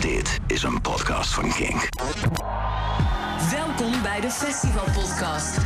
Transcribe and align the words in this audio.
Dit 0.00 0.38
is 0.46 0.62
een 0.62 0.80
podcast 0.80 1.34
van 1.34 1.50
Kink. 1.50 1.88
Welkom 3.50 4.02
bij 4.02 4.20
de 4.20 4.30
Festival 4.30 4.84
Podcast. 4.84 5.56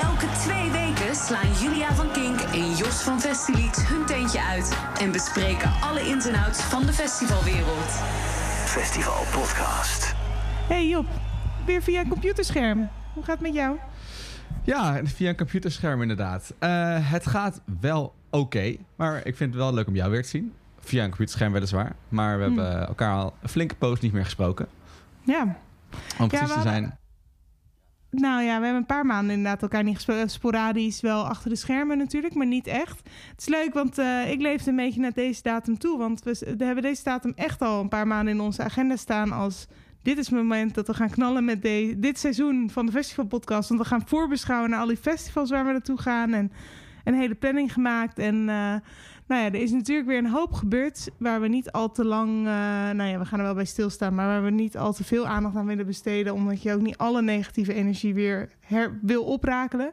Elke 0.00 0.26
twee 0.38 0.70
weken 0.70 1.16
slaan 1.16 1.52
Julia 1.60 1.94
van 1.94 2.12
Kink 2.12 2.40
en 2.40 2.74
Jos 2.74 3.02
van 3.02 3.20
Festilied 3.20 3.86
hun 3.86 4.06
teentje 4.06 4.42
uit 4.42 4.78
en 5.00 5.12
bespreken 5.12 5.70
alle 5.80 6.00
ins 6.00 6.26
en 6.26 6.34
outs 6.34 6.62
van 6.62 6.86
de 6.86 6.92
festivalwereld. 6.92 7.90
Festival 8.64 9.22
Podcast. 9.40 10.14
Hey 10.68 10.88
Job, 10.88 11.06
weer 11.66 11.82
via 11.82 12.00
een 12.00 12.08
computerscherm. 12.08 12.88
Hoe 13.14 13.24
gaat 13.24 13.38
het 13.38 13.46
met 13.46 13.54
jou? 13.54 13.76
Ja, 14.64 15.00
via 15.04 15.28
een 15.28 15.36
computerscherm 15.36 16.02
inderdaad. 16.02 16.54
Eh, 16.58 17.10
het 17.10 17.26
gaat 17.26 17.60
wel 17.80 18.14
oké, 18.30 18.76
maar 18.96 19.16
ik 19.16 19.36
vind 19.36 19.54
het 19.54 19.62
wel 19.62 19.74
leuk 19.74 19.86
om 19.86 19.94
jou 19.94 20.10
weer 20.10 20.22
te 20.22 20.28
zien. 20.28 20.52
Via 20.88 21.02
een 21.02 21.08
computerscherm 21.08 21.52
weliswaar. 21.52 21.92
Maar 22.08 22.38
we 22.38 22.44
Hmm. 22.44 22.58
hebben 22.58 22.86
elkaar 22.88 23.14
al 23.14 23.34
een 23.42 23.48
flinke 23.48 23.74
poos 23.74 24.00
niet 24.00 24.12
meer 24.12 24.24
gesproken. 24.24 24.66
Ja. 25.22 25.42
Om 26.18 26.28
precies 26.28 26.46
te 26.48 26.52
hadden- 26.54 26.62
zijn. 26.72 26.98
Nou 28.10 28.42
ja, 28.42 28.46
we 28.58 28.64
hebben 28.64 28.74
een 28.74 28.86
paar 28.86 29.06
maanden 29.06 29.36
inderdaad 29.36 29.62
elkaar 29.62 29.82
niet 29.84 29.94
gesproken. 29.94 30.30
Sporadisch 30.30 31.00
wel 31.00 31.26
achter 31.28 31.50
de 31.50 31.56
schermen 31.56 31.98
natuurlijk, 31.98 32.34
maar 32.34 32.46
niet 32.46 32.66
echt. 32.66 32.98
Het 33.30 33.40
is 33.40 33.48
leuk, 33.48 33.74
want 33.74 33.98
eh, 33.98 34.30
ik 34.30 34.40
leefde 34.40 34.70
een 34.70 34.76
beetje 34.76 35.00
naar 35.00 35.12
deze 35.12 35.42
datum 35.42 35.78
toe. 35.78 35.98
Want 35.98 36.22
we, 36.22 36.54
we 36.58 36.64
hebben 36.64 36.82
deze 36.82 37.02
datum 37.04 37.32
echt 37.36 37.60
al 37.62 37.80
een 37.80 37.88
paar 37.88 38.06
maanden 38.06 38.34
in 38.34 38.40
onze 38.40 38.62
agenda 38.62 38.96
staan 38.96 39.32
als... 39.32 39.66
Dit 40.02 40.18
is 40.18 40.26
het 40.26 40.34
moment 40.36 40.74
dat 40.74 40.86
we 40.86 40.94
gaan 40.94 41.10
knallen 41.10 41.44
met 41.44 41.62
de, 41.62 41.94
dit 41.96 42.18
seizoen 42.18 42.70
van 42.70 42.86
de 42.86 42.92
festivalpodcast. 42.92 43.68
Want 43.68 43.80
we 43.80 43.86
gaan 43.86 44.02
voorbeschouwen 44.06 44.70
naar 44.70 44.80
al 44.80 44.86
die 44.86 44.96
festivals 44.96 45.50
waar 45.50 45.64
we 45.66 45.72
naartoe 45.72 45.98
gaan. 46.00 46.32
En 46.34 46.52
een 47.04 47.14
hele 47.14 47.34
planning 47.34 47.72
gemaakt. 47.72 48.18
En 48.18 48.48
eh, 48.48 48.74
nou 49.28 49.42
ja, 49.42 49.46
er 49.46 49.62
is 49.62 49.70
natuurlijk 49.70 50.08
weer 50.08 50.18
een 50.18 50.30
hoop 50.30 50.52
gebeurd 50.52 51.08
waar 51.18 51.40
we 51.40 51.48
niet 51.48 51.72
al 51.72 51.90
te 51.90 52.04
lang... 52.04 52.38
eh, 52.38 52.52
nou 52.90 53.02
ja, 53.02 53.18
we 53.18 53.24
gaan 53.24 53.38
er 53.38 53.44
wel 53.44 53.54
bij 53.54 53.64
stilstaan, 53.64 54.14
maar 54.14 54.26
waar 54.26 54.44
we 54.44 54.50
niet 54.50 54.76
al 54.76 54.92
te 54.92 55.04
veel 55.04 55.26
aandacht 55.26 55.56
aan 55.56 55.66
willen 55.66 55.86
besteden. 55.86 56.34
Omdat 56.34 56.62
je 56.62 56.72
ook 56.72 56.80
niet 56.80 56.96
alle 56.96 57.22
negatieve 57.22 57.74
energie 57.74 58.14
weer 58.14 58.48
wil 59.02 59.24
oprakelen. 59.24 59.92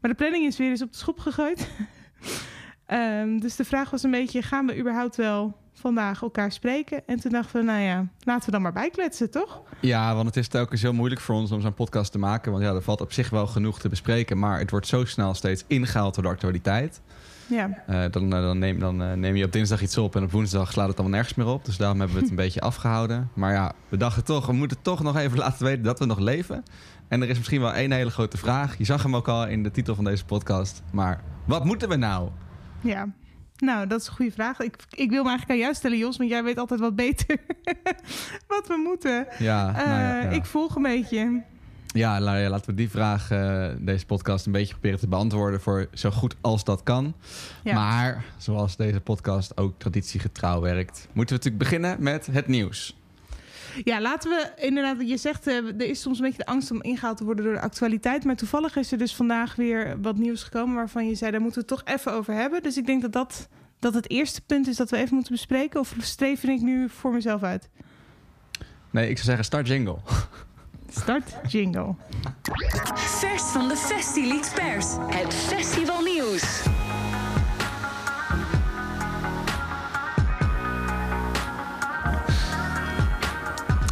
Maar 0.00 0.10
de 0.10 0.16
planning 0.16 0.46
is 0.46 0.56
weer 0.56 0.70
eens 0.70 0.82
op 0.82 0.92
de 0.92 0.98
schop 0.98 1.18
gegooid. 1.18 1.68
Ehm, 2.86 3.38
dus 3.38 3.56
de 3.56 3.64
vraag 3.64 3.90
was 3.90 4.02
een 4.02 4.10
beetje, 4.10 4.42
gaan 4.42 4.66
we 4.66 4.78
überhaupt 4.78 5.16
wel 5.16 5.56
vandaag 5.72 6.22
elkaar 6.22 6.52
spreken? 6.52 7.06
En 7.06 7.20
toen 7.20 7.30
dachten 7.30 7.60
we, 7.60 7.66
nou 7.66 7.80
ja, 7.80 8.06
laten 8.20 8.44
we 8.44 8.50
dan 8.50 8.62
maar 8.62 8.72
bijkletsen, 8.72 9.30
toch? 9.30 9.62
Ja, 9.80 10.14
want 10.14 10.26
het 10.26 10.36
is 10.36 10.48
telkens 10.48 10.82
heel 10.82 10.92
moeilijk 10.92 11.20
voor 11.20 11.34
ons 11.34 11.50
om 11.50 11.60
zo'n 11.60 11.74
podcast 11.74 12.12
te 12.12 12.18
maken. 12.18 12.52
Want 12.52 12.64
ja, 12.64 12.74
er 12.74 12.82
valt 12.82 13.00
op 13.00 13.12
zich 13.12 13.30
wel 13.30 13.46
genoeg 13.46 13.80
te 13.80 13.88
bespreken. 13.88 14.38
Maar 14.38 14.58
het 14.58 14.70
wordt 14.70 14.86
zo 14.86 15.04
snel 15.04 15.34
steeds 15.34 15.64
ingehaald 15.66 16.14
door 16.14 16.22
de 16.22 16.28
actualiteit. 16.28 17.00
Ja, 17.46 17.82
Eh, 17.86 18.04
dan, 18.10 18.34
eh, 18.34 18.40
dan, 18.40 18.58
neem, 18.58 18.78
dan 18.78 19.02
eh, 19.02 19.12
neem 19.12 19.36
je 19.36 19.44
op 19.44 19.52
dinsdag 19.52 19.82
iets 19.82 19.98
op 19.98 20.16
en 20.16 20.22
op 20.22 20.30
woensdag 20.30 20.72
slaat 20.72 20.88
het 20.88 20.98
allemaal 20.98 21.16
nergens 21.16 21.34
meer 21.38 21.46
op. 21.46 21.64
Dus 21.64 21.76
daarom 21.76 21.98
hebben 21.98 22.16
we 22.16 22.22
het 22.22 22.30
een 22.30 22.36
beetje 22.44 22.60
afgehouden. 22.60 23.30
Maar 23.34 23.52
ja, 23.52 23.72
we 23.88 23.96
dachten 23.96 24.24
toch, 24.24 24.46
we 24.46 24.52
moeten 24.52 24.82
toch 24.82 25.02
nog 25.02 25.16
even 25.16 25.38
laten 25.38 25.64
weten 25.64 25.82
dat 25.82 25.98
we 25.98 26.04
nog 26.06 26.18
leven. 26.18 26.62
En 27.08 27.22
er 27.22 27.28
is 27.28 27.36
misschien 27.36 27.60
wel 27.60 27.72
één 27.72 27.92
hele 27.92 28.10
grote 28.10 28.36
vraag. 28.36 28.78
Je 28.78 28.84
zag 28.84 29.02
hem 29.02 29.16
ook 29.16 29.28
al 29.28 29.46
in 29.46 29.62
de 29.62 29.70
titel 29.70 29.94
van 29.94 30.04
deze 30.04 30.24
podcast. 30.24 30.82
Maar 30.92 31.20
wat 31.46 31.64
moeten 31.64 31.88
we 31.88 31.96
nou? 31.96 32.28
ja. 32.80 33.08
Nou, 33.56 33.86
dat 33.86 34.00
is 34.00 34.06
een 34.06 34.14
goede 34.14 34.30
vraag. 34.32 34.60
Ik, 34.60 34.76
ik 34.90 35.10
wil 35.10 35.22
me 35.22 35.28
eigenlijk 35.28 35.50
aan 35.50 35.64
jou 35.64 35.74
stellen, 35.74 35.98
Jos, 35.98 36.16
want 36.16 36.30
jij 36.30 36.44
weet 36.44 36.58
altijd 36.58 36.80
wat 36.80 36.96
beter 36.96 37.38
wat 38.48 38.66
we 38.68 38.82
moeten. 38.84 39.26
Ja, 39.38 39.72
nou 39.72 39.88
ja, 39.88 40.20
ja. 40.22 40.28
Ik 40.28 40.44
volg 40.44 40.74
een 40.76 40.82
beetje. 40.82 41.42
Ja, 41.94 42.18
nou 42.18 42.38
ja, 42.38 42.48
laten 42.48 42.66
we 42.66 42.74
die 42.74 42.90
vraag, 42.90 43.30
eh, 43.30 43.68
deze 43.78 44.06
podcast, 44.06 44.46
een 44.46 44.52
beetje 44.52 44.72
proberen 44.72 44.98
te 44.98 45.08
beantwoorden 45.08 45.60
voor 45.60 45.88
zo 45.92 46.10
goed 46.10 46.36
als 46.40 46.64
dat 46.64 46.82
kan. 46.82 47.14
Ja. 47.62 47.74
Maar 47.74 48.24
zoals 48.36 48.76
deze 48.76 49.00
podcast 49.00 49.56
ook 49.56 49.78
traditiegetrouw 49.78 50.60
werkt, 50.60 51.08
moeten 51.12 51.36
we 51.36 51.42
natuurlijk 51.42 51.58
beginnen 51.58 51.96
met 52.02 52.26
het 52.26 52.46
nieuws. 52.46 52.96
Ja, 53.84 54.00
laten 54.00 54.30
we 54.30 54.52
inderdaad, 54.56 55.08
je 55.08 55.16
zegt, 55.16 55.46
eh, 55.46 55.56
er 55.56 55.82
is 55.82 56.00
soms 56.00 56.18
een 56.18 56.24
beetje 56.24 56.44
de 56.44 56.46
angst 56.46 56.70
om 56.70 56.82
ingehaald 56.82 57.16
te 57.16 57.24
worden 57.24 57.44
door 57.44 57.54
de 57.54 57.60
actualiteit. 57.60 58.24
Maar 58.24 58.36
toevallig 58.36 58.76
is 58.76 58.92
er 58.92 58.98
dus 58.98 59.14
vandaag 59.14 59.54
weer 59.54 60.00
wat 60.00 60.16
nieuws 60.16 60.42
gekomen 60.42 60.74
waarvan 60.74 61.08
je 61.08 61.14
zei, 61.14 61.30
daar 61.30 61.40
moeten 61.40 61.62
we 61.62 61.66
het 61.68 61.84
toch 61.84 61.94
even 61.94 62.12
over 62.12 62.34
hebben. 62.34 62.62
Dus 62.62 62.76
ik 62.76 62.86
denk 62.86 63.02
dat 63.02 63.12
dat, 63.12 63.48
dat 63.78 63.94
het 63.94 64.10
eerste 64.10 64.40
punt 64.40 64.68
is 64.68 64.76
dat 64.76 64.90
we 64.90 64.96
even 64.96 65.14
moeten 65.14 65.32
bespreken. 65.32 65.80
Of 65.80 65.94
streven 65.98 66.48
ik 66.48 66.60
nu 66.60 66.88
voor 66.88 67.12
mezelf 67.12 67.42
uit? 67.42 67.68
Nee, 68.90 69.08
ik 69.08 69.16
zou 69.16 69.26
zeggen 69.26 69.44
start 69.44 69.66
jingle. 69.68 69.96
Start 71.00 71.36
jingle. 71.48 71.94
Vers 72.94 73.42
van 73.42 73.68
de 73.68 73.76
Festilied 73.76 74.52
Pers. 74.54 74.86
Het 75.06 75.34
festivalnieuws. 75.34 76.62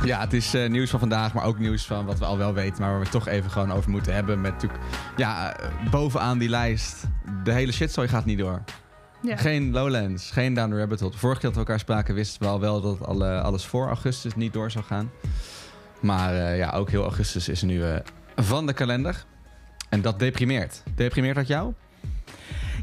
Ja, 0.05 0.21
het 0.21 0.33
is 0.33 0.55
eh, 0.55 0.71
nieuws 0.71 0.91
van 0.91 0.99
vandaag, 0.99 1.35
maar 1.35 1.45
ook 1.45 1.59
nieuws 1.59 1.87
van 1.87 2.07
wat 2.07 2.19
we 2.19 2.25
al 2.25 2.39
wel 2.39 2.55
weten, 2.55 2.81
maar 2.81 2.91
waar 2.91 2.99
we 2.99 3.05
het 3.05 3.13
toch 3.13 3.29
even 3.29 3.51
gewoon 3.51 3.73
over 3.73 3.91
moeten 3.91 4.15
hebben. 4.15 4.41
Met 4.41 4.53
natuurlijk, 4.53 4.83
ja, 5.17 5.57
eh, 5.57 5.91
bovenaan 5.91 6.39
die 6.39 6.49
lijst, 6.49 7.05
de 7.45 7.53
hele 7.53 7.73
shitzooi 7.73 8.09
gaat 8.09 8.25
niet 8.25 8.39
door. 8.39 8.63
Ja. 9.23 9.37
Geen 9.37 9.73
Lowlands, 9.73 10.31
geen 10.31 10.55
Down 10.55 10.71
the 10.71 10.79
Rabbit 10.79 11.01
Hole. 11.01 11.13
De 11.13 11.19
vorige 11.19 11.41
keer 11.41 11.49
dat 11.49 11.59
we 11.59 11.65
elkaar 11.65 11.81
spraken 11.81 12.15
wisten 12.15 12.43
we 12.43 12.49
al 12.49 12.61
wel 12.61 12.81
dat 12.81 13.07
alle, 13.07 13.41
alles 13.41 13.65
voor 13.65 13.87
augustus 13.87 14.35
niet 14.35 14.53
door 14.53 14.71
zou 14.71 14.85
gaan. 14.85 15.11
Maar 16.03 16.35
eh, 16.35 16.57
ja, 16.57 16.71
ook 16.71 16.91
heel 16.91 17.03
augustus 17.03 17.49
is 17.49 17.63
nu 17.63 17.83
van 18.37 18.67
de 18.67 18.73
kalender. 18.73 19.25
En 19.89 20.01
dat 20.01 20.19
deprimeert. 20.19 20.83
Deprimeert 20.95 21.37
dat 21.37 21.47
jou? 21.47 21.73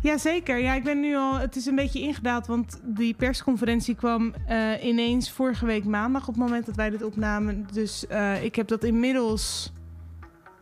Jazeker. 0.02 0.58
Ja, 0.58 0.74
ik 0.74 0.84
ben 0.84 1.00
nu 1.00 1.16
al. 1.16 1.38
Het 1.38 1.56
is 1.56 1.66
een 1.66 1.76
beetje 1.76 2.02
ingedaald, 2.02 2.48
want 2.48 2.80
die 2.84 3.14
persconferentie 3.14 3.96
kwam 3.96 4.34
eh, 4.48 4.84
ineens 4.84 5.32
vorige 5.32 5.66
week 5.66 5.86
maandag 5.86 6.22
op 6.22 6.34
het 6.34 6.44
moment 6.44 6.66
dat 6.66 6.76
wij 6.76 6.90
dit 6.90 7.04
opnamen. 7.04 7.68
Dus 7.74 8.08
eh, 8.08 8.44
ik 8.44 8.56
heb 8.56 8.68
dat 8.68 8.84
inmiddels 8.84 9.72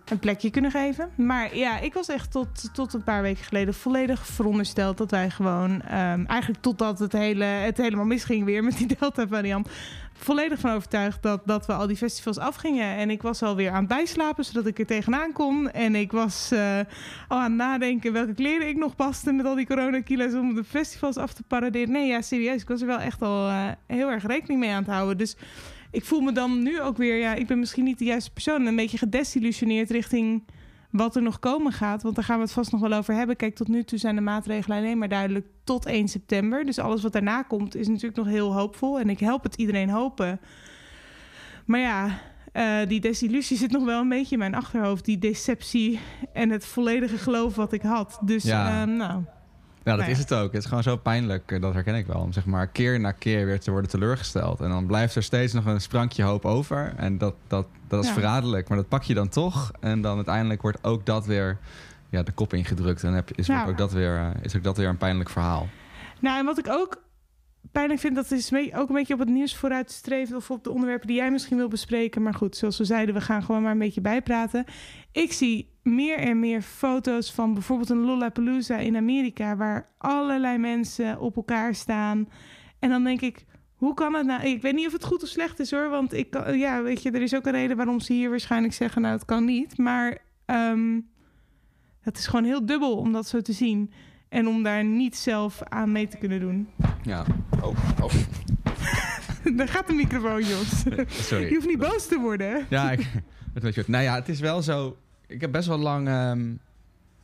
een 0.10 0.20
plekje 0.20 0.50
kunnen 0.50 0.72
geven. 0.72 1.10
Maar 1.16 1.56
ja, 1.56 1.80
ik 1.80 1.94
was 1.94 2.08
echt 2.08 2.32
tot, 2.32 2.74
tot 2.74 2.94
een 2.94 3.04
paar 3.04 3.22
weken 3.22 3.44
geleden 3.44 3.74
volledig 3.74 4.26
verondersteld 4.26 4.98
dat 4.98 5.12
wij 5.12 5.30
gewoon, 5.30 5.82
ehm, 5.82 6.26
eigenlijk 6.26 6.62
totdat 6.62 7.00
het, 7.00 7.14
hele, 7.14 7.44
het 7.44 7.78
helemaal 7.78 8.06
misging 8.06 8.46
weer 8.46 8.64
met 8.64 8.78
die 8.78 8.88
Delta-variant, 9.00 9.70
volledig 10.14 10.60
van 10.60 10.72
overtuigd 10.72 11.24
dat, 11.24 11.42
dat 11.46 11.66
we 11.66 11.74
al 11.74 11.88
die 11.88 11.96
festivals 11.96 12.38
afgingen. 12.38 12.96
En 12.96 13.10
ik 13.10 13.22
was 13.22 13.44
alweer 13.44 13.70
aan 13.72 13.80
het 13.80 13.88
bijslapen, 13.88 14.46
zodat 14.46 14.66
ik 14.66 14.80
er 14.80 14.86
tegenaan 14.86 15.32
kon. 15.32 15.72
En 15.72 15.96
ik 15.96 16.12
was 16.12 16.52
eh, 16.52 16.80
al 17.28 17.38
aan 17.38 17.44
het 17.44 17.54
nadenken 17.54 18.14
welke 18.14 18.34
kleren 18.34 18.68
ik 18.68 18.78
nog 18.78 18.96
paste 18.96 19.32
met 19.32 19.46
al 19.46 19.56
die 19.56 19.68
coronakilo's 19.68 20.34
om 20.34 20.56
de 20.56 20.64
festivals 20.64 21.18
af 21.18 21.34
te 21.34 21.44
paraderen. 21.44 21.92
Nee, 21.92 22.08
ja, 22.08 22.22
serieus. 22.22 22.62
Ik 22.62 22.68
was 22.68 22.82
er 22.82 22.88
wel 22.88 23.00
echt 23.00 23.22
al 23.22 23.48
eh, 23.48 23.66
heel 23.88 24.10
erg 24.10 24.26
rekening 24.26 24.60
mee 24.60 24.72
aan 24.72 24.84
het 24.84 24.92
houden. 24.92 25.18
Dus 25.18 25.36
ik 25.92 26.06
voel 26.06 26.22
me 26.22 26.32
dan 26.32 26.64
nu 26.64 26.82
ook 26.82 26.98
weer, 26.98 27.18
ja, 27.20 27.34
ik 27.34 27.48
ben 27.48 27.60
misschien 27.60 27.84
niet 27.84 28.00
de 28.00 28.06
juiste 28.06 28.32
persoon. 28.32 28.66
Een 28.66 28.76
beetje 28.76 28.98
gedesillusioneerd 28.98 29.90
richting 29.90 30.44
wat 30.92 31.16
er 31.16 31.22
nog 31.22 31.40
komen 31.40 31.72
gaat. 31.72 32.04
Want 32.04 32.16
daar 32.16 32.24
gaan 32.24 32.38
we 32.38 32.44
het 32.44 32.52
vast 32.52 32.72
nog 32.72 32.82
wel 32.82 32.94
over 32.94 33.14
hebben. 33.14 33.36
Kijk, 33.36 33.56
tot 33.56 33.68
nu 33.68 33.84
toe 33.84 33.98
zijn 34.00 34.16
de 34.16 34.22
maatregelen 34.22 34.78
alleen 34.78 34.98
maar 34.98 35.10
duidelijk 35.10 35.46
tot 35.64 35.86
1 35.86 36.08
september. 36.08 36.66
Dus 36.66 36.80
alles 36.80 37.02
wat 37.02 37.14
daarna 37.14 37.42
komt 37.42 37.76
is 37.76 37.88
natuurlijk 37.88 38.16
nog 38.16 38.28
heel 38.28 38.54
hoopvol. 38.54 39.00
En 39.00 39.10
ik 39.10 39.20
help 39.20 39.44
het 39.44 39.56
iedereen 39.56 39.90
hopen. 39.90 40.40
Maar 41.66 41.80
ja, 41.80 42.20
eh, 42.52 42.88
die 42.88 43.00
desillusie 43.00 43.58
zit 43.58 43.72
nog 43.72 43.84
wel 43.86 44.02
een 44.02 44.10
beetje 44.10 44.32
in 44.34 44.40
mijn 44.40 44.56
achterhoofd. 44.56 45.06
Die 45.06 45.18
deceptie 45.18 46.00
en 46.34 46.50
het 46.50 46.66
volledige 46.66 47.18
geloof 47.18 47.56
wat 47.56 47.74
ik 47.74 47.82
had. 47.82 48.20
Dus 48.22 48.44
Ja. 48.44 48.82
eh, 48.82 48.88
nou, 48.88 49.24
Ja, 49.88 49.96
dat 49.96 50.02
Nou 50.06 50.12
is 50.12 50.20
het 50.20 50.34
ook. 50.34 50.52
Het 50.52 50.62
is 50.62 50.68
gewoon 50.68 50.84
zo 50.84 50.96
pijnlijk, 50.98 51.52
eh, 51.52 51.62
dat 51.62 51.74
herken 51.74 51.96
ik 51.96 52.06
wel. 52.06 52.22
Om 52.22 52.34
zeg 52.34 52.46
maar 52.46 52.68
keer 52.68 53.00
na 53.00 53.12
keer 53.12 53.46
weer 53.46 53.60
te 53.60 53.72
worden 53.72 53.90
teleurgesteld. 53.90 54.60
En 54.62 54.70
dan 54.70 54.86
blijft 54.86 55.16
er 55.16 55.24
steeds 55.24 55.54
nog 55.54 55.66
een 55.66 55.82
sprankje 55.82 56.24
hoop 56.24 56.46
over. 56.46 56.94
En 56.96 57.18
dat, 57.18 57.34
dat, 57.48 57.66
dat 57.88 58.04
is 58.04 58.10
verraderlijk. 58.12 58.68
Maar 58.68 58.78
dat 58.78 58.88
pak 58.88 59.04
je 59.04 59.14
dan 59.14 59.30
toch. 59.30 59.72
En 59.80 60.02
dan 60.02 60.16
uiteindelijk 60.16 60.62
wordt 60.62 60.84
ook 60.84 61.06
dat 61.06 61.26
weer 61.26 61.58
ja, 62.10 62.24
de 62.24 62.32
kop 62.32 62.54
ingedrukt. 62.54 63.04
En 63.04 63.14
heb, 63.14 63.32
is, 63.36 63.48
Ja. 63.48 63.66
ook 63.68 63.78
dat 63.78 63.92
weer, 63.92 64.16
eh, 64.18 64.28
is 64.42 64.56
ook 64.56 64.64
dat 64.64 64.78
weer 64.78 64.88
een 64.88 64.98
pijnlijk 64.98 65.30
verhaal. 65.30 65.68
Nou, 66.20 66.40
en 66.40 66.46
wat 66.46 66.58
ik 66.58 66.68
ook 66.70 67.02
pijnlijk 67.72 68.00
vind, 68.00 68.16
dat 68.16 68.32
is 68.32 68.54
ook 68.54 68.90
een 68.90 68.96
beetje 68.96 69.14
op 69.14 69.20
het 69.20 69.30
nieuws 69.30 69.56
vooruit 69.56 69.92
streven 69.92 70.36
of 70.36 70.52
op 70.52 70.64
de 70.64 70.72
onderwerpen 70.72 71.08
die 71.08 71.16
jij 71.16 71.32
misschien 71.32 71.58
wil 71.58 71.68
bespreken. 71.68 72.22
Maar 72.22 72.34
goed, 72.34 72.56
zoals 72.58 72.78
we 72.78 72.86
zeiden, 72.86 73.16
we 73.16 73.22
gaan 73.22 73.44
gewoon 73.44 73.62
maar 73.62 73.72
een 73.72 73.78
beetje 73.78 74.02
bijpraten. 74.02 74.66
Ik 75.12 75.34
zie 75.34 75.76
meer 75.84 76.18
en 76.18 76.40
meer 76.40 76.62
foto's 76.62 77.32
van 77.34 77.54
bijvoorbeeld 77.54 77.90
een 77.90 78.06
Lollapalooza 78.06 78.78
in 78.78 78.96
Amerika, 78.96 79.56
waar 79.56 79.90
allerlei 79.98 80.58
mensen 80.58 81.20
op 81.20 81.36
elkaar 81.36 81.76
staan. 81.76 82.30
En 82.80 82.90
dan 82.90 83.04
denk 83.04 83.22
ik, 83.22 83.46
hoe 83.76 83.94
kan 83.94 84.14
het 84.14 84.26
nou? 84.26 84.44
Ik 84.48 84.62
weet 84.62 84.74
niet 84.74 84.88
of 84.88 84.94
het 84.94 85.04
goed 85.04 85.24
of 85.24 85.30
slecht 85.30 85.60
is 85.60 85.72
hoor, 85.72 85.90
want 85.90 86.14
ik, 86.14 86.30
kan- 86.30 86.58
ja, 86.58 86.82
weet 86.82 87.02
je, 87.02 87.12
er 87.12 87.22
is 87.22 87.36
ook 87.36 87.46
een 87.46 87.52
reden 87.52 87.78
waarom 87.78 88.00
ze 88.00 88.14
hier 88.14 88.30
waarschijnlijk 88.30 88.74
zeggen, 88.74 89.02
nou, 89.02 89.14
het 89.14 89.26
kan 89.26 89.46
niet. 89.46 89.78
Maar 89.78 90.18
ehm, 90.46 91.00
het 92.02 92.18
is 92.18 92.28
gewoon 92.28 92.46
heel 92.46 92.66
dubbel 92.66 92.98
om 92.98 93.12
dat 93.12 93.28
zo 93.28 93.42
te 93.42 93.54
zien. 93.54 93.92
En 94.30 94.48
om 94.48 94.64
daar 94.64 94.84
niet 94.84 95.16
zelf 95.18 95.62
aan 95.64 95.92
mee 95.92 96.08
te 96.08 96.18
kunnen 96.18 96.40
doen. 96.40 96.70
Ja. 97.02 97.26
Oh, 97.62 97.78
oh. 98.02 98.14
Daar 99.58 99.68
gaat 99.68 99.88
de 99.88 99.94
microfoon, 99.94 100.44
Jos. 100.44 100.84
Sorry. 101.08 101.46
Je 101.46 101.54
hoeft 101.54 101.68
niet 101.68 101.80
boos 101.80 102.08
te 102.08 102.20
worden. 102.20 102.66
Ja, 102.70 102.92
ik, 102.92 103.12
het. 103.54 103.88
Nou 103.88 104.04
ja, 104.04 104.16
het 104.16 104.30
is 104.30 104.40
wel 104.40 104.62
zo. 104.62 104.98
Ik 105.28 105.42
heb 105.42 105.52
best 105.52 105.68
wel 105.68 105.78
lang 105.78 106.08
ehm, 106.08 106.54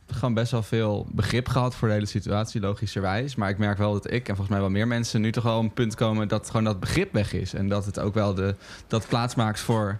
gewoon 0.06 0.34
best 0.34 0.52
wel 0.52 0.62
veel 0.62 1.06
begrip 1.12 1.48
gehad 1.48 1.74
voor 1.74 1.88
de 1.88 1.94
hele 1.94 2.06
situatie, 2.06 2.60
logischerwijs. 2.60 3.34
Maar 3.34 3.48
ik 3.48 3.58
merk 3.58 3.78
wel 3.78 3.92
dat 3.92 4.10
ik 4.10 4.28
en 4.28 4.36
volgens 4.36 4.48
mij 4.48 4.60
wel 4.60 4.70
meer 4.70 4.88
mensen 4.88 5.20
nu 5.20 5.32
toch 5.32 5.44
wel 5.44 5.56
op 5.56 5.62
een 5.62 5.72
punt 5.72 5.94
komen 5.94 6.28
dat 6.28 6.46
gewoon 6.46 6.64
dat 6.64 6.80
begrip 6.80 7.12
weg 7.12 7.32
is. 7.32 7.54
En 7.54 7.68
dat 7.68 7.86
het 7.86 8.00
ook 8.00 8.14
wel 8.14 8.34
de, 8.34 8.54
dat 8.86 9.08
plaats 9.08 9.34
maakt 9.34 9.60
voor, 9.60 9.98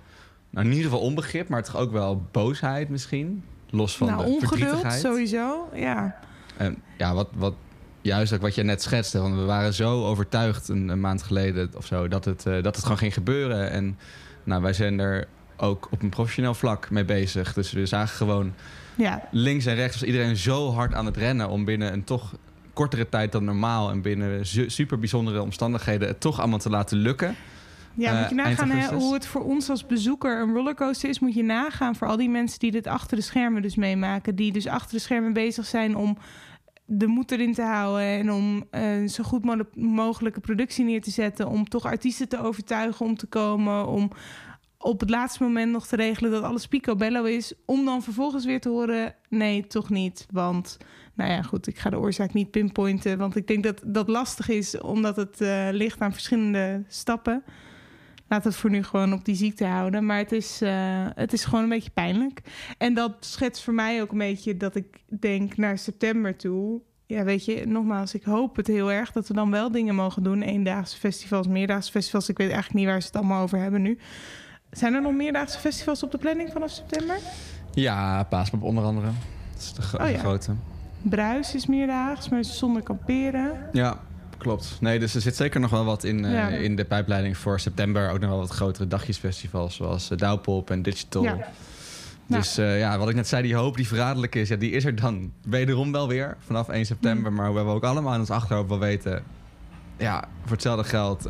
nou 0.50 0.66
in 0.66 0.72
ieder 0.72 0.90
geval 0.90 1.04
onbegrip, 1.06 1.48
maar 1.48 1.62
toch 1.62 1.76
ook 1.76 1.92
wel 1.92 2.26
boosheid 2.30 2.88
misschien. 2.88 3.44
Los 3.70 3.96
van 3.96 4.06
nou, 4.06 4.18
de 4.18 4.26
ongeduld 4.26 4.48
verdrietigheid. 4.48 5.00
sowieso, 5.00 5.68
ja. 5.74 6.18
En 6.56 6.82
ja, 6.98 7.14
wat, 7.14 7.28
wat 7.34 7.54
juist 8.00 8.32
ook 8.32 8.40
wat 8.40 8.54
je 8.54 8.62
net 8.62 8.82
schetste. 8.82 9.20
Want 9.20 9.34
we 9.34 9.42
waren 9.44 9.74
zo 9.74 10.04
overtuigd 10.04 10.68
een, 10.68 10.88
een 10.88 11.00
maand 11.00 11.22
geleden 11.22 11.70
of 11.76 11.86
zo 11.86 12.08
dat 12.08 12.24
het, 12.24 12.46
eh, 12.46 12.52
dat 12.62 12.74
het 12.74 12.82
gewoon 12.82 12.98
ging 12.98 13.14
gebeuren. 13.14 13.70
En 13.70 13.98
nou, 14.44 14.62
wij 14.62 14.72
zijn 14.72 14.98
er 14.98 15.26
ook 15.56 15.88
op 15.90 16.02
een 16.02 16.08
professioneel 16.08 16.54
vlak 16.54 16.90
mee 16.90 17.04
bezig. 17.04 17.52
Dus 17.52 17.72
we 17.72 17.86
zagen 17.86 18.16
gewoon 18.16 18.54
Ja, 18.96 19.28
links 19.30 19.66
en 19.66 19.74
rechts 19.74 20.00
was 20.00 20.08
iedereen 20.08 20.36
zo 20.36 20.72
hard 20.72 20.94
aan 20.94 21.06
het 21.06 21.16
rennen 21.16 21.48
om 21.48 21.64
binnen 21.64 21.92
een 21.92 22.04
toch 22.04 22.32
kortere 22.72 23.08
tijd 23.08 23.32
dan 23.32 23.44
normaal 23.44 23.90
en 23.90 24.02
binnen 24.02 24.46
su- 24.46 24.68
super 24.68 24.98
bijzondere 24.98 25.42
omstandigheden 25.42 26.08
het 26.08 26.20
toch 26.20 26.38
allemaal 26.40 26.58
te 26.58 26.70
laten 26.70 26.96
lukken. 26.98 27.36
Ja 27.96 28.20
moet 28.20 28.30
je 28.30 28.36
Eh, 28.36 28.44
nagaan 28.44 28.70
hè, 28.70 28.94
hoe 28.96 29.14
het 29.14 29.26
voor 29.26 29.44
ons 29.44 29.70
als 29.70 29.86
bezoeker 29.86 30.40
een 30.40 30.52
rollercoaster 30.54 31.08
is. 31.08 31.18
Moet 31.18 31.34
je 31.34 31.42
nagaan 31.42 31.96
voor 31.96 32.08
al 32.08 32.16
die 32.16 32.28
mensen 32.28 32.58
die 32.58 32.70
dit 32.70 32.86
achter 32.86 33.16
de 33.16 33.22
schermen 33.22 33.62
dus 33.62 33.76
meemaken. 33.76 34.34
Die 34.36 34.52
dus 34.52 34.66
achter 34.66 34.96
de 34.96 35.02
schermen 35.02 35.32
bezig 35.32 35.66
zijn 35.66 35.96
om 35.96 36.16
de 36.86 37.06
moed 37.06 37.30
erin 37.30 37.54
te 37.54 37.62
houden. 37.62 38.06
En 38.06 38.32
om 38.32 38.64
eh, 38.70 39.04
zo 39.08 39.24
goed 39.24 39.44
mo- 39.44 39.68
mogelijke 39.74 40.40
productie 40.40 40.84
neer 40.84 41.02
te 41.02 41.10
zetten. 41.10 41.48
Om 41.48 41.68
toch 41.68 41.84
artiesten 41.84 42.28
te 42.28 42.38
overtuigen 42.42 43.06
om 43.06 43.16
te 43.16 43.26
komen. 43.26 43.86
Om 43.86 44.10
op 44.78 45.00
het 45.00 45.10
laatste 45.10 45.42
moment 45.42 45.72
nog 45.72 45.86
te 45.86 45.96
regelen 45.96 46.30
dat 46.30 46.42
alles 46.42 46.66
picobello 46.66 47.24
is. 47.24 47.52
Om 47.66 47.84
dan 47.84 48.02
vervolgens 48.02 48.44
weer 48.44 48.60
te 48.60 48.68
horen, 48.68 49.14
nee, 49.28 49.66
toch 49.66 49.90
niet. 49.90 50.26
Want, 50.30 50.76
nou 51.14 51.30
ja, 51.30 51.42
goed, 51.42 51.66
ik 51.66 51.78
ga 51.78 51.90
de 51.90 51.98
oorzaak 51.98 52.32
niet 52.32 52.50
pinpointen. 52.50 53.18
Want 53.18 53.36
ik 53.36 53.46
denk 53.46 53.62
dat 53.64 53.80
dat 53.86 54.08
lastig 54.08 54.48
is, 54.48 54.80
omdat 54.80 55.16
het 55.16 55.40
eh, 55.40 55.68
ligt 55.70 56.00
aan 56.00 56.12
verschillende 56.12 56.82
stappen. 56.88 57.42
Laat 58.28 58.44
het 58.44 58.56
voor 58.56 58.70
nu 58.70 58.82
gewoon 58.82 59.12
op 59.12 59.24
die 59.24 59.34
ziekte 59.34 59.64
houden. 59.64 60.06
Maar 60.06 60.18
het 60.18 60.32
is, 60.32 60.60
eh, 60.62 61.06
het 61.14 61.32
is 61.32 61.44
gewoon 61.44 61.62
een 61.62 61.68
beetje 61.68 61.90
pijnlijk. 61.90 62.40
En 62.78 62.94
dat 62.94 63.12
schetst 63.20 63.64
voor 63.64 63.74
mij 63.74 64.02
ook 64.02 64.12
een 64.12 64.18
beetje 64.18 64.56
dat 64.56 64.74
ik 64.76 64.86
denk 65.20 65.56
naar 65.56 65.78
september 65.78 66.36
toe. 66.36 66.80
Ja, 67.06 67.24
weet 67.24 67.44
je, 67.44 67.66
nogmaals, 67.66 68.14
ik 68.14 68.22
hoop 68.24 68.56
het 68.56 68.66
heel 68.66 68.92
erg 68.92 69.12
dat 69.12 69.28
we 69.28 69.34
dan 69.34 69.50
wel 69.50 69.70
dingen 69.70 69.94
mogen 69.94 70.22
doen. 70.22 70.42
Eendaagse 70.42 70.96
festivals, 70.98 71.46
meerdaagse 71.46 71.90
festivals. 71.90 72.28
Ik 72.28 72.38
weet 72.38 72.50
eigenlijk 72.50 72.78
niet 72.80 72.88
waar 72.92 73.00
ze 73.00 73.06
het 73.06 73.16
allemaal 73.16 73.42
over 73.42 73.58
hebben 73.58 73.82
nu. 73.82 73.98
Zijn 74.70 74.94
er 74.94 75.02
nog 75.02 75.12
meerdaagse 75.12 75.58
festivals 75.58 76.02
op 76.02 76.10
de 76.10 76.18
planning 76.18 76.50
vanaf 76.52 76.70
september? 76.70 77.16
Ja, 77.72 78.22
Paaspop 78.22 78.62
onder 78.62 78.84
andere. 78.84 79.06
Dat 79.52 79.62
is 79.62 79.72
de, 79.72 79.82
gro- 79.82 79.98
Oh 80.04 80.06
ja. 80.10 80.12
de 80.12 80.18
grote. 80.18 80.54
Bruis 81.02 81.54
is 81.54 81.66
meerdaags, 81.66 82.28
maar 82.28 82.44
zonder 82.44 82.82
kamperen. 82.82 83.52
Ja, 83.72 83.98
klopt. 84.44 84.76
Nee, 84.80 84.98
dus 84.98 85.14
er 85.14 85.20
zit 85.20 85.36
zeker 85.36 85.60
nog 85.60 85.70
wel 85.70 85.84
wat 85.84 86.04
in, 86.04 86.24
eh, 86.24 86.32
Ja. 86.32 86.48
in 86.48 86.76
de 86.76 86.84
pijpleiding 86.84 87.36
voor 87.36 87.60
september. 87.60 88.10
Ook 88.10 88.20
nog 88.20 88.30
wel 88.30 88.38
wat 88.38 88.50
grotere 88.50 88.88
dagjesfestivals 88.88 89.74
zoals 89.74 90.10
uh, 90.10 90.18
Douwpop 90.18 90.70
en 90.70 90.82
Digital. 90.82 91.22
Ja. 91.22 91.36
Dus 92.26 92.58
eh, 92.58 92.78
ja, 92.78 92.98
wat 92.98 93.08
ik 93.08 93.14
net 93.14 93.28
zei, 93.28 93.42
die 93.42 93.54
hoop 93.54 93.76
die 93.76 93.86
verraderlijk 93.86 94.34
is, 94.34 94.48
ja, 94.48 94.56
die 94.56 94.70
is 94.70 94.84
er 94.84 94.94
dan 94.94 95.32
wederom 95.42 95.92
wel 95.92 96.08
weer 96.08 96.36
vanaf 96.38 96.68
1 96.68 96.86
september. 96.86 97.30
Mm. 97.30 97.36
Maar 97.36 97.46
hoewel 97.46 97.64
we 97.64 97.70
ook 97.70 97.84
allemaal 97.84 98.14
in 98.14 98.20
ons 98.20 98.30
achterhoofd 98.30 98.68
wel 98.68 98.78
weten, 98.78 99.22
ja, 99.96 100.24
voor 100.42 100.52
hetzelfde 100.52 100.84
geld 100.84 101.28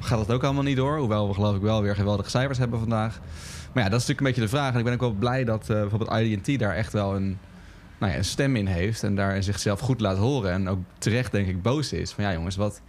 gaat 0.00 0.18
het 0.18 0.30
ook 0.30 0.44
allemaal 0.44 0.62
niet 0.62 0.76
door. 0.76 0.98
Hoewel 0.98 1.28
we 1.28 1.34
geloof 1.34 1.56
ik 1.56 1.62
wel 1.62 1.82
weer 1.82 1.94
geweldige 1.94 2.30
cijfers 2.30 2.58
hebben 2.58 2.78
vandaag. 2.78 3.20
Maar 3.72 3.82
ja, 3.82 3.88
dat 3.90 4.00
is 4.00 4.06
natuurlijk 4.06 4.20
een 4.20 4.26
beetje 4.26 4.40
de 4.40 4.48
vraag. 4.48 4.72
En 4.72 4.78
ik 4.78 4.84
ben 4.84 4.92
ook 4.92 5.00
wel 5.00 5.10
blij 5.12 5.44
dat 5.44 5.70
eh, 5.70 5.80
bijvoorbeeld 5.80 6.10
IDT 6.20 6.58
daar 6.58 6.74
echt 6.74 6.92
wel 6.92 7.16
een, 7.16 7.38
nou 8.00 8.12
ja, 8.12 8.18
een 8.18 8.24
stem 8.24 8.56
in 8.56 8.66
heeft. 8.66 9.02
En 9.02 9.14
daar 9.14 9.42
zichzelf 9.42 9.80
goed 9.80 10.00
laat 10.00 10.16
horen. 10.16 10.52
En 10.52 10.68
ook 10.68 10.78
terecht 10.98 11.32
denk 11.32 11.48
ik 11.48 11.62
boos 11.62 11.92
is. 11.92 12.12
Van 12.12 12.24
ja 12.24 12.32
jongens, 12.32 12.56
wat, 12.56 12.80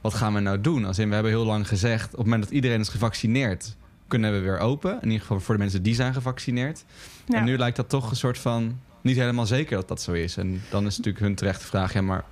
wat 0.00 0.14
gaan 0.14 0.34
we 0.34 0.40
nou 0.40 0.60
doen? 0.60 0.84
Als 0.84 0.98
in, 0.98 1.08
we 1.08 1.14
hebben 1.14 1.32
heel 1.32 1.44
lang 1.44 1.68
gezegd, 1.68 2.04
op 2.04 2.16
het 2.16 2.24
moment 2.24 2.42
dat 2.42 2.52
iedereen 2.52 2.80
is 2.80 2.88
gevaccineerd, 2.88 3.76
kunnen 4.08 4.32
we 4.32 4.38
weer 4.38 4.58
open. 4.58 4.92
In 5.00 5.06
ieder 5.06 5.20
geval 5.20 5.40
voor 5.40 5.54
de 5.54 5.60
mensen 5.60 5.82
die 5.82 5.94
zijn 5.94 6.14
gevaccineerd. 6.14 6.84
Ja. 7.26 7.38
En 7.38 7.44
nu 7.44 7.58
lijkt 7.58 7.76
dat 7.76 7.88
toch 7.88 8.10
een 8.10 8.16
soort 8.16 8.38
van 8.38 8.80
niet 9.00 9.16
helemaal 9.16 9.46
zeker 9.46 9.76
dat 9.76 9.88
dat 9.88 10.02
zo 10.02 10.12
is. 10.12 10.36
En 10.36 10.62
dan 10.70 10.86
is 10.86 10.96
natuurlijk 10.96 11.24
hun 11.24 11.34
terechte 11.34 11.66
vraag, 11.66 11.92
ja 11.92 12.02
maar 12.02 12.24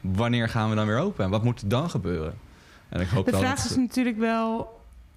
wanneer 0.00 0.48
gaan 0.48 0.68
we 0.70 0.74
dan 0.74 0.86
weer 0.86 0.98
open? 0.98 1.24
En 1.24 1.30
wat 1.30 1.44
moet 1.44 1.60
er 1.60 1.68
dan 1.68 1.90
gebeuren? 1.90 2.34
En 2.88 3.00
ik 3.00 3.08
hoop 3.08 3.24
De 3.24 3.30
vraag 3.30 3.56
dat 3.56 3.70
is 3.70 3.76
natuurlijk 3.76 4.18
wel 4.18 4.73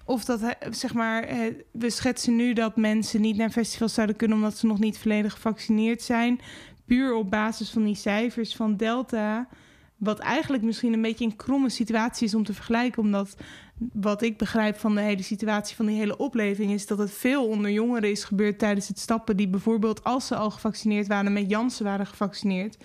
of 0.08 0.24
dat, 0.24 0.40
zeg 0.70 0.94
maar, 0.94 1.28
hè, 1.28 1.56
we 1.72 1.90
schetsen 1.90 2.36
nu 2.36 2.52
dat 2.52 2.76
mensen 2.76 3.20
niet 3.20 3.36
naar 3.36 3.50
festivals 3.50 3.94
zouden 3.94 4.16
kunnen 4.16 4.36
omdat 4.36 4.56
ze 4.56 4.66
nog 4.66 4.78
niet 4.78 4.98
volledig 4.98 5.32
gevaccineerd 5.32 6.02
zijn. 6.02 6.40
Puur 6.86 7.14
op 7.14 7.30
basis 7.30 7.70
van 7.70 7.84
die 7.84 7.94
cijfers 7.94 8.56
van 8.56 8.76
Delta. 8.76 9.48
Wat 9.96 10.18
eigenlijk 10.18 10.62
misschien 10.62 10.92
een 10.92 11.02
beetje 11.02 11.24
een 11.24 11.36
kromme 11.36 11.68
situatie 11.68 12.26
is 12.26 12.34
om 12.34 12.44
te 12.44 12.54
vergelijken. 12.54 13.02
Omdat 13.02 13.36
wat 13.92 14.22
ik 14.22 14.38
begrijp 14.38 14.78
van 14.78 14.94
de 14.94 15.00
hele 15.00 15.22
situatie 15.22 15.76
van 15.76 15.86
die 15.86 15.98
hele 15.98 16.16
opleving 16.16 16.72
is 16.72 16.86
dat 16.86 16.98
het 16.98 17.12
veel 17.12 17.46
onder 17.46 17.70
jongeren 17.70 18.10
is 18.10 18.24
gebeurd 18.24 18.58
tijdens 18.58 18.88
het 18.88 18.98
stappen. 18.98 19.36
Die 19.36 19.48
bijvoorbeeld, 19.48 20.04
als 20.04 20.26
ze 20.26 20.36
al 20.36 20.50
gevaccineerd 20.50 21.06
waren, 21.06 21.32
met 21.32 21.50
Janssen 21.50 21.84
waren 21.84 22.06
gevaccineerd. 22.06 22.76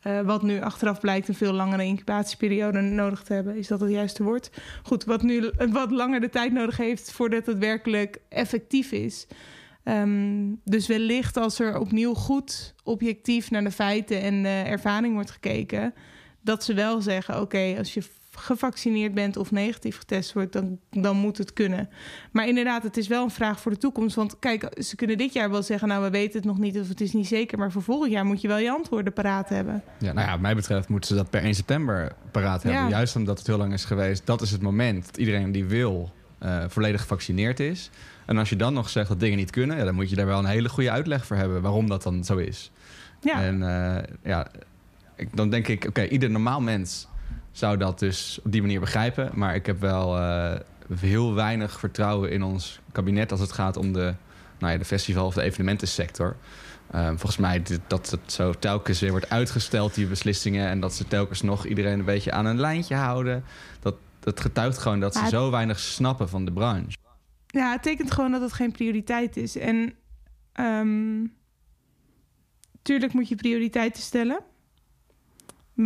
Eh, 0.00 0.20
wat 0.20 0.42
nu 0.42 0.60
achteraf 0.60 1.00
blijkt 1.00 1.28
een 1.28 1.34
veel 1.34 1.52
langere 1.52 1.84
incubatieperiode 1.84 2.80
nodig 2.80 3.22
te 3.22 3.32
hebben. 3.32 3.56
Is 3.56 3.68
dat 3.68 3.80
het 3.80 3.90
juiste 3.90 4.22
woord? 4.22 4.50
Goed, 4.82 5.04
wat 5.04 5.22
nu 5.22 5.50
wat 5.70 5.90
langer 5.90 6.20
de 6.20 6.28
tijd 6.28 6.52
nodig 6.52 6.76
heeft 6.76 7.12
voordat 7.12 7.46
het 7.46 7.58
werkelijk 7.58 8.18
effectief 8.28 8.92
is. 8.92 9.26
Ehm, 9.84 10.54
dus 10.64 10.86
wellicht 10.86 11.36
als 11.36 11.58
er 11.58 11.78
opnieuw 11.78 12.14
goed 12.14 12.74
objectief 12.84 13.50
naar 13.50 13.64
de 13.64 13.70
feiten 13.70 14.20
en 14.20 14.44
ervaring 14.44 15.14
wordt 15.14 15.30
gekeken, 15.30 15.94
dat 16.40 16.64
ze 16.64 16.74
wel 16.74 17.00
zeggen: 17.00 17.40
oké, 17.40 17.74
als 17.78 17.94
je 17.94 18.02
gevaccineerd 18.36 19.14
bent 19.14 19.36
of 19.36 19.50
negatief 19.50 19.98
getest 19.98 20.32
wordt, 20.32 20.52
dan, 20.52 20.78
dan 20.90 21.16
moet 21.16 21.38
het 21.38 21.52
kunnen. 21.52 21.88
Maar 22.32 22.48
inderdaad, 22.48 22.82
het 22.82 22.96
is 22.96 23.08
wel 23.08 23.24
een 23.24 23.30
vraag 23.30 23.60
voor 23.60 23.72
de 23.72 23.78
toekomst. 23.78 24.16
Want 24.16 24.38
kijk, 24.38 24.82
ze 24.82 24.96
kunnen 24.96 25.18
dit 25.18 25.32
jaar 25.32 25.50
wel 25.50 25.62
zeggen: 25.62 25.88
nou, 25.88 26.02
we 26.02 26.10
weten 26.10 26.36
het 26.36 26.44
nog 26.44 26.58
niet 26.58 26.78
of 26.78 26.88
het 26.88 27.00
is 27.00 27.12
niet 27.12 27.26
zeker. 27.26 27.58
Maar 27.58 27.72
voor 27.72 27.82
volgend 27.82 28.12
jaar 28.12 28.24
moet 28.24 28.40
je 28.40 28.48
wel 28.48 28.58
je 28.58 28.70
antwoorden 28.70 29.12
paraat 29.12 29.48
hebben. 29.48 29.82
Ja, 29.98 30.12
nou 30.12 30.26
ja, 30.26 30.32
wat 30.32 30.40
mij 30.40 30.54
betreft 30.54 30.88
moeten 30.88 31.08
ze 31.08 31.14
dat 31.14 31.30
per 31.30 31.42
1 31.42 31.54
september 31.54 32.12
paraat 32.30 32.62
hebben. 32.62 32.82
Ja. 32.82 32.88
Juist 32.88 33.16
omdat 33.16 33.38
het 33.38 33.46
heel 33.46 33.58
lang 33.58 33.72
is 33.72 33.84
geweest. 33.84 34.26
Dat 34.26 34.42
is 34.42 34.50
het 34.50 34.62
moment 34.62 35.06
dat 35.06 35.16
iedereen 35.16 35.52
die 35.52 35.64
wil 35.64 36.10
eh, 36.38 36.64
volledig 36.68 37.00
gevaccineerd 37.00 37.60
is. 37.60 37.90
En 38.26 38.38
als 38.38 38.48
je 38.48 38.56
dan 38.56 38.72
nog 38.72 38.88
zegt 38.88 39.08
dat 39.08 39.20
dingen 39.20 39.36
niet 39.36 39.50
kunnen... 39.50 39.76
Ja, 39.76 39.84
dan 39.84 39.94
moet 39.94 40.10
je 40.10 40.16
daar 40.16 40.26
wel 40.26 40.38
een 40.38 40.44
hele 40.44 40.68
goede 40.68 40.90
uitleg 40.90 41.26
voor 41.26 41.36
hebben... 41.36 41.62
waarom 41.62 41.88
dat 41.88 42.02
dan 42.02 42.24
zo 42.24 42.36
is. 42.36 42.70
Ja, 43.20 43.42
En 43.42 43.62
eh, 43.62 44.02
ja, 44.22 44.46
ik, 45.16 45.36
dan 45.36 45.50
denk 45.50 45.68
ik... 45.68 45.84
oké, 45.84 46.04
ieder 46.04 46.30
normaal 46.30 46.60
mens 46.60 47.08
zou 47.52 47.76
dat 47.76 47.98
dus 47.98 48.40
op 48.44 48.52
die 48.52 48.60
manier 48.60 48.80
begrijpen. 48.80 49.30
Maar 49.34 49.54
ik 49.54 49.66
heb 49.66 49.80
wel 49.80 50.16
eh, 50.18 50.60
heel 50.98 51.34
weinig 51.34 51.78
vertrouwen 51.78 52.30
in 52.30 52.42
ons 52.42 52.80
kabinet... 52.92 53.30
als 53.30 53.40
het 53.40 53.52
gaat 53.52 53.76
om 53.76 53.92
de, 53.92 54.14
nou 54.58 54.72
ja, 54.72 54.78
de 54.78 54.84
festival- 54.84 55.26
of 55.26 55.34
de 55.34 55.42
evenementensector... 55.42 56.36
Ehm, 56.90 57.08
volgens 57.08 57.36
mij 57.36 57.62
dat 57.86 58.10
het 58.10 58.32
zo 58.32 58.52
telkens 58.52 59.00
weer 59.00 59.10
wordt 59.10 59.30
uitgesteld, 59.30 59.94
die 59.94 60.06
beslissingen. 60.06 60.68
En 60.68 60.80
dat 60.80 60.94
ze 60.94 61.04
telkens 61.08 61.42
nog 61.42 61.66
iedereen 61.66 61.98
een 61.98 62.04
beetje 62.04 62.32
aan 62.32 62.46
een 62.46 62.60
lijntje 62.60 62.94
houden. 62.94 63.44
Dat, 63.80 63.94
dat 64.20 64.40
getuigt 64.40 64.78
gewoon 64.78 65.00
dat 65.00 65.14
ze 65.14 65.20
het- 65.20 65.30
zo 65.30 65.50
weinig 65.50 65.78
snappen 65.78 66.28
van 66.28 66.44
de 66.44 66.52
branche. 66.52 66.96
ja, 67.46 67.72
het 67.72 67.82
tekent 67.82 68.10
gewoon 68.10 68.30
dat 68.30 68.40
het 68.40 68.52
geen 68.52 68.72
prioriteit 68.72 69.36
is. 69.36 69.56
En 69.56 69.94
ehm 70.52 71.24
tuurlijk 72.82 73.12
moet 73.12 73.28
je 73.28 73.34
prioriteiten 73.34 74.02
stellen. 74.02 74.40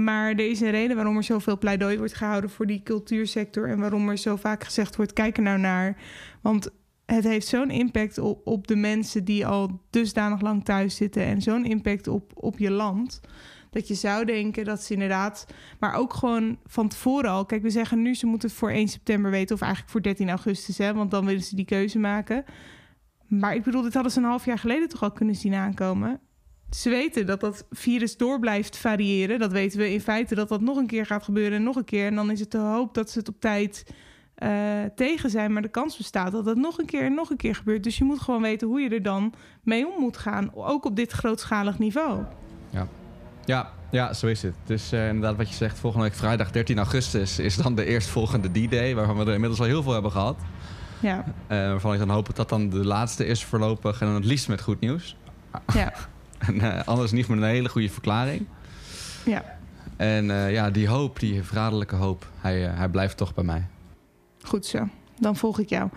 Maar 0.02 0.30
er 0.30 0.50
is 0.50 0.60
een 0.60 0.70
reden 0.70 0.96
waarom 0.96 1.16
er 1.16 1.22
zoveel 1.22 1.58
pleidooi 1.58 1.98
wordt 1.98 2.14
gehouden 2.14 2.50
voor 2.50 2.66
die 2.66 2.82
cultuursector. 2.82 3.68
En 3.68 3.78
waarom 3.78 4.08
er 4.08 4.18
zo 4.18 4.36
vaak 4.36 4.64
gezegd 4.64 4.96
wordt: 4.96 5.12
kijk 5.12 5.36
er 5.36 5.42
nou 5.42 5.58
naar. 5.58 5.96
Want 6.40 6.70
het 7.06 7.24
heeft 7.24 7.46
zo'n 7.46 7.70
impact 7.70 8.18
op, 8.44 8.66
de 8.66 8.76
mensen 8.76 9.24
die 9.24 9.46
al 9.46 9.80
dusdanig 9.90 10.40
lang 10.40 10.64
thuis 10.64 10.96
zitten. 10.96 11.24
En 11.24 11.42
zo'n 11.42 11.64
impact 11.64 12.08
op, 12.08 12.32
op 12.34 12.58
je 12.58 12.70
land. 12.70 13.20
Dat 13.70 13.88
je 13.88 13.94
zou 13.94 14.24
denken 14.24 14.64
dat 14.64 14.82
ze 14.82 14.92
inderdaad. 14.92 15.46
Maar 15.80 15.94
ook 15.94 16.12
gewoon 16.12 16.58
van 16.66 16.88
tevoren 16.88 17.30
al. 17.30 17.46
Kijk, 17.46 17.62
we 17.62 17.70
zeggen 17.70 18.02
nu 18.02 18.14
ze 18.14 18.26
moeten 18.26 18.48
het 18.48 18.58
voor 18.58 18.70
1 18.70 18.88
september 18.88 19.30
weten. 19.30 19.54
Of 19.54 19.60
eigenlijk 19.60 19.92
voor 19.92 20.02
13 20.02 20.28
augustus. 20.28 20.78
Hè, 20.78 20.94
want 20.94 21.10
dan 21.10 21.26
willen 21.26 21.42
ze 21.42 21.56
die 21.56 21.64
keuze 21.64 21.98
maken. 21.98 22.44
Maar 23.26 23.54
ik 23.54 23.62
bedoel, 23.62 23.82
dit 23.82 23.94
hadden 23.94 24.12
ze 24.12 24.18
een 24.18 24.24
half 24.24 24.44
jaar 24.44 24.58
geleden 24.58 24.88
toch 24.88 25.02
al 25.02 25.12
kunnen 25.12 25.34
zien 25.34 25.54
aankomen. 25.54 26.20
Ze 26.74 26.90
weten 26.90 27.26
dat 27.26 27.40
dat 27.40 27.64
virus 27.70 28.16
door 28.16 28.38
blijft 28.38 28.76
variëren. 28.76 29.38
Dat 29.38 29.52
weten 29.52 29.78
we 29.78 29.92
in 29.92 30.00
feite 30.00 30.34
dat 30.34 30.48
dat 30.48 30.60
nog 30.60 30.76
een 30.76 30.86
keer 30.86 31.06
gaat 31.06 31.22
gebeuren 31.24 31.58
en 31.58 31.62
nog 31.62 31.76
een 31.76 31.84
keer. 31.84 32.06
En 32.06 32.14
dan 32.14 32.30
is 32.30 32.40
het 32.40 32.50
de 32.50 32.58
hoop 32.58 32.94
dat 32.94 33.10
ze 33.10 33.18
het 33.18 33.28
op 33.28 33.40
tijd 33.40 33.86
eh, 34.34 34.50
tegen 34.96 35.30
zijn. 35.30 35.52
Maar 35.52 35.62
de 35.62 35.68
kans 35.68 35.96
bestaat 35.96 36.32
dat 36.32 36.46
het 36.46 36.56
nog 36.58 36.78
een 36.78 36.86
keer 36.86 37.02
en 37.02 37.14
nog 37.14 37.30
een 37.30 37.36
keer 37.36 37.54
gebeurt. 37.54 37.82
Dus 37.84 37.98
je 37.98 38.04
moet 38.04 38.20
gewoon 38.20 38.42
weten 38.42 38.68
hoe 38.68 38.80
je 38.80 38.88
er 38.88 39.02
dan 39.02 39.34
mee 39.62 39.86
om 39.86 40.00
moet 40.00 40.16
gaan. 40.16 40.54
Ook 40.54 40.84
op 40.84 40.96
dit 40.96 41.12
grootschalig 41.12 41.78
niveau. 41.78 42.22
Ja, 43.46 43.70
ja, 43.90 44.12
zo 44.12 44.26
is 44.26 44.42
het. 44.42 44.54
Dus 44.64 44.92
eh, 44.92 45.08
inderdaad, 45.08 45.36
wat 45.36 45.48
je 45.48 45.54
zegt, 45.54 45.78
volgende 45.78 46.06
week 46.06 46.14
vrijdag 46.16 46.50
13 46.50 46.76
augustus 46.78 47.38
is 47.38 47.56
dan 47.56 47.74
de 47.74 47.84
eerstvolgende 47.84 48.48
D-Day, 48.66 48.94
waarvan 48.94 49.16
we 49.16 49.24
er 49.24 49.32
inmiddels 49.32 49.60
al 49.60 49.66
heel 49.66 49.82
veel 49.82 49.92
hebben 49.92 50.10
gehad. 50.10 50.36
Ja, 51.00 51.24
Eh, 51.46 51.56
waarvan 51.58 51.92
ik 51.92 51.98
dan 51.98 52.08
hoop 52.10 52.26
dat 52.26 52.36
dat 52.36 52.48
dan 52.48 52.68
de 52.68 52.84
laatste 52.84 53.26
is 53.26 53.44
voorlopig 53.44 54.00
en 54.00 54.06
dan 54.06 54.14
het 54.14 54.24
liefst 54.24 54.48
met 54.48 54.60
goed 54.60 54.80
nieuws. 54.80 55.16
ja. 55.74 55.92
En, 56.38 56.60
eh, 56.60 56.86
anders 56.86 57.12
niet 57.12 57.28
met 57.28 57.38
een 57.38 57.44
hele 57.44 57.68
goede 57.68 57.90
verklaring. 57.90 58.46
Ja, 59.24 59.58
En 59.96 60.30
eh, 60.30 60.52
ja, 60.52 60.70
die 60.70 60.88
hoop, 60.88 61.20
die 61.20 61.42
verraderlijke 61.42 61.96
hoop, 61.96 62.26
hij, 62.40 62.66
eh, 62.68 62.76
hij 62.76 62.88
blijft 62.88 63.16
toch 63.16 63.34
bij 63.34 63.44
mij. 63.44 63.66
goed 64.42 64.66
zo. 64.66 64.88
Dan 65.18 65.36
volg 65.36 65.58
ik 65.58 65.68
jou. 65.68 65.88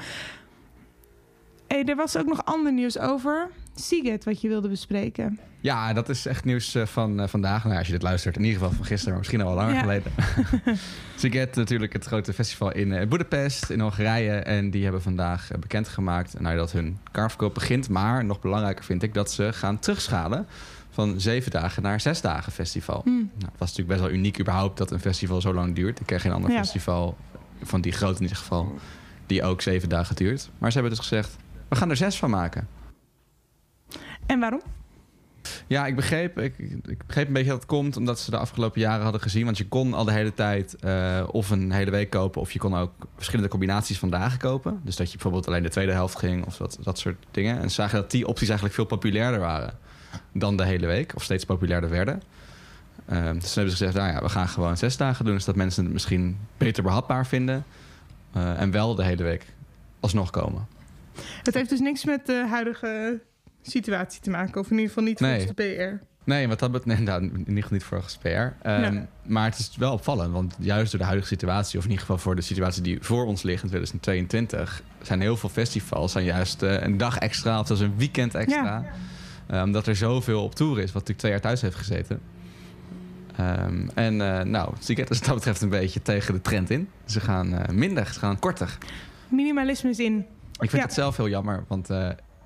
Hey, 1.67 1.83
er 1.85 1.95
was 1.95 2.17
ook 2.17 2.25
nog 2.25 2.45
ander 2.45 2.73
nieuws 2.73 2.99
over 2.99 3.49
Seagate 3.79 4.29
wat 4.29 4.41
je 4.41 4.47
wilde 4.47 4.69
bespreken. 4.69 5.39
Ja, 5.61 5.93
dat 5.93 6.09
is 6.09 6.25
echt 6.25 6.43
nieuws 6.45 6.75
eh, 6.75 6.85
van 6.85 7.19
eh, 7.19 7.27
vandaag. 7.27 7.63
Nou, 7.63 7.77
als 7.77 7.87
je 7.87 7.93
dit 7.93 8.01
luistert, 8.01 8.35
in 8.37 8.43
ieder 8.43 8.59
geval 8.59 8.75
van 8.75 8.85
gisteren, 8.85 9.09
maar 9.09 9.17
misschien 9.19 9.41
al 9.41 9.47
wel 9.47 9.55
langer 9.55 9.73
Ja. 9.73 9.81
geleden. 9.81 10.11
Siget, 11.15 11.55
natuurlijk 11.55 11.93
het 11.93 12.05
grote 12.05 12.33
festival 12.33 12.71
in 12.71 12.93
eh, 12.93 13.07
Budapest, 13.07 13.69
in 13.69 13.79
Hongarije. 13.79 14.31
En 14.31 14.69
die 14.71 14.83
hebben 14.83 15.01
vandaag 15.01 15.49
bekendgemaakt 15.59 16.39
nou, 16.39 16.55
dat 16.57 16.71
hun 16.71 16.97
kaartverkoop 17.11 17.53
begint. 17.53 17.89
Maar 17.89 18.25
nog 18.25 18.39
belangrijker 18.39 18.83
vind 18.85 19.03
ik 19.03 19.13
dat 19.13 19.31
ze 19.31 19.53
gaan 19.53 19.79
terugschalen 19.79 20.47
van 20.89 21.19
zeven 21.21 21.51
dagen 21.51 21.83
naar 21.83 22.01
zes 22.01 22.21
dagen 22.21 22.51
festival. 22.51 23.01
Hm. 23.03 23.09
Nou, 23.09 23.21
het 23.31 23.57
was 23.59 23.69
natuurlijk 23.69 23.87
best 23.87 24.01
wel 24.01 24.11
uniek 24.19 24.39
überhaupt 24.39 24.77
dat 24.77 24.91
een 24.91 24.99
festival 24.99 25.41
zo 25.41 25.53
lang 25.53 25.75
duurt. 25.75 25.99
Ik 25.99 26.05
ken 26.05 26.19
geen 26.19 26.31
ander 26.31 26.51
Ja. 26.51 26.57
festival, 26.57 27.17
van 27.63 27.81
die 27.81 27.91
grote 27.91 28.15
in 28.15 28.21
ieder 28.21 28.37
geval, 28.37 28.75
die 29.25 29.43
ook 29.43 29.61
zeven 29.61 29.89
dagen 29.89 30.15
duurt. 30.15 30.49
Maar 30.57 30.71
ze 30.71 30.77
hebben 30.79 30.97
dus 30.97 31.07
gezegd, 31.07 31.35
we 31.67 31.75
gaan 31.75 31.89
er 31.89 31.95
zes 31.97 32.17
van 32.17 32.29
maken. 32.29 32.67
En 34.27 34.39
waarom? 34.39 34.61
Ja, 35.67 35.85
ik 35.85 35.95
begreep, 35.95 36.39
ik, 36.39 36.57
ik 36.85 37.05
begreep 37.05 37.27
een 37.27 37.33
beetje 37.33 37.49
dat 37.49 37.57
het 37.57 37.67
komt 37.67 37.97
omdat 37.97 38.19
ze 38.19 38.31
de 38.31 38.37
afgelopen 38.37 38.81
jaren 38.81 39.03
hadden 39.03 39.21
gezien. 39.21 39.45
Want 39.45 39.57
je 39.57 39.67
kon 39.67 39.93
al 39.93 40.05
de 40.05 40.11
hele 40.11 40.33
tijd 40.33 40.75
eh, 40.75 41.23
of 41.31 41.49
een 41.49 41.71
hele 41.71 41.91
week 41.91 42.09
kopen, 42.09 42.41
of 42.41 42.51
je 42.51 42.59
kon 42.59 42.75
ook 42.75 42.91
verschillende 43.15 43.49
combinaties 43.49 43.99
van 43.99 44.09
dagen 44.09 44.39
kopen. 44.39 44.81
Dus 44.83 44.95
dat 44.95 45.07
je 45.07 45.13
bijvoorbeeld 45.13 45.47
alleen 45.47 45.63
de 45.63 45.69
tweede 45.69 45.91
helft 45.91 46.17
ging 46.17 46.45
of 46.45 46.57
dat, 46.57 46.77
dat 46.83 46.99
soort 46.99 47.25
dingen. 47.31 47.57
En 47.59 47.69
ze 47.69 47.75
zagen 47.75 47.99
dat 48.01 48.11
die 48.11 48.27
opties 48.27 48.47
eigenlijk 48.47 48.75
veel 48.75 48.85
populairder 48.85 49.39
waren 49.39 49.73
dan 50.31 50.57
de 50.57 50.65
hele 50.65 50.87
week, 50.87 51.11
of 51.15 51.23
steeds 51.23 51.45
populairder 51.45 51.89
werden. 51.89 52.21
Ehm, 53.05 53.33
dus 53.33 53.53
toen 53.53 53.63
hebben 53.63 53.77
ze 53.77 53.85
gezegd, 53.85 53.93
nou 53.93 54.13
ja, 54.13 54.21
we 54.21 54.29
gaan 54.29 54.47
gewoon 54.47 54.77
zes 54.77 54.97
dagen 54.97 55.25
doen, 55.25 55.39
zodat 55.39 55.55
mensen 55.55 55.83
het 55.83 55.93
misschien 55.93 56.37
beter 56.57 56.83
behapbaar 56.83 57.25
vinden. 57.27 57.65
eh, 58.33 58.61
en 58.61 58.71
wel 58.71 58.95
de 58.95 59.03
hele 59.03 59.23
week 59.23 59.45
alsnog 59.99 60.29
komen. 60.29 60.67
Het 61.43 61.53
heeft 61.53 61.69
dus 61.69 61.79
niks 61.79 62.05
met 62.05 62.25
de 62.25 62.45
huidige 62.49 63.19
situatie 63.71 64.21
te 64.21 64.29
maken. 64.29 64.61
Of 64.61 64.65
in 64.65 64.71
ieder 64.75 64.87
geval 64.87 65.03
niet 65.03 65.19
Nee. 65.19 65.35
volgens 65.37 65.55
de 65.57 65.97
PR. 65.99 66.05
Nee, 66.23 66.47
wat 66.47 66.59
dat 66.59 66.71
betreft, 66.71 66.97
nee, 66.99 67.07
nou, 67.07 67.21
in 67.23 67.37
ieder 67.39 67.53
geval 67.63 67.71
niet 67.71 67.83
voor 67.83 68.03
PR. 68.21 68.27
Ehm, 68.27 68.53
Ja. 68.93 69.07
Maar 69.25 69.45
het 69.49 69.59
is 69.59 69.71
wel 69.77 69.93
opvallend, 69.93 70.31
want 70.33 70.55
juist 70.59 70.89
door 70.91 70.99
de 70.99 71.05
huidige 71.05 71.27
situatie, 71.29 71.77
of 71.77 71.83
in 71.83 71.89
ieder 71.89 72.05
geval 72.05 72.21
voor 72.21 72.35
de 72.35 72.41
situatie 72.41 72.81
die 72.81 72.97
voor 73.01 73.25
ons 73.25 73.41
ligt 73.43 73.63
in 73.63 73.69
2022, 73.69 74.83
zijn 75.01 75.21
heel 75.21 75.37
veel 75.37 75.49
festivals 75.49 76.11
zijn 76.11 76.25
juist 76.25 76.61
eh, 76.63 76.81
een 76.81 76.97
dag 76.97 77.17
extra 77.17 77.59
of 77.59 77.67
zelfs 77.67 77.81
een 77.81 77.97
weekend 77.97 78.35
extra. 78.35 78.85
Eh, 79.47 79.61
omdat 79.61 79.87
er 79.87 79.95
zoveel 79.95 80.43
op 80.43 80.55
tour 80.55 80.77
is, 80.77 80.83
wat 80.85 80.93
natuurlijk 80.93 81.19
twee 81.19 81.31
jaar 81.31 81.41
thuis 81.41 81.61
heeft 81.61 81.75
gezeten. 81.75 82.19
Ehm, 83.37 83.87
en 83.93 84.21
eh 84.21 84.43
nou, 84.43 84.73
Siget 84.79 85.09
is 85.09 85.17
wat 85.17 85.25
dat 85.27 85.35
betreft 85.35 85.61
een 85.61 85.69
beetje 85.69 86.01
tegen 86.01 86.33
de 86.33 86.41
trend 86.41 86.69
in. 86.69 86.89
Ze 87.05 87.19
gaan 87.19 87.53
eh, 87.53 87.69
minder, 87.75 88.05
ze 88.13 88.19
gaan 88.19 88.39
korter. 88.39 88.77
Minimalisme 89.27 89.89
is 89.89 89.99
in. 89.99 90.17
Ik 90.51 90.69
vind 90.69 90.71
Ja. 90.71 90.81
het 90.81 90.93
zelf 90.93 91.17
heel 91.17 91.29
jammer, 91.29 91.63
want 91.67 91.89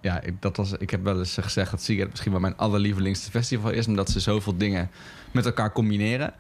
ja, 0.01 0.21
ik, 0.21 0.41
dat 0.41 0.57
was, 0.57 0.71
ik 0.71 0.89
heb 0.89 1.03
wel 1.03 1.19
eens 1.19 1.37
gezegd 1.41 1.71
dat 1.71 1.81
Seagate 1.81 2.09
misschien 2.09 2.31
wel 2.31 2.41
mijn 2.41 2.57
allerlievelingste 2.57 3.31
festival 3.31 3.71
is, 3.71 3.87
omdat 3.87 4.09
ze 4.09 4.19
zoveel 4.19 4.57
dingen 4.57 4.89
met 5.31 5.45
elkaar 5.45 5.71
combineren. 5.71 6.33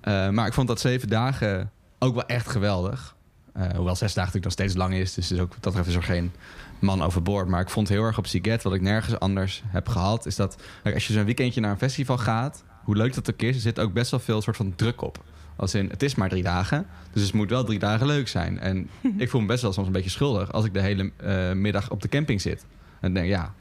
Eh, 0.00 0.28
maar 0.28 0.46
ik 0.46 0.52
vond 0.52 0.68
dat 0.68 0.80
zeven 0.80 1.08
dagen 1.08 1.70
ook 1.98 2.14
wel 2.14 2.26
echt 2.26 2.48
geweldig. 2.48 3.16
Eh, 3.52 3.62
hoewel 3.74 3.96
zes 3.96 4.14
dagen 4.14 4.32
natuurlijk 4.32 4.44
nog 4.44 4.52
steeds 4.52 4.74
lang 4.74 4.94
is, 4.94 5.14
dus 5.14 5.32
is 5.32 5.38
ook, 5.38 5.54
dat 5.60 5.86
is 5.86 5.94
er 5.94 6.02
geen 6.02 6.32
man 6.78 7.02
overboord. 7.02 7.48
Maar 7.48 7.60
ik 7.60 7.70
vond 7.70 7.88
heel 7.88 8.02
erg 8.02 8.18
op 8.18 8.26
Seagate, 8.26 8.62
wat 8.62 8.74
ik 8.74 8.80
nergens 8.80 9.18
anders 9.18 9.62
heb 9.66 9.88
gehad, 9.88 10.26
is 10.26 10.36
dat 10.36 10.62
als 10.94 11.06
je 11.06 11.12
zo'n 11.12 11.24
weekendje 11.24 11.60
naar 11.60 11.70
een 11.70 11.78
festival 11.78 12.18
gaat, 12.18 12.64
hoe 12.84 12.96
leuk 12.96 13.14
dat 13.14 13.30
ook 13.30 13.42
is, 13.42 13.54
er 13.54 13.60
zit 13.60 13.80
ook 13.80 13.92
best 13.92 14.10
wel 14.10 14.20
veel 14.20 14.42
soort 14.42 14.56
van 14.56 14.74
druk 14.74 15.02
op. 15.02 15.24
Als 15.56 15.74
in, 15.74 15.88
het 15.88 16.02
is 16.02 16.14
maar 16.14 16.28
drie 16.28 16.42
dagen, 16.42 16.86
dus 17.12 17.22
het 17.22 17.32
moet 17.32 17.50
wel 17.50 17.64
drie 17.64 17.78
dagen 17.78 18.06
leuk 18.06 18.28
zijn. 18.28 18.58
En 18.58 18.88
ik 19.16 19.30
voel 19.30 19.40
me 19.40 19.46
best 19.46 19.62
wel 19.62 19.72
soms 19.72 19.86
een 19.86 19.92
beetje 19.92 20.10
schuldig 20.10 20.52
als 20.52 20.64
ik 20.64 20.72
de 20.72 20.80
hele 20.80 21.10
eh, 21.16 21.52
middag 21.52 21.90
op 21.90 22.02
de 22.02 22.08
camping 22.08 22.40
zit. 22.40 22.64
En 23.02 23.14
denk, 23.14 23.26
ja, 23.26 23.54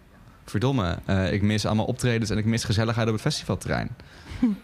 verdomme, 0.45 0.97
eh, 1.05 1.33
ik 1.33 1.41
mis 1.41 1.65
allemaal 1.65 1.85
optredens 1.85 2.29
en 2.29 2.37
ik 2.37 2.45
mis 2.45 2.63
gezelligheid 2.63 3.07
op 3.07 3.13
het 3.13 3.21
festivalterrein. 3.21 3.89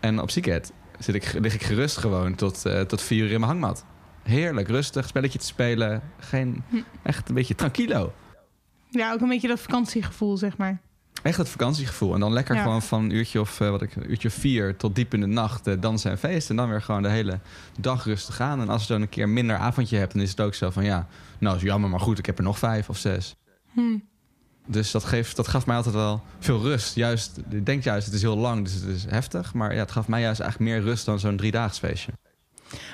En 0.00 0.20
op 0.20 0.30
Seagate 0.30 0.70
zit 0.98 1.14
ik, 1.14 1.32
lig 1.32 1.54
ik 1.54 1.62
gerust 1.62 1.96
gewoon 1.96 2.34
tot, 2.34 2.66
eh, 2.66 2.80
tot 2.80 3.02
vier 3.02 3.24
uur 3.24 3.30
in 3.30 3.40
mijn 3.40 3.50
hangmat. 3.50 3.84
Heerlijk, 4.22 4.68
rustig, 4.68 5.06
spelletje 5.08 5.38
te 5.38 5.44
spelen. 5.46 6.02
Geen, 6.18 6.62
echt 7.02 7.28
een 7.28 7.34
beetje 7.34 7.54
tranquilo. 7.54 8.12
Ja, 8.90 9.12
ook 9.12 9.20
een 9.20 9.28
beetje 9.28 9.48
dat 9.48 9.60
vakantiegevoel, 9.60 10.36
zeg 10.36 10.56
maar. 10.56 10.80
Echt 11.22 11.36
het 11.36 11.48
vakantiegevoel. 11.48 12.14
En 12.14 12.20
dan 12.20 12.32
lekker 12.32 12.54
Ja. 12.54 12.62
gewoon 12.62 12.82
van 12.82 13.04
een 13.04 13.10
uurtje 13.10 13.40
of, 13.40 13.60
eh, 13.60 13.70
wat 13.70 13.82
ik, 13.82 13.96
een 13.96 14.10
uurtje 14.10 14.30
vier 14.30 14.76
tot 14.76 14.94
diep 14.94 15.14
in 15.14 15.20
de 15.20 15.26
nacht 15.26 15.82
dansen 15.82 16.10
en 16.10 16.18
feesten. 16.18 16.50
En 16.50 16.56
dan 16.62 16.70
weer 16.70 16.82
gewoon 16.82 17.02
de 17.02 17.08
hele 17.08 17.38
dag 17.80 18.04
rustig 18.04 18.36
gaan. 18.36 18.60
En 18.60 18.68
als 18.68 18.82
je 18.86 18.92
dan 18.92 19.02
een 19.02 19.08
keer 19.08 19.28
minder 19.28 19.56
avondje 19.56 19.96
hebt, 19.96 20.12
dan 20.12 20.22
is 20.22 20.30
het 20.30 20.40
ook 20.40 20.54
zo 20.54 20.70
van 20.70 20.84
ja, 20.84 21.06
nou 21.38 21.56
is 21.56 21.62
jammer, 21.62 21.90
maar 21.90 22.00
goed, 22.00 22.18
ik 22.18 22.26
heb 22.26 22.38
er 22.38 22.44
nog 22.44 22.58
vijf 22.58 22.88
of 22.88 22.96
zes. 22.98 23.36
Hm. 23.72 23.80
Dus 24.66 24.90
dat, 24.90 25.04
geeft, 25.04 25.36
dat 25.36 25.48
gaf 25.48 25.66
mij 25.66 25.76
altijd 25.76 25.94
wel 25.94 26.22
veel 26.38 26.60
rust. 26.60 26.94
Juist, 26.94 27.40
ik 27.50 27.66
denk 27.66 27.82
juist, 27.82 28.06
het 28.06 28.14
is 28.14 28.22
heel 28.22 28.36
lang, 28.36 28.64
dus 28.64 28.74
het 28.74 28.84
is 28.84 29.04
heftig. 29.08 29.54
Maar 29.54 29.74
ja, 29.74 29.80
het 29.80 29.90
gaf 29.90 30.08
mij 30.08 30.20
juist 30.20 30.40
eigenlijk 30.40 30.70
meer 30.70 30.82
rust 30.82 31.04
dan 31.04 31.18
zo'n 31.18 31.36
driedaags 31.36 31.78
feestje. 31.78 32.12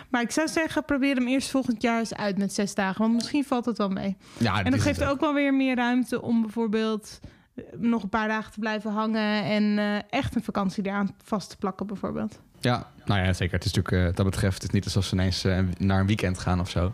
Maar 0.09 0.23
ik 0.23 0.31
zou 0.31 0.49
zeggen, 0.49 0.85
probeer 0.85 1.15
hem 1.15 1.29
eerst 1.29 1.51
volgend 1.51 1.83
jaar 1.83 1.99
eens 1.99 2.15
uit 2.15 2.39
met 2.39 2.53
zes 2.53 2.75
dagen. 2.75 3.01
Want 3.01 3.15
misschien 3.15 3.45
valt 3.45 3.65
het 3.65 3.79
wel 3.79 3.89
mee. 3.89 4.17
Ja, 4.39 4.65
En 4.65 4.71
dat 4.71 4.81
geeft 4.81 5.05
ook 5.05 5.21
wel 5.21 5.35
weer 5.35 5.55
meer 5.55 5.77
ruimte 5.77 6.23
om 6.23 6.43
bijvoorbeeld 6.43 7.21
eh, 7.55 7.65
nog 7.77 8.03
een 8.03 8.09
paar 8.09 8.29
dagen 8.29 8.53
te 8.53 8.59
blijven 8.59 8.93
hangen. 8.93 9.45
En 9.45 9.79
eh, 9.79 10.19
echt 10.19 10.35
een 10.35 10.45
vakantie 10.45 10.87
eraan 10.87 11.15
vast 11.25 11.51
te 11.51 11.57
plakken, 11.57 11.87
bijvoorbeeld. 11.87 12.41
Ja, 12.61 12.87
nou 13.05 13.25
ja, 13.25 13.33
zeker. 13.33 13.55
Het 13.55 13.65
is 13.65 13.73
natuurlijk, 13.73 14.09
eh, 14.09 14.17
dat 14.17 14.25
betreft, 14.25 14.55
het 14.55 14.63
is 14.63 14.71
niet 14.71 14.85
alsof 14.85 15.05
ze 15.05 15.15
ineens 15.15 15.43
naar 15.79 16.01
een 16.01 16.07
weekend 16.07 16.39
gaan 16.39 16.61
of 16.61 16.71
zo. 16.71 16.93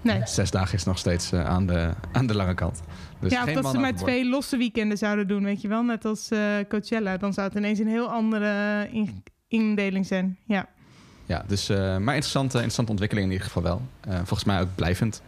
Nee. 0.00 0.20
Zes 0.24 0.50
dagen 0.50 0.74
is 0.74 0.84
nog 0.84 0.98
steeds 0.98 1.32
aan, 1.32 1.66
de, 1.66 1.90
aan 2.12 2.26
de 2.26 2.34
lange 2.34 2.54
kant. 2.54 2.82
Dus 3.20 3.32
ja, 3.32 3.44
of 3.44 3.52
dat 3.52 3.70
ze 3.70 3.78
maar 3.78 3.94
twee 3.94 4.28
losse 4.28 4.56
weekenden 4.56 4.98
zouden 4.98 5.28
doen, 5.28 5.44
weet 5.44 5.60
je 5.60 5.68
wel. 5.68 5.82
Net 5.82 6.04
als 6.04 6.30
eh, 6.30 6.40
Coachella. 6.68 7.16
Dan 7.16 7.32
zou 7.32 7.48
het 7.48 7.56
ineens 7.56 7.78
een 7.78 7.88
heel 7.88 8.06
andere 8.10 8.88
in- 8.92 9.22
indeling 9.48 10.06
zijn. 10.06 10.38
Ja. 10.46 10.68
Ja, 11.26 11.44
dus, 11.46 11.68
eh, 11.68 11.76
maar 11.78 12.14
interessante, 12.14 12.54
interessante 12.56 12.90
ontwikkeling 12.90 13.26
in 13.26 13.32
ieder 13.32 13.46
geval 13.46 13.62
wel. 13.62 13.82
Eh, 14.00 14.14
volgens 14.16 14.44
mij 14.44 14.60
ook 14.60 14.68
blijvend. 14.74 15.22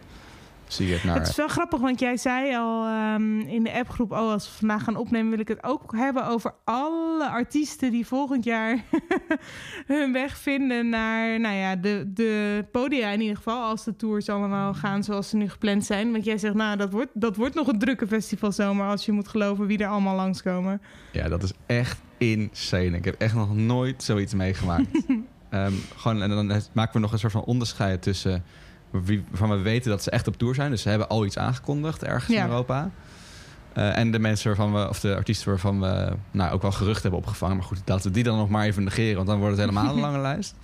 Zie 0.69 0.87
je 0.87 0.93
het 0.93 1.03
naar... 1.03 1.15
Het 1.15 1.27
is 1.27 1.35
wel 1.35 1.47
grappig, 1.47 1.79
want 1.79 1.99
jij 1.99 2.17
zei 2.17 2.55
al 2.55 2.85
ehm, 2.85 3.39
in 3.39 3.63
de 3.63 3.73
appgroep... 3.73 4.11
oh, 4.11 4.31
als 4.31 4.45
we 4.45 4.57
vandaag 4.57 4.83
gaan 4.83 4.95
opnemen 4.95 5.29
wil 5.29 5.39
ik 5.39 5.47
het 5.47 5.63
ook 5.63 5.95
hebben 5.95 6.27
over 6.27 6.53
alle 6.63 7.29
artiesten... 7.29 7.91
die 7.91 8.05
volgend 8.07 8.43
jaar 8.43 8.83
hun 9.87 10.13
weg 10.13 10.37
vinden 10.37 10.89
naar 10.89 11.39
nou 11.39 11.55
ja, 11.55 11.75
de, 11.75 12.11
de 12.13 12.65
podia 12.71 13.09
in 13.09 13.21
ieder 13.21 13.35
geval... 13.35 13.63
als 13.63 13.83
de 13.83 13.95
tours 13.95 14.29
allemaal 14.29 14.73
gaan 14.73 15.03
zoals 15.03 15.29
ze 15.29 15.35
nu 15.35 15.49
gepland 15.49 15.85
zijn. 15.85 16.11
Want 16.11 16.25
jij 16.25 16.37
zegt, 16.37 16.53
nou, 16.53 16.77
dat 16.77 16.91
wordt, 16.91 17.11
dat 17.13 17.35
wordt 17.35 17.55
nog 17.55 17.67
een 17.67 17.79
drukke 17.79 18.07
festivalzomer... 18.07 18.87
als 18.87 19.05
je 19.05 19.11
moet 19.11 19.27
geloven 19.27 19.67
wie 19.67 19.77
er 19.77 19.87
allemaal 19.87 20.15
langskomen. 20.15 20.81
Ja, 21.11 21.27
dat 21.29 21.43
is 21.43 21.51
echt 21.65 22.01
insane. 22.17 22.97
Ik 22.97 23.05
heb 23.05 23.15
echt 23.21 23.35
nog 23.35 23.55
nooit 23.55 24.03
zoiets 24.03 24.33
meegemaakt. 24.33 24.87
Ehm, 25.49 25.73
gewoon, 25.95 26.21
en 26.21 26.29
dan 26.29 26.61
maken 26.73 26.93
we 26.93 26.99
nog 26.99 27.11
een 27.11 27.19
soort 27.19 27.31
van 27.31 27.43
onderscheid 27.43 28.01
tussen... 28.01 28.43
Waarvan 28.91 29.49
we 29.49 29.57
weten 29.57 29.89
dat 29.89 30.03
ze 30.03 30.11
echt 30.11 30.27
op 30.27 30.37
tour 30.37 30.55
zijn. 30.55 30.71
Dus 30.71 30.81
ze 30.81 30.89
hebben 30.89 31.07
al 31.09 31.25
iets 31.25 31.37
aangekondigd 31.37 32.03
ergens 32.03 32.35
Ja. 32.35 32.43
in 32.43 32.49
Europa. 32.49 32.89
Eh, 33.73 33.97
en 33.97 34.11
de 34.11 34.19
mensen 34.19 34.47
waarvan 34.47 34.73
we, 34.73 34.89
of 34.89 34.99
de 34.99 35.15
artiesten 35.15 35.49
waarvan 35.49 35.79
we 35.81 36.13
nou, 36.31 36.51
ook 36.53 36.61
wel 36.61 36.71
gerucht 36.71 37.01
hebben 37.01 37.19
opgevangen. 37.19 37.55
Maar 37.57 37.65
goed, 37.65 37.81
laten 37.85 38.05
we 38.07 38.11
die 38.11 38.23
dan 38.23 38.37
nog 38.37 38.49
maar 38.49 38.65
even 38.65 38.83
negeren. 38.83 39.15
Want 39.15 39.27
dan 39.27 39.39
wordt 39.39 39.57
het 39.57 39.69
helemaal 39.69 39.93
een 39.95 40.01
lange 40.09 40.19
lijst. 40.19 40.55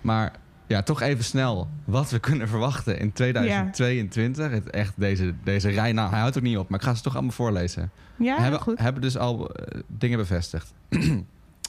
Maar 0.00 0.32
ja, 0.66 0.82
toch 0.82 1.00
even 1.00 1.24
snel 1.24 1.68
wat 1.84 2.10
we 2.10 2.18
kunnen 2.18 2.48
verwachten 2.48 2.98
in 2.98 3.12
2022. 3.12 4.50
Het, 4.50 4.70
echt 4.70 4.92
deze, 4.96 5.34
deze 5.44 5.68
rij, 5.70 5.92
nou 5.92 6.10
hij 6.10 6.20
houdt 6.20 6.36
ook 6.36 6.42
niet 6.42 6.56
op. 6.58 6.68
Maar 6.68 6.78
ik 6.78 6.84
ga 6.84 6.94
ze 6.94 7.02
toch 7.02 7.12
allemaal 7.14 7.32
voorlezen 7.32 7.90
Ja, 8.16 8.40
hebben, 8.40 8.60
goed. 8.60 8.78
hebben 8.78 9.02
dus 9.02 9.16
al 9.18 9.50
eh, 9.50 9.80
dingen 9.86 10.18
bevestigd. 10.18 10.72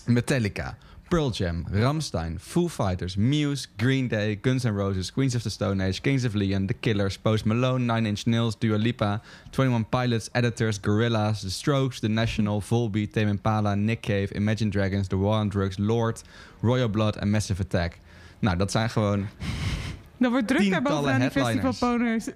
Metallica, 0.06 0.78
Pearl 1.16 1.32
Jam, 1.32 1.66
Ramstein, 1.72 2.38
Foo 2.38 2.68
Fighters, 2.68 3.16
Muse, 3.16 3.68
Green 3.78 4.10
Day, 4.10 4.36
Guns 4.36 4.66
N' 4.66 4.76
Roses, 4.76 5.10
Queens 5.10 5.34
of 5.34 5.44
the 5.44 5.50
Stone 5.50 5.80
Age, 5.80 6.02
Kings 6.02 6.26
of 6.26 6.36
Leon, 6.36 6.68
The 6.68 6.74
Killers, 6.74 7.16
Post 7.16 7.46
Malone, 7.46 7.86
Nine 7.86 8.06
Inch 8.06 8.28
Nails, 8.28 8.54
Dua 8.56 8.76
Lipa, 8.76 9.22
21 9.54 9.86
Pilots, 9.86 10.30
Editors, 10.34 10.78
Gorillaz, 10.78 11.40
The 11.40 11.50
Strokes, 11.50 12.02
The 12.02 12.10
National, 12.10 12.60
Volbeat, 12.60 13.14
Tame 13.14 13.30
Impala, 13.30 13.76
Nick 13.76 14.02
Cave, 14.02 14.28
Imagine 14.36 14.70
Dragons, 14.70 15.08
The 15.08 15.16
War 15.16 15.40
on 15.40 15.48
Drugs, 15.48 15.78
Lord, 15.78 16.22
Royal 16.62 16.90
Blood 16.90 17.16
en 17.16 17.32
Massive 17.32 17.62
Attack. 17.62 18.00
Nou, 18.40 18.58
dat 18.58 18.72
zijn 18.72 18.90
gewoon... 18.90 19.28
Dan 20.20 20.32
wordt 20.32 20.48
druk 20.48 20.70
daar 20.70 20.70
tientallen 20.70 21.02
bovenaan 21.02 21.20
die 21.20 21.32
festivalponers. 21.32 22.26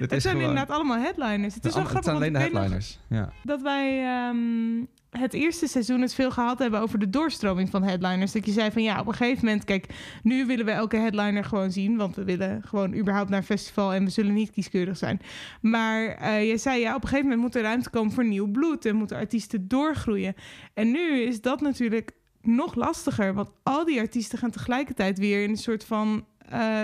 Het, 0.00 0.10
Het 0.10 0.22
zijn 0.22 0.34
gewoon, 0.34 0.48
inderdaad 0.50 0.76
allemaal 0.76 0.98
headliners. 0.98 1.54
Het 1.54 1.64
is 1.64 1.74
wel 1.74 1.82
het 1.82 1.90
grappig, 1.90 2.10
zijn 2.10 2.16
alleen 2.16 2.32
de 2.32 2.38
headliners. 2.38 2.98
Ja. 3.08 3.32
dat 3.42 3.62
wij 3.62 4.04
ehm, 4.04 4.84
het 5.10 5.34
eerste 5.34 5.66
seizoen 5.66 6.00
het 6.00 6.14
veel 6.14 6.30
gehad 6.30 6.58
hebben 6.58 6.80
over 6.80 6.98
de 6.98 7.10
doorstroming 7.10 7.70
van 7.70 7.82
headliners. 7.82 8.32
Dat 8.32 8.46
je 8.46 8.52
zei 8.52 8.70
van 8.70 8.82
ja, 8.82 9.00
op 9.00 9.06
een 9.06 9.14
gegeven 9.14 9.44
moment, 9.44 9.64
kijk, 9.64 9.86
nu 10.22 10.46
willen 10.46 10.64
we 10.64 10.70
elke 10.70 10.96
headliner 10.96 11.44
gewoon 11.44 11.72
zien. 11.72 11.96
Want 11.96 12.16
we 12.16 12.24
willen 12.24 12.62
gewoon 12.62 12.94
überhaupt 12.94 13.30
naar 13.30 13.42
festival 13.42 13.92
en 13.92 14.04
we 14.04 14.10
zullen 14.10 14.34
niet 14.34 14.50
kieskeurig 14.50 14.96
zijn. 14.96 15.20
Maar 15.60 16.06
eh, 16.06 16.48
je 16.48 16.56
zei 16.56 16.80
ja, 16.80 16.94
op 16.94 17.02
een 17.02 17.08
gegeven 17.08 17.28
moment 17.28 17.42
moet 17.42 17.54
er 17.54 17.62
ruimte 17.62 17.90
komen 17.90 18.12
voor 18.12 18.24
nieuw 18.24 18.50
bloed 18.50 18.84
en 18.84 18.96
moeten 18.96 19.16
artiesten 19.16 19.68
doorgroeien. 19.68 20.34
En 20.74 20.90
nu 20.90 21.20
is 21.20 21.40
dat 21.40 21.60
natuurlijk 21.60 22.10
nog 22.42 22.74
lastiger, 22.74 23.34
want 23.34 23.50
al 23.62 23.84
die 23.84 24.00
artiesten 24.00 24.38
gaan 24.38 24.50
tegelijkertijd 24.50 25.18
weer 25.18 25.42
in 25.42 25.50
een 25.50 25.56
soort 25.56 25.84
van 25.84 26.26
eh, 26.48 26.82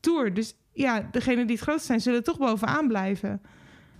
tour. 0.00 0.34
Dus 0.34 0.54
ja, 0.72 1.08
degenen 1.10 1.46
die 1.46 1.56
het 1.56 1.64
grootst 1.64 1.86
zijn, 1.86 2.00
zullen 2.00 2.24
toch 2.24 2.38
bovenaan 2.38 2.88
blijven. 2.88 3.42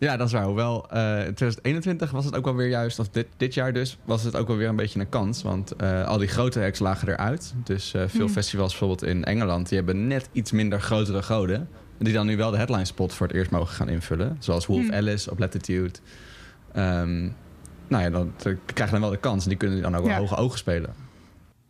Ja, 0.05 0.17
dat 0.17 0.27
is 0.27 0.33
waar. 0.33 0.45
Hoewel 0.45 0.91
eh, 0.91 1.01
in 1.27 1.35
2021 1.35 2.11
was 2.11 2.25
het 2.25 2.37
ook 2.37 2.45
wel 2.45 2.55
weer 2.55 2.69
juist, 2.69 2.99
of 2.99 3.09
dit, 3.09 3.27
dit 3.37 3.55
jaar 3.55 3.73
dus, 3.73 3.99
was 4.05 4.23
het 4.23 4.37
ook 4.37 4.47
wel 4.49 4.57
weer 4.57 4.69
een 4.69 4.77
beetje 4.77 5.01
een 5.01 5.09
kans. 5.09 5.43
Want 5.43 5.77
eh, 5.77 6.07
al 6.07 6.19
die 6.19 6.29
grote 6.29 6.61
acts 6.65 6.79
lagen 6.79 7.09
eruit. 7.09 7.55
Dus 7.65 7.95
eh, 7.95 8.03
veel 8.07 8.25
Hmm. 8.25 8.35
festivals, 8.35 8.71
bijvoorbeeld 8.71 9.03
in 9.03 9.25
Engeland, 9.25 9.69
die 9.69 9.77
hebben 9.79 10.07
net 10.07 10.29
iets 10.33 10.53
minder 10.53 10.81
grotere 10.81 11.23
goden. 11.23 11.69
Die 11.99 12.13
dan 12.13 12.27
nu 12.27 12.37
wel 12.37 12.51
de 12.51 12.57
headline 12.57 12.85
spot 12.85 13.13
voor 13.15 13.27
het 13.27 13.37
eerst 13.37 13.51
mogen 13.51 13.75
gaan 13.75 13.89
invullen. 13.89 14.37
Zoals 14.39 14.67
Wolf 14.67 14.81
Hmm. 14.83 14.93
Alice 14.95 15.31
op 15.31 15.39
Latitude. 15.39 15.99
Ehm, 16.73 17.23
nou 17.89 18.03
ja, 18.03 18.11
dan 18.11 18.33
dan 18.43 18.59
krijgen 18.65 18.93
dan 18.93 19.01
wel 19.01 19.11
de 19.11 19.17
kans. 19.29 19.43
En 19.43 19.49
die 19.49 19.59
kunnen 19.59 19.83
dan 19.83 19.97
ook 19.97 20.03
wel 20.05 20.13
Ja. 20.13 20.19
hoge 20.19 20.37
ogen 20.37 20.59
spelen. 20.59 20.95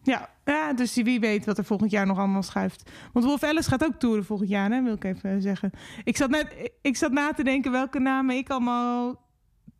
Ja, 0.04 0.30
ja, 0.44 0.72
dus 0.72 0.94
wie 0.94 1.20
weet 1.20 1.44
wat 1.44 1.58
er 1.58 1.64
volgend 1.64 1.90
jaar 1.90 2.06
nog 2.06 2.18
allemaal 2.18 2.42
schuift. 2.42 2.90
Want 3.12 3.24
Wolf 3.24 3.42
Alice 3.42 3.68
gaat 3.68 3.84
ook 3.84 3.94
toeren 3.94 4.24
volgend 4.24 4.48
jaar, 4.48 4.70
hè, 4.70 4.82
wil 4.82 4.94
ik 4.94 5.04
even 5.04 5.42
zeggen. 5.42 5.70
Ik 6.04 6.16
zat 6.16 6.30
net 6.30 6.70
ik 6.82 6.96
zat 6.96 7.12
na 7.12 7.32
te 7.32 7.44
denken 7.44 7.70
welke 7.72 7.98
namen 7.98 8.36
ik 8.36 8.50
allemaal 8.50 9.22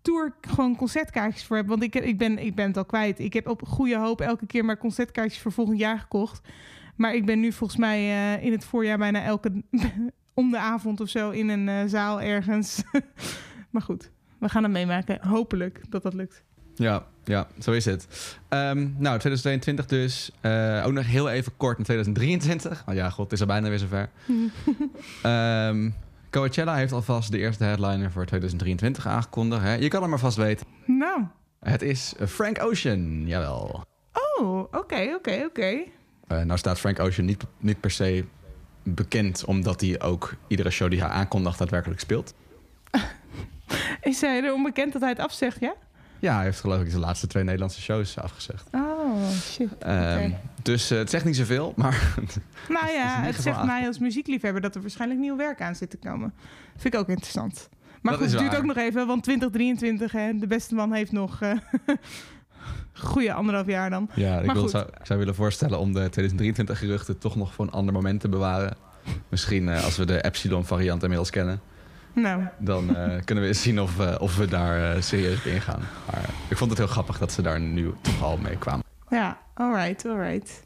tour 0.02 0.34
gewoon 0.40 0.76
concertkaartjes 0.76 1.44
voor 1.44 1.56
heb. 1.56 1.66
Want 1.66 1.82
ik, 1.82 1.94
ik, 1.94 2.18
ben, 2.18 2.38
ik 2.38 2.54
ben 2.54 2.66
het 2.66 2.76
al 2.76 2.84
kwijt. 2.84 3.18
Ik 3.18 3.32
heb 3.32 3.48
op 3.48 3.62
goede 3.62 3.96
hoop 3.96 4.20
elke 4.20 4.46
keer 4.46 4.64
maar 4.64 4.78
concertkaartjes 4.78 5.42
voor 5.42 5.52
volgend 5.52 5.78
jaar 5.78 5.98
gekocht. 5.98 6.48
Maar 6.96 7.14
ik 7.14 7.26
ben 7.26 7.40
nu 7.40 7.52
volgens 7.52 7.78
mij 7.78 7.98
eh, 7.98 8.44
in 8.44 8.52
het 8.52 8.64
voorjaar 8.64 8.98
bijna 8.98 9.22
elke 9.22 9.62
om 10.34 10.50
de 10.50 10.58
avond 10.58 11.00
of 11.00 11.08
zo 11.08 11.30
in 11.30 11.48
een 11.48 11.68
eh, 11.68 11.82
zaal 11.86 12.20
ergens. 12.20 12.82
maar 13.70 13.82
goed, 13.82 14.10
we 14.38 14.48
gaan 14.48 14.62
het 14.62 14.72
meemaken. 14.72 15.26
Hopelijk 15.26 15.80
dat 15.88 16.02
dat 16.02 16.14
lukt. 16.14 16.44
Ja, 16.74 17.04
ja, 17.24 17.46
zo 17.60 17.72
is 17.72 17.84
het. 17.84 18.06
Ehm, 18.48 18.78
nou, 18.78 19.18
2022 19.18 19.86
dus. 19.86 20.30
Eh, 20.40 20.82
ook 20.86 20.92
nog 20.92 21.06
heel 21.06 21.30
even 21.30 21.56
kort 21.56 21.78
in 21.78 21.84
2023. 21.84 22.82
Want 22.86 22.98
ja, 22.98 23.10
god, 23.10 23.24
het 23.24 23.32
is 23.32 23.40
al 23.40 23.46
bijna 23.46 23.68
weer 23.68 23.78
zover. 23.78 24.08
Ehm 25.22 25.90
Coachella 26.34 26.74
heeft 26.74 26.92
alvast 26.92 27.30
de 27.30 27.38
eerste 27.38 27.64
headliner 27.64 28.10
voor 28.10 28.26
2023 28.26 29.06
aangekondigd. 29.06 29.62
Hè? 29.62 29.74
Je 29.74 29.88
kan 29.88 30.00
hem 30.00 30.10
maar 30.10 30.18
vast 30.18 30.36
weten. 30.36 30.66
Nou, 30.86 31.22
Het 31.60 31.82
is 31.82 32.14
Frank 32.26 32.62
Ocean, 32.62 33.26
jawel. 33.26 33.84
oh, 34.12 34.58
oké, 34.58 35.14
oké, 35.16 35.44
oké. 35.46 35.82
Eh, 36.26 36.40
nou 36.42 36.58
staat 36.58 36.78
Frank 36.78 36.98
Ocean 36.98 37.26
niet, 37.26 37.44
niet 37.58 37.80
per 37.80 37.90
se 37.90 38.24
bekend... 38.82 39.44
omdat 39.44 39.80
hij 39.80 40.00
ook 40.00 40.34
iedere 40.46 40.70
show 40.70 40.90
die 40.90 41.00
hij 41.00 41.08
aankondigt 41.08 41.58
daadwerkelijk 41.58 42.00
speelt. 42.00 42.34
Is 44.00 44.20
hij 44.20 44.44
er 44.44 44.52
onbekend 44.52 44.92
dat 44.92 45.02
hij 45.02 45.10
het 45.10 45.20
afzegt, 45.20 45.60
ja? 45.60 45.74
Ja, 46.24 46.34
hij 46.34 46.44
heeft 46.44 46.60
geloof 46.60 46.80
ik 46.80 46.90
de 46.90 46.98
laatste 46.98 47.26
twee 47.26 47.44
Nederlandse 47.44 47.80
shows 47.80 48.18
afgezegd. 48.18 48.68
Oh, 48.72 49.30
shit. 49.30 49.78
Ehm. 49.78 50.30
Dus 50.62 50.90
eh, 50.90 50.98
het 50.98 51.10
zegt 51.10 51.24
niet 51.24 51.36
zoveel, 51.36 51.72
maar 51.76 52.14
Nou 52.68 52.90
ja, 53.00 53.22
het 53.22 53.36
zegt 53.36 53.64
mij 53.64 53.86
als 53.86 53.98
muziekliefhebber 53.98 54.62
dat 54.62 54.74
er 54.74 54.80
waarschijnlijk 54.80 55.20
nieuw 55.20 55.36
werk 55.36 55.60
aan 55.60 55.74
zit 55.74 55.90
te 55.90 55.96
komen. 55.96 56.34
Vind 56.76 56.94
ik 56.94 57.00
ook 57.00 57.08
interessant. 57.08 57.68
Maar 58.02 58.12
Dat 58.12 58.22
goed, 58.22 58.30
het 58.30 58.40
duurt 58.40 58.56
ook 58.56 58.64
nog 58.64 58.76
even, 58.76 59.06
want 59.06 59.22
2023, 59.22 60.12
hè, 60.12 60.38
de 60.38 60.46
beste 60.46 60.74
man 60.74 60.92
heeft 60.92 61.12
nog 61.12 61.40
eh 61.42 61.52
goede 62.92 63.32
anderhalf 63.32 63.66
jaar 63.66 63.90
dan. 63.90 64.10
Ja, 64.14 64.38
ik, 64.38 64.44
Maar 64.46 64.54
wil, 64.54 64.62
goed. 64.62 64.70
zou, 64.72 64.84
ik 65.00 65.06
zou 65.06 65.18
willen 65.18 65.34
voorstellen 65.34 65.78
om 65.78 65.92
de 65.92 65.98
2023 65.98 66.78
geruchten 66.78 67.18
toch 67.18 67.36
nog 67.36 67.54
voor 67.54 67.64
een 67.64 67.72
ander 67.72 67.94
moment 67.94 68.20
te 68.20 68.28
bewaren. 68.28 68.76
Misschien 69.28 69.68
eh, 69.68 69.84
als 69.84 69.96
we 69.96 70.04
de 70.04 70.22
Epsilon 70.22 70.64
variant 70.64 71.02
inmiddels 71.02 71.30
kennen, 71.30 71.60
Nou, 72.14 72.42
dan 72.58 72.96
eh, 72.96 73.20
kunnen 73.24 73.44
we 73.44 73.50
eens 73.50 73.62
zien 73.62 73.80
of, 73.80 73.98
eh, 74.00 74.14
of 74.18 74.36
we 74.36 74.46
daar 74.46 74.94
eh, 74.94 75.00
serieus 75.02 75.38
op 75.38 75.44
ingaan. 75.44 75.80
Maar 76.10 76.24
ik 76.48 76.56
vond 76.56 76.70
het 76.70 76.78
heel 76.78 76.88
grappig 76.88 77.18
dat 77.18 77.32
ze 77.32 77.42
daar 77.42 77.60
nu 77.60 77.92
toch 78.00 78.22
al 78.22 78.36
mee 78.36 78.56
kwamen. 78.56 78.84
ja, 79.10 79.38
alright, 79.54 80.06
alright. 80.06 80.62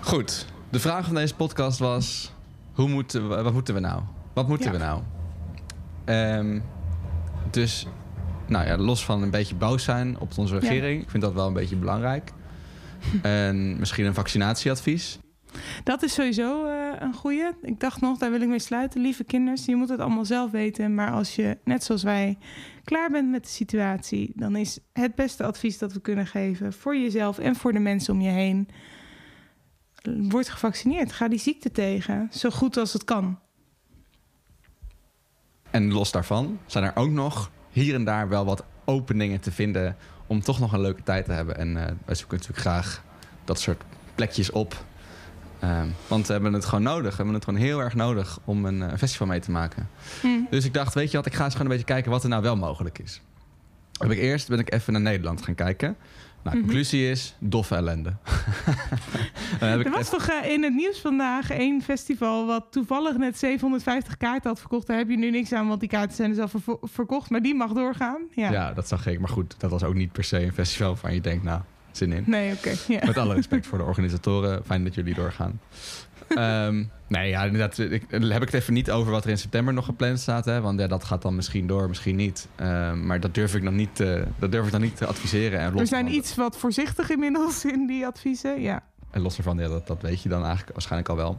Goed, 0.00 0.46
de 0.70 0.80
vraag 0.80 1.04
van 1.06 1.14
deze 1.14 1.34
podcast 1.34 1.78
was: 1.78 2.32
hoe 2.72 2.88
moeten 2.88 3.28
we, 3.28 3.42
wat 3.42 3.52
moeten 3.52 3.74
we 3.74 3.80
nou? 3.80 4.02
Wat 4.32 4.48
moeten 4.48 4.72
Ja. 4.72 4.78
we 4.78 4.84
nou? 4.84 5.02
Ehm, 6.04 6.60
dus, 7.50 7.86
nou 8.46 8.66
ja, 8.66 8.76
los 8.76 9.04
van 9.04 9.22
een 9.22 9.30
beetje 9.30 9.54
boos 9.54 9.84
zijn 9.84 10.18
op 10.18 10.38
onze 10.38 10.58
regering, 10.58 11.02
ik 11.02 11.10
vind 11.10 11.22
dat 11.22 11.32
wel 11.32 11.46
een 11.46 11.52
beetje 11.52 11.76
belangrijk. 11.76 12.32
En 13.22 13.78
misschien 13.78 14.04
een 14.06 14.14
vaccinatieadvies. 14.14 15.18
Dat 15.84 16.02
is 16.02 16.14
sowieso 16.14 16.66
eh, 16.66 17.00
een 17.00 17.14
goeie. 17.14 17.50
Ik 17.62 17.80
dacht 17.80 18.00
nog, 18.00 18.18
daar 18.18 18.30
wil 18.30 18.40
ik 18.40 18.48
mee 18.48 18.58
sluiten. 18.58 19.00
Lieve 19.00 19.24
kinders, 19.24 19.64
je 19.64 19.76
moet 19.76 19.88
het 19.88 20.00
allemaal 20.00 20.24
zelf 20.24 20.50
weten. 20.50 20.94
Maar 20.94 21.10
als 21.10 21.36
je, 21.36 21.58
net 21.64 21.84
zoals 21.84 22.02
wij, 22.02 22.38
klaar 22.84 23.10
bent 23.10 23.30
met 23.30 23.42
de 23.42 23.48
situatie... 23.48 24.32
dan 24.34 24.56
is 24.56 24.78
het 24.92 25.14
beste 25.14 25.44
advies 25.44 25.78
dat 25.78 25.92
we 25.92 26.00
kunnen 26.00 26.26
geven... 26.26 26.72
voor 26.72 26.96
jezelf 26.96 27.38
en 27.38 27.56
voor 27.56 27.72
de 27.72 27.78
mensen 27.78 28.14
om 28.14 28.20
je 28.20 28.30
heen... 28.30 28.68
word 30.28 30.48
gevaccineerd. 30.48 31.12
Ga 31.12 31.28
die 31.28 31.38
ziekte 31.38 31.70
tegen, 31.70 32.28
zo 32.32 32.50
goed 32.50 32.76
als 32.76 32.92
het 32.92 33.04
kan. 33.04 33.38
En 35.70 35.92
los 35.92 36.12
daarvan 36.12 36.58
zijn 36.66 36.84
er 36.84 36.96
ook 36.96 37.10
nog 37.10 37.50
hier 37.70 37.94
en 37.94 38.04
daar 38.04 38.28
wel 38.28 38.44
wat 38.44 38.64
openingen 38.84 39.40
te 39.40 39.52
vinden 39.52 39.96
om 40.26 40.40
toch 40.40 40.60
nog 40.60 40.72
een 40.72 40.80
leuke 40.80 41.02
tijd 41.02 41.24
te 41.24 41.32
hebben. 41.32 41.56
En 41.56 41.76
eh, 41.76 41.92
wij 42.04 42.14
zoeken 42.14 42.36
natuurlijk 42.36 42.66
graag 42.66 43.04
dat 43.44 43.60
soort 43.60 43.82
plekjes 44.14 44.50
op. 44.50 44.84
Ehm, 45.64 45.86
want 46.08 46.26
we 46.26 46.32
hebben 46.32 46.52
het 46.52 46.64
gewoon 46.64 46.84
nodig. 46.84 47.10
We 47.10 47.16
hebben 47.16 47.34
het 47.34 47.44
gewoon 47.44 47.60
heel 47.60 47.80
erg 47.80 47.94
nodig 47.94 48.38
om 48.44 48.64
een 48.64 48.82
eh, 48.82 48.98
festival 48.98 49.26
mee 49.26 49.40
te 49.40 49.50
maken. 49.50 49.88
Hm. 50.20 50.28
Dus 50.50 50.64
ik 50.64 50.74
dacht, 50.74 50.94
weet 50.94 51.10
je 51.10 51.16
wat, 51.16 51.26
ik 51.26 51.34
ga 51.34 51.44
eens 51.44 51.52
gewoon 51.54 51.70
een 51.70 51.76
beetje 51.76 51.92
kijken 51.92 52.10
wat 52.10 52.22
er 52.22 52.28
nou 52.28 52.42
wel 52.42 52.56
mogelijk 52.56 52.98
is. 52.98 53.20
Heb 53.98 54.10
ik 54.10 54.18
eerst 54.18 54.48
ben 54.48 54.58
ik 54.58 54.72
even 54.72 54.92
naar 54.92 55.02
Nederland 55.02 55.42
gaan 55.42 55.54
kijken. 55.54 55.96
Nou, 56.42 56.56
de 56.56 56.62
Mhm. 56.62 56.70
conclusie 56.72 57.10
is 57.10 57.34
doffe 57.38 57.74
ellende. 57.74 58.12
Heb 59.58 59.80
ik 59.80 59.86
Er 59.86 59.92
was 59.92 60.10
toch 60.10 60.26
eh, 60.26 60.50
in 60.50 60.62
het 60.62 60.74
nieuws 60.74 60.98
vandaag 61.00 61.50
één 61.50 61.82
festival... 61.82 62.46
wat 62.46 62.64
toevallig 62.70 63.16
net 63.16 63.38
750 63.38 64.16
kaarten 64.16 64.50
had 64.50 64.58
verkocht. 64.60 64.86
Daar 64.86 64.96
heb 64.96 65.08
je 65.08 65.16
nu 65.16 65.30
niks 65.30 65.52
aan, 65.52 65.68
want 65.68 65.80
die 65.80 65.88
kaarten 65.88 66.16
zijn 66.16 66.34
dus 66.34 66.38
al 66.38 66.78
verkocht. 66.82 67.30
Maar 67.30 67.42
die 67.42 67.54
mag 67.54 67.72
doorgaan. 67.72 68.22
Ja. 68.34 68.50
ja. 68.50 68.72
dat 68.72 68.88
zag 68.88 69.06
ik. 69.06 69.18
Maar 69.20 69.28
goed, 69.28 69.54
dat 69.58 69.70
was 69.70 69.82
ook 69.82 69.94
niet 69.94 70.12
per 70.12 70.24
se 70.24 70.42
een 70.44 70.52
festival 70.52 70.86
waarvan 70.88 71.14
je 71.14 71.20
denkt, 71.20 71.44
nou, 71.44 71.60
zin 71.96 72.12
in. 72.12 72.24
Nee, 72.26 72.52
oké. 72.52 72.70
Met 73.06 73.18
alle 73.18 73.34
respect 73.34 73.66
voor 73.66 73.78
de 73.78 73.84
organisatoren. 73.84 74.62
Fijn 74.64 74.84
dat 74.84 74.94
jullie 74.94 75.14
doorgaan. 75.14 75.60
Ehm, 76.28 76.84
nee, 77.06 77.28
ja, 77.28 77.44
inderdaad. 77.44 77.78
Ik, 77.78 78.10
dan 78.10 78.22
heb 78.22 78.42
ik 78.42 78.50
het 78.50 78.60
even 78.60 78.72
niet 78.72 78.90
over 78.90 79.12
wat 79.12 79.24
er 79.24 79.30
in 79.30 79.38
september 79.38 79.74
nog 79.74 79.84
gepland 79.84 80.20
staat. 80.20 80.44
Hè, 80.44 80.60
want 80.60 80.80
ja, 80.80 80.86
dat 80.86 81.04
gaat 81.04 81.22
dan 81.22 81.34
misschien 81.34 81.66
door, 81.66 81.88
misschien 81.88 82.16
niet. 82.16 82.48
Ehm, 82.56 83.06
maar 83.06 83.20
dat 83.20 83.34
durf 83.34 83.54
ik 83.54 83.62
nog 83.62 83.74
niet, 83.74 84.00
eh, 84.00 84.22
dat 84.38 84.52
durf 84.52 84.66
ik 84.66 84.72
nog 84.72 84.80
niet 84.80 84.96
te 84.96 85.06
adviseren. 85.06 85.58
En 85.60 85.72
los 85.72 85.80
We 85.80 85.86
zijn 85.86 86.14
iets 86.14 86.34
wat 86.34 86.56
voorzichtig 86.56 87.10
inmiddels 87.10 87.64
in 87.64 87.86
die 87.86 88.06
adviezen. 88.06 88.60
Ja. 88.60 88.82
En 89.10 89.20
los 89.20 89.36
ervan, 89.36 89.58
ja, 89.58 89.68
dat, 89.68 89.86
dat 89.86 90.02
weet 90.02 90.22
je 90.22 90.28
dan 90.28 90.42
eigenlijk 90.42 90.72
waarschijnlijk 90.72 91.10
al 91.10 91.16
wel. 91.16 91.38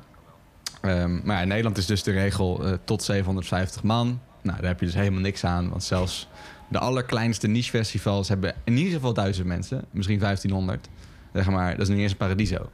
Ehm, 0.81 1.19
maar 1.23 1.35
ja, 1.35 1.41
in 1.41 1.47
Nederland 1.47 1.77
is 1.77 1.85
dus 1.85 2.03
de 2.03 2.11
regel 2.11 2.65
eh, 2.65 2.73
tot 2.83 3.03
750 3.03 3.83
man. 3.83 4.19
Nou, 4.41 4.57
daar 4.59 4.69
heb 4.69 4.79
je 4.79 4.85
dus 4.85 4.95
helemaal 4.95 5.21
niks 5.21 5.43
aan. 5.43 5.69
Want 5.69 5.83
zelfs 5.83 6.27
de 6.67 6.79
allerkleinste 6.79 7.47
niche-festivals 7.47 8.27
hebben 8.27 8.55
in 8.63 8.77
ieder 8.77 8.93
geval 8.93 9.13
duizend 9.13 9.47
mensen. 9.47 9.85
Misschien 9.91 10.19
1500. 10.19 10.89
Zeg 11.33 11.49
maar, 11.49 11.71
dat 11.71 11.81
is 11.81 11.87
niet 11.87 11.99
eens 11.99 12.11
een 12.11 12.17
paradiso. 12.17 12.69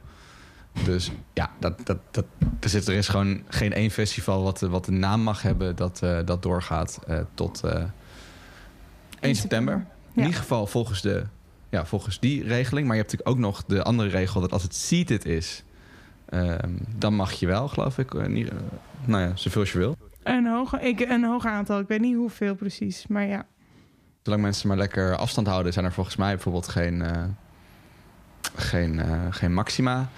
Dus 0.84 1.10
ja, 1.32 1.50
dat, 1.58 1.86
dat, 1.86 1.98
dat, 2.10 2.24
er, 2.60 2.68
zit, 2.68 2.88
er 2.88 2.94
is 2.94 3.08
gewoon 3.08 3.42
geen 3.48 3.72
één 3.72 3.90
festival 3.90 4.42
wat, 4.42 4.60
wat 4.60 4.86
een 4.86 4.98
naam 4.98 5.20
mag 5.20 5.42
hebben 5.42 5.76
dat, 5.76 6.02
eh, 6.02 6.18
dat 6.24 6.42
doorgaat 6.42 6.98
eh, 7.06 7.18
tot 7.34 7.64
eh 7.64 7.84
1 9.20 9.34
september. 9.34 9.86
In 10.14 10.22
ieder 10.22 10.38
geval 10.38 10.66
volgens, 10.66 11.02
de, 11.02 11.24
ja, 11.68 11.86
volgens 11.86 12.20
die 12.20 12.42
regeling. 12.42 12.86
Maar 12.86 12.96
je 12.96 13.02
hebt 13.02 13.12
natuurlijk 13.12 13.28
ook 13.28 13.38
nog 13.38 13.64
de 13.64 13.82
andere 13.82 14.08
regel 14.08 14.40
dat 14.40 14.52
als 14.52 14.62
het 14.62 14.74
seated 14.74 15.24
is, 15.24 15.64
ehm, 16.28 16.70
dan 16.96 17.14
mag 17.14 17.32
je 17.32 17.46
wel, 17.46 17.68
geloof 17.68 17.98
ik. 17.98 18.28
niet, 18.28 18.50
nou 19.04 19.22
ja, 19.22 19.36
zoveel 19.36 19.60
als 19.60 19.72
je 19.72 19.78
wil. 19.78 19.96
Een, 20.22 20.46
hoger, 20.46 20.80
ik, 20.80 21.00
een 21.00 21.24
hoger 21.24 21.50
aantal. 21.50 21.78
Ik 21.78 21.88
weet 21.88 22.00
niet 22.00 22.16
hoeveel 22.16 22.54
precies. 22.54 23.06
Maar 23.06 23.26
ja. 23.26 23.46
Zolang 24.22 24.42
mensen 24.42 24.68
maar 24.68 24.76
lekker 24.76 25.16
afstand 25.16 25.46
houden, 25.46 25.72
zijn 25.72 25.84
er 25.84 25.92
volgens 25.92 26.16
mij 26.16 26.32
bijvoorbeeld 26.34 26.68
geen, 26.68 27.02
eh, 27.02 27.22
geen, 28.54 28.98
eh, 29.00 29.20
geen 29.30 29.54
maxima. 29.54 30.08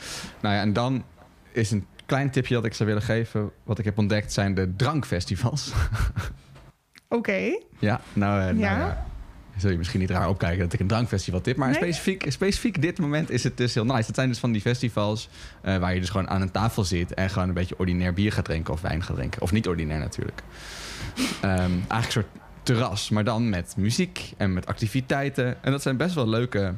Nou 0.41 0.55
ja, 0.55 0.61
en 0.61 0.73
dan 0.73 1.05
is 1.53 1.71
een 1.71 1.87
klein 2.07 2.31
tipje 2.31 2.55
dat 2.55 2.65
ik 2.65 2.75
zou 2.75 2.89
willen 2.89 3.05
geven. 3.05 3.51
Wat 3.63 3.79
ik 3.79 3.85
heb 3.85 3.99
ontdekt 3.99 4.33
zijn 4.33 4.55
de 4.55 4.77
drankfestivals. 4.77 5.73
Oké. 7.09 7.59
ja, 7.79 8.01
nou, 8.13 8.41
eh, 8.41 8.47
nou 8.47 8.59
Ja. 8.59 8.79
ja. 8.79 9.07
Zul 9.57 9.71
je 9.71 9.79
misschien 9.79 10.01
niet 10.01 10.11
raar 10.11 10.29
opkijken 10.29 10.59
dat 10.59 10.73
ik 10.73 10.81
een 10.81 10.87
drankfestival 10.87 11.41
tip. 11.41 11.57
Maar 11.57 11.69
Nee. 11.69 11.77
specifiek, 11.77 12.25
specifiek 12.29 12.83
dit 12.83 12.99
moment 12.99 13.31
is 13.31 13.45
het 13.45 13.57
dus 13.57 13.75
heel 13.75 13.85
nice. 13.85 14.07
Het 14.07 14.15
zijn 14.15 14.29
dus 14.29 14.39
van 14.39 14.53
die 14.53 14.61
festivals 14.61 15.29
waar 15.63 15.95
je 15.95 16.01
dus 16.01 16.11
gewoon 16.11 16.29
aan 16.29 16.41
een 16.41 16.51
tafel 16.51 16.85
zit... 16.85 17.15
en 17.15 17.31
gewoon 17.31 17.49
een 17.49 17.55
beetje 17.55 17.79
ordinair 17.79 18.13
bier 18.13 18.33
gaat 18.33 18.45
drinken 18.45 18.73
of 18.75 18.81
wijn 18.81 19.03
gaat 19.03 19.17
drinken. 19.17 19.43
Of 19.43 19.53
niet 19.53 19.69
ordinair 19.69 19.99
natuurlijk. 19.99 20.43
Ehm, 21.41 21.71
eigenlijk 21.71 22.05
een 22.05 22.11
soort 22.11 22.27
terras, 22.65 23.11
maar 23.11 23.25
dan 23.25 23.49
met 23.49 23.75
muziek 23.77 24.33
en 24.37 24.53
met 24.53 24.67
activiteiten. 24.67 25.65
En 25.65 25.71
dat 25.71 25.83
zijn 25.83 25.97
best 25.97 26.15
wel 26.15 26.29
leuke, 26.29 26.75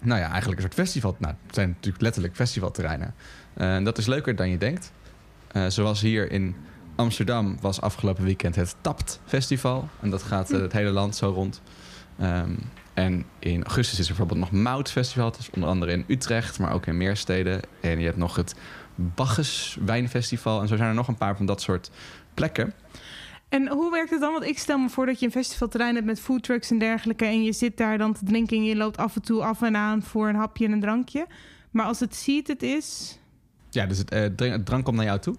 nou 0.00 0.20
ja, 0.20 0.30
eigenlijk 0.30 0.56
een 0.56 0.66
soort 0.66 0.86
festival. 0.86 1.16
Nou, 1.18 1.34
het 1.46 1.54
zijn 1.54 1.68
natuurlijk 1.68 2.02
letterlijk 2.02 2.34
festivalterreinen. 2.34 3.14
Eh, 3.54 3.74
En 3.74 3.84
dat 3.84 3.98
is 3.98 4.06
leuker 4.06 4.36
dan 4.36 4.50
je 4.50 4.58
denkt. 4.58 4.92
Eh, 5.52 5.66
zoals 5.68 6.00
hier 6.00 6.30
in 6.30 6.56
Amsterdam 6.94 7.56
was 7.60 7.80
afgelopen 7.80 8.24
weekend 8.24 8.56
het 8.56 8.76
TAPT 8.80 9.20
Festival. 9.26 9.88
En 10.00 10.10
dat 10.10 10.22
gaat 10.22 10.50
eh, 10.50 10.60
het 10.60 10.72
hele 10.72 10.90
land 10.90 11.16
zo 11.16 11.30
rond. 11.30 11.62
Ehm, 12.18 12.54
en 12.94 13.24
in 13.38 13.64
augustus 13.64 13.98
is 13.98 14.08
er 14.08 14.14
bijvoorbeeld 14.14 14.50
nog 14.52 14.62
Mout 14.62 14.90
Festival. 14.90 15.30
Dat 15.30 15.40
is 15.40 15.50
onder 15.50 15.68
andere 15.68 15.92
in 15.92 16.04
Utrecht, 16.06 16.58
maar 16.58 16.72
ook 16.72 16.86
in 16.86 16.96
meer 16.96 17.16
steden. 17.16 17.60
En 17.80 17.98
je 17.98 18.04
hebt 18.04 18.16
nog 18.16 18.36
het 18.36 18.54
Bacchus 18.94 19.78
Wijnfestival. 19.84 20.60
En 20.60 20.68
zo 20.68 20.76
zijn 20.76 20.88
er 20.88 20.94
nog 20.94 21.08
een 21.08 21.16
paar 21.16 21.36
van 21.36 21.46
dat 21.46 21.60
soort 21.62 21.90
plekken. 22.34 22.72
En 23.50 23.68
hoe 23.68 23.90
werkt 23.90 24.10
het 24.10 24.20
dan? 24.20 24.32
Want 24.32 24.44
ik 24.44 24.58
stel 24.58 24.78
me 24.78 24.88
voor 24.88 25.06
dat 25.06 25.20
je 25.20 25.26
een 25.26 25.32
festivalterrein 25.32 25.94
hebt 25.94 26.06
met 26.06 26.20
foodtrucks 26.20 26.70
en 26.70 26.78
dergelijke. 26.78 27.24
En 27.24 27.42
je 27.42 27.52
zit 27.52 27.76
daar 27.76 27.98
dan 27.98 28.12
te 28.12 28.24
drinken 28.24 28.56
en 28.56 28.64
je 28.64 28.76
loopt 28.76 28.96
af 28.96 29.14
en 29.14 29.22
toe 29.22 29.42
af 29.42 29.62
en 29.62 29.76
aan 29.76 30.02
voor 30.02 30.28
een 30.28 30.34
hapje 30.34 30.64
en 30.64 30.72
een 30.72 30.80
drankje. 30.80 31.26
Maar 31.70 31.86
als 31.86 32.00
het 32.00 32.14
seated 32.14 32.62
is. 32.62 33.18
Ja, 33.70 33.86
dus 33.86 33.98
het, 33.98 34.10
eh, 34.10 34.24
drank, 34.24 34.52
het 34.52 34.66
drank 34.66 34.84
komt 34.84 34.96
naar 34.96 35.06
jou 35.06 35.18
toe. 35.18 35.36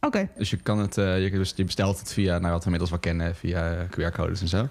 Oké, 0.00 0.28
Dus 0.36 0.50
je 0.50 0.56
kan 0.56 0.78
het, 0.78 0.98
eh, 0.98 1.22
je, 1.22 1.30
dus 1.30 1.52
je 1.56 1.64
bestelt 1.64 1.98
het 1.98 2.12
via, 2.12 2.38
nou 2.38 2.50
wat 2.52 2.58
we 2.58 2.64
inmiddels 2.64 2.90
wel 2.90 2.98
kennen, 2.98 3.36
via 3.36 3.86
QR-codes 3.90 4.40
en 4.40 4.48
zo. 4.48 4.68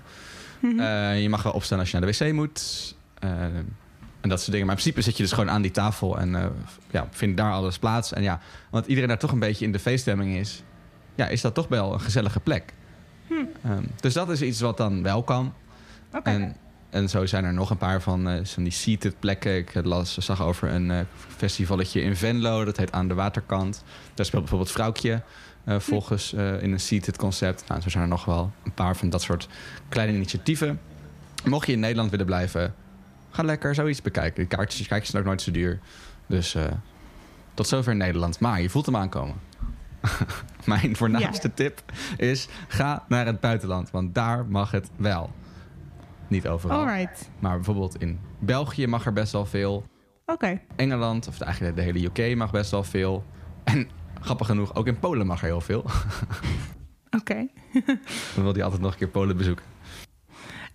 Mhm. 0.59 0.79
Eh, 0.79 1.21
je 1.21 1.29
mag 1.29 1.43
wel 1.43 1.53
opstaan 1.53 1.79
als 1.79 1.91
je 1.91 1.99
naar 1.99 2.11
de 2.11 2.25
wc 2.25 2.33
moet. 2.33 2.95
en 4.21 4.29
dat 4.29 4.39
soort 4.39 4.51
dingen. 4.51 4.67
Maar 4.67 4.75
in 4.75 4.81
principe 4.81 5.01
zit 5.01 5.17
je 5.17 5.23
dus 5.23 5.31
gewoon 5.31 5.49
aan 5.49 5.61
die 5.61 5.71
tafel 5.71 6.19
en 6.19 6.53
ja, 6.91 7.07
vindt 7.11 7.37
daar 7.37 7.51
alles 7.51 7.79
plaats. 7.79 8.13
En 8.13 8.23
ja, 8.23 8.39
want 8.69 8.85
iedereen 8.85 9.09
daar 9.09 9.17
toch 9.17 9.31
een 9.31 9.39
beetje 9.39 9.65
in 9.65 9.71
de 9.71 9.79
feeststemming 9.79 10.35
is, 10.35 10.63
ja, 11.15 11.27
is 11.27 11.41
dat 11.41 11.53
toch 11.53 11.67
wel 11.67 11.93
een 11.93 12.01
gezellige 12.01 12.39
plek. 12.39 12.73
Ehm, 13.63 13.83
dus 13.99 14.13
dat 14.13 14.29
is 14.29 14.41
iets 14.41 14.61
wat 14.61 14.77
dan 14.77 15.03
wel 15.03 15.23
kan. 15.23 15.53
En, 16.23 16.55
en 16.89 17.09
zo 17.09 17.25
zijn 17.25 17.45
er 17.45 17.53
nog 17.53 17.69
een 17.69 17.77
paar 17.77 18.01
van, 18.01 18.45
van 18.45 18.63
die 18.63 18.71
seated 18.71 19.19
plekken. 19.19 19.57
Ik 19.57 19.71
las, 19.83 20.17
zag 20.17 20.41
over 20.41 20.69
een 20.69 20.91
eh, 20.91 20.99
festivalletje 21.37 22.01
in 22.01 22.15
Venlo. 22.15 22.65
Dat 22.65 22.77
heet 22.77 22.91
Aan 22.91 23.07
de 23.07 23.13
Waterkant. 23.13 23.83
Daar 24.13 24.25
speelt 24.25 24.41
bijvoorbeeld 24.41 24.71
Vrouwtje. 24.71 25.21
eh, 25.63 25.79
volgens 25.79 26.33
in 26.33 26.71
een 26.71 26.79
seated 26.79 27.17
concept. 27.17 27.63
Nou, 27.67 27.81
zo 27.81 27.89
zijn 27.89 28.03
er 28.03 28.09
nog 28.09 28.25
wel 28.25 28.51
een 28.63 28.73
paar 28.73 28.95
van 28.95 29.09
dat 29.09 29.21
soort 29.21 29.47
kleine 29.89 30.13
initiatieven. 30.13 30.79
Mocht 31.45 31.67
je 31.67 31.73
in 31.73 31.79
Nederland 31.79 32.09
willen 32.11 32.25
blijven, 32.25 32.75
ga 33.29 33.43
lekker 33.43 33.75
zoiets 33.75 34.01
bekijken. 34.01 34.41
De 34.43 34.55
kaartjes, 34.55 34.87
kaartjes 34.87 35.09
zijn 35.09 35.21
ook 35.21 35.27
nooit 35.27 35.41
zo 35.41 35.51
duur. 35.51 35.79
Dus 36.27 36.55
tot 37.53 37.67
zover 37.67 37.95
Nederland. 37.95 38.39
Maar 38.39 38.61
je 38.61 38.69
voelt 38.69 38.85
hem 38.85 38.95
aankomen. 38.95 39.35
Mijn 40.65 40.95
voornaamste 40.95 41.53
tip 41.53 41.81
is: 42.17 42.47
ga 42.67 43.03
naar 43.07 43.25
het 43.25 43.39
buitenland. 43.39 43.91
Want 43.91 44.15
daar 44.15 44.45
mag 44.45 44.71
het 44.71 44.89
wel. 44.95 45.29
Niet 46.27 46.47
overal. 46.47 46.79
Alright. 46.79 47.29
Maar 47.39 47.55
bijvoorbeeld 47.55 48.01
in 48.01 48.19
België 48.39 48.87
mag 48.87 49.05
er 49.05 49.13
best 49.13 49.31
wel 49.31 49.45
veel. 49.45 49.85
Oké. 50.25 50.61
Engeland, 50.75 51.27
of 51.27 51.39
eigenlijk 51.39 51.75
de 51.75 51.81
hele 51.81 52.05
UK 52.05 52.35
mag 52.35 52.51
best 52.51 52.71
wel 52.71 52.83
veel. 52.83 53.23
En 53.63 53.89
grappig 54.21 54.47
genoeg, 54.47 54.75
ook 54.75 54.87
in 54.87 54.99
Polen 54.99 55.27
mag 55.27 55.39
er 55.39 55.45
heel 55.45 55.61
veel. 55.61 55.85
Oké. 57.19 57.47
Dan 58.35 58.43
wil 58.43 58.53
hij 58.53 58.63
altijd 58.63 58.81
nog 58.81 58.91
een 58.91 58.97
keer 58.97 59.07
Polen 59.07 59.37
bezoeken. 59.37 59.65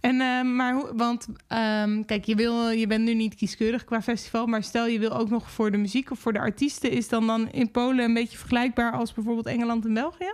En, 0.01 0.21
eh, 0.21 0.43
maar 0.43 0.75
hoe, 0.75 0.91
want 0.97 1.27
ehm, 1.47 2.05
kijk, 2.05 2.25
je, 2.25 2.35
wil, 2.35 2.69
je 2.71 2.87
bent 2.87 3.05
nu 3.05 3.15
niet 3.15 3.35
kieskeurig 3.35 3.85
qua 3.85 4.03
festival, 4.03 4.47
maar 4.47 4.63
stel 4.63 4.87
je 4.87 4.99
wil 4.99 5.17
ook 5.19 5.31
nog 5.31 5.51
voor 5.51 5.71
de 5.71 5.77
muziek 5.77 6.11
of 6.11 6.19
voor 6.19 6.33
de 6.33 6.39
artiesten, 6.39 6.91
is 6.91 7.09
dan 7.09 7.27
dan 7.27 7.51
in 7.53 7.71
Polen 7.71 8.05
een 8.05 8.15
beetje 8.15 8.39
vergelijkbaar 8.39 8.93
als 8.93 9.13
bijvoorbeeld 9.15 9.47
Engeland 9.47 9.85
en 9.85 9.95
België? 9.95 10.33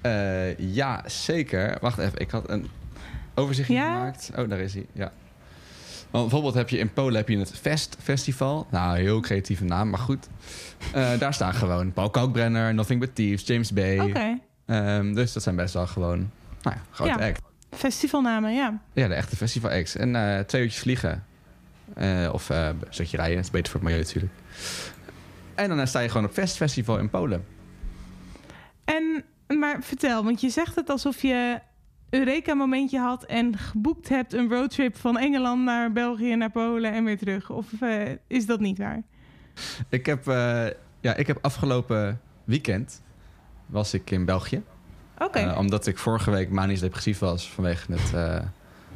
Eh, 0.00 0.58
ja, 0.58 1.02
zeker. 1.06 1.76
Wacht 1.80 1.98
even, 1.98 2.18
ik 2.18 2.30
had 2.30 2.50
een 2.50 2.66
overzichtje 3.34 3.74
Ja? 3.74 3.92
gemaakt. 3.94 4.30
Oh, 4.36 4.48
daar 4.48 4.58
is 4.58 4.74
hij. 4.74 4.86
Ja. 4.92 5.12
Want 6.10 6.24
bijvoorbeeld 6.24 6.54
heb 6.54 6.68
je 6.68 6.78
in 6.78 6.92
Polen 6.92 7.14
heb 7.14 7.28
je 7.28 7.38
het 7.38 7.52
Fest 7.58 7.96
Festival. 8.02 8.66
Nou, 8.70 8.98
heel 8.98 9.20
creatieve 9.20 9.64
naam, 9.64 9.90
maar 9.90 9.98
goed. 9.98 10.28
Eh, 10.92 11.18
daar 11.18 11.34
staan 11.34 11.54
gewoon 11.54 11.92
Paul 11.92 12.10
Kalkbrenner, 12.10 12.74
Nothing 12.74 13.00
But 13.00 13.14
Thieves, 13.14 13.46
James 13.46 13.72
Bay. 13.72 13.98
Oké. 14.00 14.38
Ehm, 14.66 15.14
dus 15.14 15.32
dat 15.32 15.42
zijn 15.42 15.56
best 15.56 15.74
wel 15.74 15.86
gewoon, 15.86 16.18
nou 16.62 16.76
ja, 16.76 16.82
grote 16.90 17.18
Ja. 17.18 17.28
act. 17.28 17.40
Festivalnamen, 17.70 18.52
ja. 18.52 18.80
Ja, 18.92 19.08
de 19.08 19.14
echte 19.14 19.36
festival 19.36 19.70
acts. 19.70 19.96
En 19.96 20.16
eh, 20.16 20.44
twee 20.44 20.62
uurtjes 20.62 20.82
vliegen. 20.82 21.24
Eh, 21.94 22.30
of 22.32 22.50
eh, 22.50 22.66
een 22.66 22.80
stukje 22.88 23.16
rijden, 23.16 23.36
dat 23.36 23.44
is 23.44 23.50
beter 23.50 23.72
voor 23.72 23.80
het 23.80 23.88
milieu 23.88 24.04
natuurlijk. 24.04 24.32
En 25.54 25.68
dan 25.68 25.86
sta 25.86 26.00
je 26.00 26.08
gewoon 26.08 26.26
op 26.26 26.32
Fest 26.32 26.56
Festival 26.56 26.98
in 26.98 27.10
Polen. 27.10 27.44
En, 28.84 29.24
maar 29.58 29.82
vertel, 29.82 30.24
want 30.24 30.40
je 30.40 30.50
zegt 30.50 30.74
het 30.74 30.90
alsof 30.90 31.22
je 31.22 31.60
Eureka-momentje 32.10 32.98
had 32.98 33.24
en 33.24 33.58
geboekt 33.58 34.08
hebt 34.08 34.32
een 34.32 34.48
roadtrip 34.48 34.96
van 34.96 35.18
Engeland 35.18 35.64
naar 35.64 35.92
België, 35.92 36.36
naar 36.36 36.50
Polen 36.50 36.92
en 36.92 37.04
weer 37.04 37.18
terug. 37.18 37.50
Of 37.50 37.66
is 38.26 38.46
dat 38.46 38.60
niet 38.60 38.78
waar? 38.78 39.02
Ik 39.88 40.06
heb, 40.06 40.24
ja, 41.00 41.14
ik 41.16 41.26
heb 41.26 41.38
afgelopen 41.40 42.20
weekend 42.44 43.02
was 43.66 43.94
ik 43.94 44.10
in 44.10 44.24
België. 44.24 44.62
Eh, 45.32 45.56
omdat 45.58 45.86
ik 45.86 45.98
vorige 45.98 46.30
week 46.30 46.50
manisch 46.50 46.80
depressief 46.80 47.18
was 47.18 47.50
vanwege 47.50 47.92
het, 47.92 48.14
eh, 48.14 48.46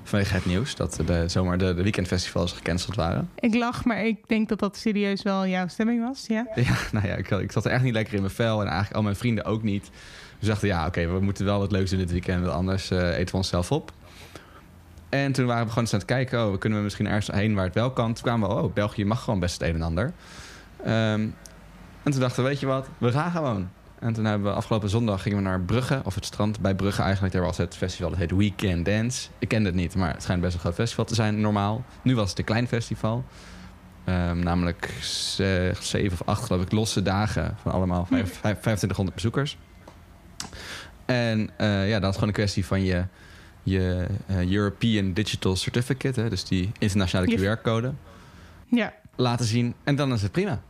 vanwege 0.03 0.35
het 0.35 0.47
nieuws. 0.47 0.77
Dat 0.77 1.01
de, 1.07 1.29
zomaar 1.29 1.59
de, 1.59 1.75
de 1.75 1.83
weekendfestivals 1.83 2.53
gecanceld 2.53 2.97
waren. 2.97 3.31
Ik 3.39 3.55
lach, 3.55 3.85
maar 3.85 4.05
ik 4.05 4.29
denk 4.29 4.49
dat 4.49 4.59
dat 4.59 4.77
serieus 4.77 5.23
wel 5.23 5.47
jouw 5.47 5.69
stemming 5.69 6.07
was, 6.07 6.25
ja? 6.27 6.47
Ja, 6.55 6.77
nou 6.93 7.07
ja, 7.07 7.15
ik, 7.15 7.31
ik 7.31 7.53
zat 7.53 7.65
er 7.65 7.71
echt 7.71 7.83
niet 7.83 7.93
lekker 7.93 8.15
in 8.15 8.21
mijn 8.21 8.33
vel. 8.33 8.61
En 8.61 8.67
eigenlijk 8.67 8.97
al 8.97 9.03
mijn 9.03 9.17
vrienden 9.17 9.45
ook 9.45 9.63
niet. 9.63 9.91
Dus 10.39 10.49
dachten, 10.49 10.69
ja, 10.69 10.87
oké, 10.87 11.07
we 11.07 11.21
moeten 11.21 11.45
wel 11.45 11.59
wat 11.59 11.73
leuks 11.73 11.91
doen 11.91 11.99
dit 11.99 12.11
weekend. 12.11 12.49
Anders 12.49 12.91
eh, 12.91 13.19
eten 13.19 13.31
we 13.31 13.37
onszelf 13.37 13.73
op. 13.73 13.93
En 15.09 15.33
toen 15.33 15.47
waren 15.47 15.63
we 15.63 15.69
gewoon 15.69 15.85
eens 15.85 15.93
aan 15.93 15.99
het 15.99 16.09
kijken. 16.09 16.45
Oh, 16.45 16.51
we 16.51 16.59
kunnen 16.59 16.79
we 16.79 16.85
misschien 16.85 17.07
ergens 17.07 17.37
heen 17.37 17.55
waar 17.55 17.65
het 17.65 17.75
wel 17.75 17.91
kan. 17.91 18.13
Toen 18.15 18.23
kwamen 18.23 18.49
we, 18.49 18.55
oh, 18.55 18.73
België 18.73 19.05
mag 19.05 19.25
gewoon 19.25 19.41
best 19.41 19.61
het 19.61 19.69
een 19.69 19.75
en 19.75 19.83
ander. 19.83 20.13
Ehm, 20.85 21.21
en 22.03 22.11
toen 22.11 22.21
dachten 22.21 22.43
we, 22.43 22.49
weet 22.49 22.61
je 22.61 22.67
wat, 22.67 22.89
we 22.99 23.13
gaan 23.13 23.31
gewoon. 23.31 23.69
En 24.05 24.12
toen 24.12 24.25
hebben 24.25 24.51
we 24.51 24.57
afgelopen 24.57 24.88
zondag 24.88 25.23
gingen 25.23 25.38
we 25.38 25.45
naar 25.45 25.61
Brugge, 25.61 26.01
of 26.05 26.14
het 26.14 26.25
strand 26.25 26.61
bij 26.61 26.75
Brugge 26.75 27.03
eigenlijk. 27.03 27.35
Daar 27.35 27.43
was 27.43 27.57
het 27.57 27.77
festival, 27.77 28.11
dat 28.11 28.19
heet 28.19 28.31
Weekend 28.31 28.85
Dance. 28.85 29.29
Ik 29.38 29.49
kende 29.49 29.67
het 29.69 29.75
niet, 29.79 29.95
maar 29.95 30.12
het 30.12 30.23
schijnt 30.23 30.40
best 30.43 30.55
een 30.55 30.61
groot 30.61 30.75
festival 30.75 31.05
te 31.05 31.14
zijn, 31.14 31.40
normaal. 31.40 31.85
Nu 32.03 32.14
was 32.14 32.29
het 32.31 32.38
een 32.38 32.45
klein 32.45 32.69
festival. 32.69 33.25
Ehm, 34.05 34.38
namelijk 34.38 34.90
ze- 35.03 35.73
zeven 35.81 36.12
of 36.21 36.27
acht, 36.29 36.45
geloof 36.45 36.62
ik, 36.62 36.73
losse 36.73 37.03
dagen 37.03 37.57
van 37.62 37.73
allemaal 37.73 38.05
vijf- 38.07 38.38
vijf- 38.40 38.59
2500 38.61 39.14
bezoekers. 39.14 39.59
En 41.05 41.51
eh, 41.57 41.88
ja, 41.88 41.99
dat 41.99 42.09
is 42.09 42.14
gewoon 42.14 42.29
een 42.29 42.35
kwestie 42.35 42.67
van 42.67 42.83
je, 42.85 43.05
je 43.62 44.07
eh, 44.27 44.51
European 44.53 45.12
Digital 45.12 45.57
Certificate, 45.57 46.21
hè, 46.21 46.29
dus 46.29 46.45
die 46.45 46.73
internationale 46.79 47.37
QR-code, 47.57 47.93
Ja. 48.67 48.93
laten 49.17 49.45
zien. 49.47 49.75
En 49.85 49.97
dan 49.97 50.12
is 50.12 50.23
het 50.23 50.33
prima. 50.33 50.61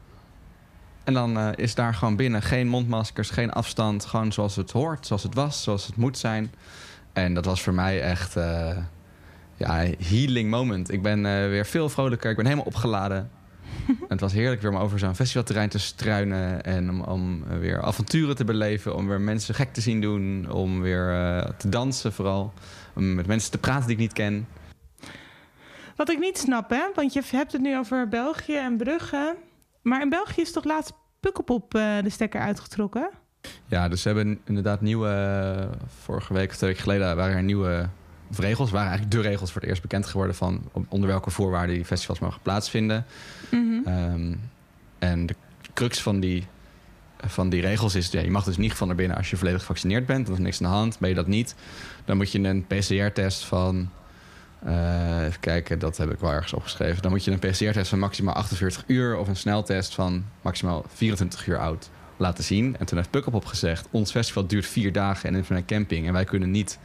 En 1.05 1.14
dan 1.14 1.38
eh, 1.38 1.49
is 1.55 1.75
daar 1.75 1.95
gewoon 1.95 2.17
binnen 2.17 2.43
geen 2.43 2.69
mondmaskers, 2.69 3.31
geen 3.31 3.53
afstand. 3.53 4.05
Gewoon 4.05 4.33
zoals 4.33 4.57
het 4.57 4.71
hoort, 4.71 5.07
zoals 5.07 5.23
het 5.23 5.35
was, 5.35 5.62
zoals 5.62 5.87
het 5.87 5.97
moet 5.97 6.19
zijn. 6.19 6.53
En 7.12 7.35
dat 7.35 7.45
was 7.45 7.62
voor 7.62 7.75
mij 7.75 8.01
echt 8.01 8.37
eh, 8.37 8.77
ja, 9.57 9.87
healing 9.99 10.51
moment. 10.51 10.93
Ik 10.93 11.03
ben 11.03 11.27
eh, 11.27 11.49
weer 11.49 11.67
veel 11.67 11.88
vrolijker. 11.88 12.31
Ik 12.31 12.37
ben 12.37 12.45
helemaal 12.45 12.67
opgeladen. 12.67 13.31
en 13.87 13.97
het 14.09 14.21
was 14.21 14.33
heerlijk 14.33 14.62
weer 14.62 14.71
om 14.71 14.77
over 14.77 14.99
zo'n 14.99 15.14
festivalterrein 15.14 15.69
te 15.69 15.79
struinen. 15.79 16.64
En 16.64 16.90
om, 16.90 17.01
om 17.01 17.45
weer 17.59 17.83
avonturen 17.83 18.37
te 18.37 18.45
beleven. 18.45 18.97
Om 18.97 19.09
weer 19.09 19.21
mensen 19.21 19.55
gek 19.55 19.73
te 19.73 19.81
zien 19.81 20.01
doen. 20.01 20.51
Om 20.51 20.81
weer 20.81 21.09
te 21.57 21.69
dansen 21.69 22.12
vooral. 22.12 22.53
Om 22.95 23.14
met 23.14 23.27
mensen 23.27 23.51
te 23.51 23.59
praten 23.59 23.87
die 23.87 23.97
ik 23.97 24.03
niet 24.03 24.12
ken. 24.12 24.47
Wat 25.97 26.11
ik 26.11 26.19
niet 26.19 26.38
snap, 26.38 26.71
hè? 26.71 26.83
Want 26.95 27.12
je 27.12 27.23
hebt 27.31 27.53
het 27.53 27.61
nu 27.61 27.77
over 27.77 28.09
België 28.09 28.57
en 28.57 28.77
Brugge. 28.77 29.37
Maar 29.85 30.03
in 30.03 30.09
België 30.09 30.40
is 30.40 30.53
toch 30.53 30.64
laatst 30.64 30.92
Pukkelpop 31.20 31.75
eh, 31.75 32.03
de 32.03 32.11
stekker 32.11 32.40
uitgetrokken? 32.40 33.11
Ja, 33.66 33.88
dus 33.88 34.03
ze 34.03 34.09
hebben 34.09 34.40
inderdaad 34.44 34.81
nieuwe... 34.81 35.09
eh, 35.09 35.79
vorige 36.03 36.33
week 36.33 36.53
twee 36.53 36.70
weken 36.70 36.83
geleden 36.83 37.16
waren 37.16 37.37
er 37.37 37.42
nieuwe 37.42 37.88
of 38.31 38.38
regels. 38.38 38.70
waren 38.70 38.88
eigenlijk 38.88 39.23
de 39.23 39.29
regels 39.29 39.53
voor 39.53 39.61
het 39.61 39.70
eerst 39.70 39.83
bekend 39.83 40.07
geworden... 40.07 40.37
van 40.37 40.70
onder 40.88 41.09
welke 41.09 41.31
voorwaarden 41.31 41.75
die 41.75 41.85
festivals 41.85 42.18
mogen 42.18 42.40
plaatsvinden. 42.42 43.07
Mhm. 43.51 43.88
Ehm, 43.88 44.35
en 44.99 45.27
de 45.27 45.35
crux 45.75 46.03
van 46.03 46.20
die, 46.20 46.47
van 47.16 47.49
die 47.49 47.61
regels 47.61 47.94
is... 47.94 48.11
Ja, 48.11 48.20
je 48.20 48.31
mag 48.31 48.44
dus 48.44 48.57
niet 48.57 48.73
van 48.75 48.87
naar 48.87 48.97
binnen 48.97 49.16
als 49.16 49.31
je 49.31 49.37
volledig 49.37 49.61
gevaccineerd 49.61 50.07
bent. 50.07 50.27
Er 50.27 50.33
is 50.33 50.38
niks 50.38 50.62
aan 50.62 50.70
de 50.70 50.77
hand. 50.77 50.99
Ben 50.99 51.09
je 51.09 51.14
dat 51.14 51.27
niet, 51.27 51.55
dan 52.05 52.16
moet 52.16 52.33
je 52.33 52.38
een 52.38 52.66
PCR-test 52.66 53.44
van... 53.44 53.90
eh, 54.64 55.24
even 55.24 55.40
kijken, 55.40 55.79
dat 55.79 55.96
heb 55.96 56.11
ik 56.11 56.18
wel 56.18 56.31
ergens 56.31 56.53
opgeschreven. 56.53 57.03
Dan 57.03 57.11
moet 57.11 57.24
je 57.24 57.31
een 57.31 57.38
PCR-test 57.38 57.88
van 57.88 57.98
maximaal 57.98 58.35
48 58.35 58.85
uur... 58.87 59.16
of 59.16 59.29
een 59.29 59.37
sneltest 59.37 59.94
van 59.94 60.24
maximaal 60.42 60.85
24 60.88 61.46
uur 61.46 61.59
oud 61.59 61.90
laten 62.16 62.44
zien. 62.44 62.77
En 62.79 62.87
toen 62.87 62.96
heeft 62.98 63.11
Pukkelpop 63.11 63.44
gezegd... 63.44 63.88
ons 63.90 64.11
festival 64.11 64.46
duurt 64.46 64.66
vier 64.66 64.92
dagen 64.92 65.29
en 65.29 65.35
is 65.35 65.48
een 65.48 65.64
camping... 65.64 66.07
en 66.07 66.12
wij 66.12 66.24
kunnen 66.24 66.50
niet 66.50 66.79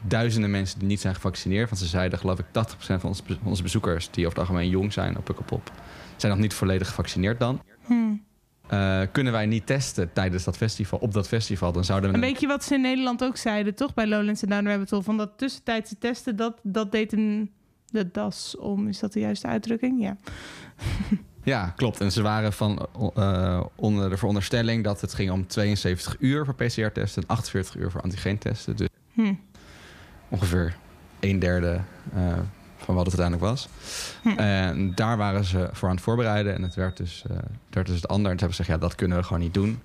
duizenden 0.00 0.50
mensen 0.50 0.78
die 0.78 0.88
niet 0.88 1.00
zijn 1.00 1.14
gevaccineerd... 1.14 1.70
want 1.70 1.80
ze 1.80 1.88
zeiden 1.88 2.18
geloof 2.18 2.38
ik 2.38 2.46
80% 2.46 2.50
van 2.78 3.14
onze 3.44 3.62
bezoekers... 3.62 4.10
die 4.10 4.26
over 4.26 4.38
het 4.38 4.48
algemeen 4.48 4.70
jong 4.70 4.92
zijn 4.92 5.16
op 5.16 5.24
Pukkelpop... 5.24 5.72
zijn 6.16 6.32
nog 6.32 6.40
niet 6.40 6.54
volledig 6.54 6.88
gevaccineerd 6.88 7.38
dan. 7.38 7.62
Hmm. 7.84 8.25
Eh, 8.66 9.00
kunnen 9.12 9.32
wij 9.32 9.46
niet 9.46 9.66
testen 9.66 10.12
tijdens 10.12 10.44
dat 10.44 10.56
festival, 10.56 10.98
op 10.98 11.12
dat 11.12 11.28
festival, 11.28 11.72
dan 11.72 11.84
zouden 11.84 12.10
we... 12.10 12.16
Een 12.16 12.22
beetje 12.22 12.46
wat 12.46 12.64
ze 12.64 12.74
in 12.74 12.80
Nederland 12.80 13.24
ook 13.24 13.36
zeiden, 13.36 13.74
toch? 13.74 13.94
Bij 13.94 14.06
Lowlands 14.06 14.42
en 14.42 14.48
Down 14.48 14.66
Rabbit 14.68 14.90
Hole. 14.90 15.02
Van 15.02 15.16
dat 15.16 15.30
tussentijdse 15.36 15.98
testen, 15.98 16.36
dat, 16.36 16.60
dat 16.62 16.92
deed 16.92 17.12
een 17.12 17.50
de 17.90 18.10
das 18.10 18.56
om. 18.56 18.88
Is 18.88 18.98
dat 18.98 19.12
de 19.12 19.20
juiste 19.20 19.46
uitdrukking? 19.46 20.02
Ja. 20.02 20.16
Ja, 21.42 21.72
klopt. 21.76 22.00
En 22.00 22.12
ze 22.12 22.22
waren 22.22 22.52
van 22.52 22.86
eh, 23.14 23.64
onder 23.74 24.10
de 24.10 24.16
veronderstelling 24.16 24.84
dat 24.84 25.00
het 25.00 25.14
ging 25.14 25.30
om 25.30 25.46
72 25.46 26.16
uur 26.18 26.44
voor 26.44 26.54
PCR-testen 26.54 27.22
en 27.22 27.28
48 27.28 27.76
uur 27.76 27.90
voor 27.90 28.00
antigeentesten. 28.00 28.76
Dus 28.76 28.88
Hm. 29.12 29.34
ongeveer 30.28 30.76
een 31.20 31.38
derde 31.38 31.80
eh, 32.14 32.38
van 32.86 32.94
wat 32.94 33.06
het 33.06 33.20
uiteindelijk 33.20 33.50
was. 33.50 33.68
Hm. 34.22 34.38
En 34.38 34.94
daar 34.94 35.16
waren 35.16 35.44
ze 35.44 35.68
voor 35.72 35.88
aan 35.88 35.94
het 35.94 36.04
voorbereiden. 36.04 36.54
En 36.54 36.62
het 36.62 36.74
werd 36.74 36.96
dus, 36.96 37.24
eh, 37.30 37.36
werd 37.70 37.86
dus 37.86 37.96
het 37.96 38.08
ander. 38.08 38.30
En 38.30 38.36
toen 38.36 38.46
hebben 38.46 38.56
ze 38.56 38.62
gezegd, 38.62 38.80
ja, 38.80 38.86
dat 38.86 38.94
kunnen 38.94 39.18
we 39.18 39.24
gewoon 39.24 39.42
niet 39.42 39.54
doen. 39.54 39.80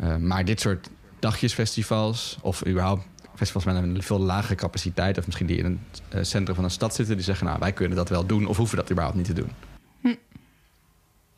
Eh, 0.00 0.16
maar 0.16 0.44
dit 0.44 0.60
soort 0.60 0.90
dagjesfestivals, 1.18 2.38
of 2.42 2.66
überhaupt 2.66 3.06
festivals 3.34 3.64
met 3.64 3.76
een 3.76 4.02
veel 4.02 4.20
lagere 4.20 4.54
capaciteit... 4.54 5.18
of 5.18 5.24
misschien 5.24 5.46
die 5.46 5.56
in 5.56 5.64
het 5.90 6.02
eh, 6.08 6.22
centrum 6.22 6.54
van 6.54 6.64
een 6.64 6.70
stad 6.70 6.94
zitten... 6.94 7.16
die 7.16 7.24
zeggen, 7.24 7.46
nou, 7.46 7.58
wij 7.58 7.72
kunnen 7.72 7.96
dat 7.96 8.08
wel 8.08 8.26
doen... 8.26 8.46
of 8.46 8.56
hoeven 8.56 8.76
dat 8.76 8.90
überhaupt 8.90 9.16
niet 9.16 9.26
te 9.26 9.32
doen. 9.32 9.50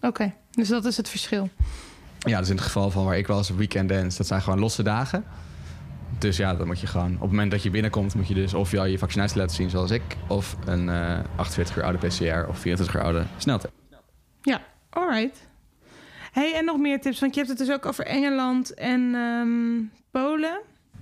Oké, 0.01 0.35
dus 0.51 0.69
dat 0.69 0.85
is 0.85 0.97
het 0.97 1.09
verschil. 1.09 1.51
Ja, 2.19 2.39
dus 2.39 2.49
in 2.49 2.55
het 2.55 2.65
geval 2.65 2.91
van 2.91 3.05
waar 3.05 3.19
ik 3.19 3.27
was, 3.27 3.51
weekend 3.51 3.89
dance, 3.89 4.17
dat 4.17 4.27
zijn 4.27 4.43
gewoon 4.43 4.59
losse 4.59 4.83
dagen. 4.83 5.25
Dus 6.19 6.37
ja, 6.37 6.55
dan 6.55 6.67
moet 6.67 6.81
je 6.81 6.87
gewoon, 6.87 7.15
op 7.15 7.21
het 7.21 7.31
moment 7.31 7.51
dat 7.51 7.63
je 7.63 7.71
binnenkomt, 7.71 8.15
moet 8.15 8.29
je 8.29 8.35
dus 8.35 8.55
of 8.55 8.71
je 8.71 8.81
je 8.81 8.99
vaccinatie 8.99 9.39
laten 9.39 9.57
zien 9.57 9.71
zoals 9.71 9.91
ik, 9.91 10.03
of 10.29 10.57
een 10.65 10.89
eh 10.89 11.19
48 11.37 11.77
uur 11.77 11.83
oude 11.83 11.99
PCR 12.07 12.49
of 12.49 12.59
24 12.59 12.95
uur 12.97 13.03
oude 13.03 13.25
sneltest. 13.37 13.73
Ja, 14.43 14.61
alright. 14.91 15.47
Hey, 16.33 16.55
en 16.55 16.65
nog 16.65 16.79
meer 16.79 17.01
tips, 17.01 17.21
want 17.21 17.35
je 17.35 17.41
hebt 17.41 17.59
het 17.59 17.67
dus 17.67 17.77
ook 17.77 17.87
over 17.87 18.05
Engeland 18.07 18.75
en 18.75 19.15
ehm, 19.15 19.83
Polen. 20.11 20.61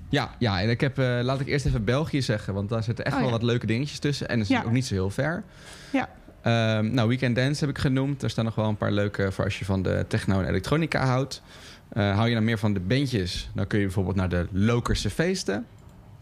Ja, 0.08 0.30
ja, 0.38 0.60
en 0.60 0.70
ik 0.70 0.80
heb, 0.80 0.98
eh, 0.98 1.18
laat 1.22 1.40
ik 1.40 1.46
eerst 1.46 1.66
even 1.66 1.84
België 1.84 2.22
zeggen, 2.22 2.54
want 2.54 2.68
daar 2.68 2.82
zitten 2.82 3.04
echt 3.04 3.14
Oh, 3.14 3.20
wel 3.20 3.30
ja. 3.30 3.34
wat 3.36 3.44
leuke 3.46 3.66
dingetjes 3.66 3.98
tussen. 3.98 4.28
En 4.28 4.38
het 4.38 4.48
is 4.50 4.56
Ja. 4.56 4.62
ook 4.64 4.70
niet 4.72 4.86
zo 4.86 4.94
heel 4.94 5.10
ver. 5.10 5.44
Ja. 5.92 6.08
Ehm, 6.42 6.90
nou, 6.94 7.08
Weekend 7.08 7.36
Dance 7.36 7.60
heb 7.60 7.74
ik 7.74 7.78
genoemd. 7.78 8.22
Er 8.22 8.30
staan 8.30 8.44
nog 8.44 8.54
wel 8.54 8.68
een 8.68 8.76
paar 8.76 8.92
leuke 8.92 9.32
voor 9.32 9.44
als 9.44 9.58
je 9.58 9.64
van 9.64 9.82
de 9.82 10.04
techno 10.08 10.40
en 10.40 10.48
elektronica 10.48 11.04
houdt. 11.06 11.42
Eh, 11.88 12.14
hou 12.14 12.26
je 12.28 12.34
nou 12.34 12.44
meer 12.44 12.58
van 12.58 12.72
de 12.72 12.80
bandjes, 12.80 13.50
dan 13.54 13.66
kun 13.66 13.78
je 13.78 13.84
bijvoorbeeld 13.84 14.16
naar 14.16 14.28
de 14.28 14.46
Lokerse 14.50 15.10
feesten. 15.10 15.66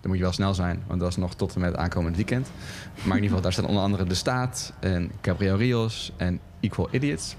Dan 0.00 0.10
moet 0.10 0.16
je 0.16 0.22
wel 0.22 0.32
snel 0.32 0.54
zijn, 0.54 0.82
want 0.86 1.00
dat 1.00 1.08
is 1.08 1.16
nog 1.16 1.34
tot 1.34 1.54
en 1.54 1.60
met 1.60 1.76
aankomend 1.76 2.16
weekend. 2.16 2.50
Maar 2.94 3.16
in 3.16 3.22
ieder 3.22 3.28
geval, 3.28 3.42
daar 3.42 3.52
staan 3.52 3.66
onder 3.66 3.82
andere 3.82 4.04
De 4.04 4.14
Staat 4.14 4.72
en 4.80 5.10
Gabriel 5.20 5.56
Rios 5.56 6.12
en 6.16 6.40
Equal 6.60 6.88
Idiots. 6.90 7.36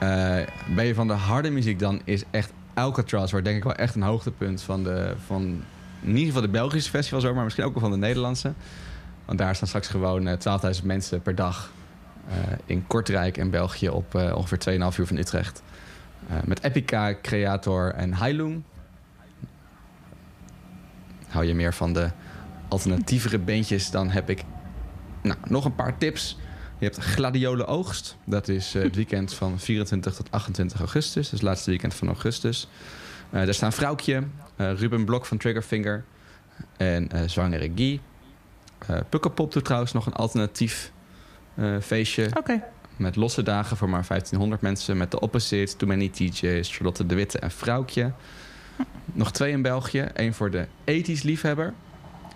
Eh, 0.00 0.36
ben 0.74 0.84
je 0.84 0.94
van 0.94 1.06
de 1.06 1.12
harde 1.12 1.50
muziek, 1.50 1.78
dan 1.78 2.00
is 2.04 2.22
echt 2.30 2.52
Alcatraz, 2.74 3.32
waar 3.32 3.42
denk 3.42 3.56
ik 3.56 3.64
wel 3.64 3.74
echt 3.74 3.94
een 3.94 4.02
hoogtepunt 4.02 4.62
van 4.62 4.84
de, 4.84 5.14
van 5.26 5.62
in 6.04 6.10
ieder 6.10 6.26
geval 6.26 6.42
de 6.42 6.48
Belgische 6.48 6.90
festivals, 6.90 7.24
maar 7.24 7.44
misschien 7.44 7.64
ook 7.64 7.72
wel 7.72 7.82
van 7.82 7.90
de 7.90 7.96
Nederlandse. 7.96 8.52
Want 9.24 9.38
daar 9.38 9.54
staan 9.54 9.68
straks 9.68 9.88
gewoon 9.88 10.26
eh, 10.26 10.74
12.000 10.80 10.84
mensen 10.84 11.22
per 11.22 11.34
dag 11.34 11.72
eh, 12.28 12.34
in 12.66 12.86
Kortrijk 12.86 13.36
en 13.36 13.50
België 13.50 13.88
op 13.88 14.14
eh, 14.14 14.36
ongeveer 14.36 14.78
2,5 14.92 14.98
uur 14.98 15.06
van 15.06 15.16
Utrecht. 15.16 15.62
Eh, 16.28 16.36
met 16.44 16.62
Epica, 16.62 17.14
Creator 17.22 17.92
en 17.92 18.14
Heilung. 18.14 18.62
Hou 21.28 21.44
je 21.44 21.54
meer 21.54 21.74
van 21.74 21.92
de 21.92 22.10
alternatievere 22.68 23.38
bandjes, 23.38 23.90
dan 23.90 24.10
heb 24.10 24.30
ik 24.30 24.42
nou, 25.22 25.38
nog 25.48 25.64
een 25.64 25.74
paar 25.74 25.98
tips. 25.98 26.38
Je 26.78 26.84
hebt 26.84 26.98
Gladiolen 26.98 27.66
Oogst. 27.66 28.16
Dat 28.24 28.48
is 28.48 28.74
eh, 28.74 28.82
het 28.82 28.96
weekend 28.96 29.34
van 29.34 29.58
24 29.58 30.14
tot 30.14 30.30
28 30.30 30.78
augustus. 30.78 31.22
Dus 31.22 31.30
het 31.30 31.42
laatste 31.42 31.70
weekend 31.70 31.94
van 31.94 32.08
augustus. 32.08 32.68
Eh 33.30 33.44
daar 33.44 33.54
staan 33.54 33.72
Vrouwtje, 33.72 34.22
eh, 34.56 34.72
Ruben 34.72 35.04
Blok 35.04 35.26
van 35.26 35.38
Triggerfinger 35.38 36.04
en 36.76 37.08
Zwangere 37.26 37.70
Guy. 37.74 38.00
Pukkelpop 39.08 39.52
doet 39.52 39.64
trouwens 39.64 39.92
nog 39.92 40.06
een 40.06 40.12
alternatief 40.12 40.92
feestje. 41.80 42.30
Oké, 42.34 42.62
Met 42.96 43.16
losse 43.16 43.42
dagen 43.42 43.76
voor 43.76 43.88
maar 43.88 44.04
1500 44.08 44.60
mensen. 44.60 44.96
Met 44.96 45.10
de 45.10 45.20
Opposite, 45.20 45.76
Too 45.76 45.88
Many 45.88 46.08
TJ's, 46.08 46.74
Charlotte 46.74 47.06
de 47.06 47.14
Witte 47.14 47.38
en 47.38 47.50
Vrouwtje. 47.50 48.12
Nog 49.04 49.32
twee 49.32 49.52
in 49.52 49.62
België. 49.62 50.08
Eén 50.14 50.34
voor 50.34 50.50
de 50.50 50.66
80s 50.84 51.22
liefhebber. 51.22 51.74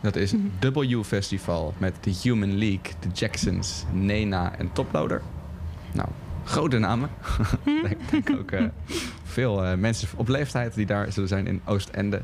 Dat 0.00 0.16
is 0.16 0.34
W 0.60 1.02
Festival 1.02 1.74
met 1.78 1.94
The 2.00 2.18
Human 2.22 2.58
League, 2.58 2.92
The 2.98 3.08
Jacksons, 3.12 3.84
Nena 3.92 4.58
en 4.58 4.72
Toploader. 4.72 5.22
Nou, 5.92 6.08
grote 6.44 6.78
namen. 6.78 7.10
Ik 7.90 8.10
denk 8.10 8.30
ook 8.30 8.50
eh, 8.50 8.64
veel 9.24 9.64
eh, 9.64 9.76
mensen 9.76 10.08
op 10.16 10.28
leeftijd 10.28 10.74
die 10.74 10.86
daar 10.86 11.12
zullen 11.12 11.28
zijn 11.28 11.46
in 11.46 11.60
Oostende. 11.64 12.22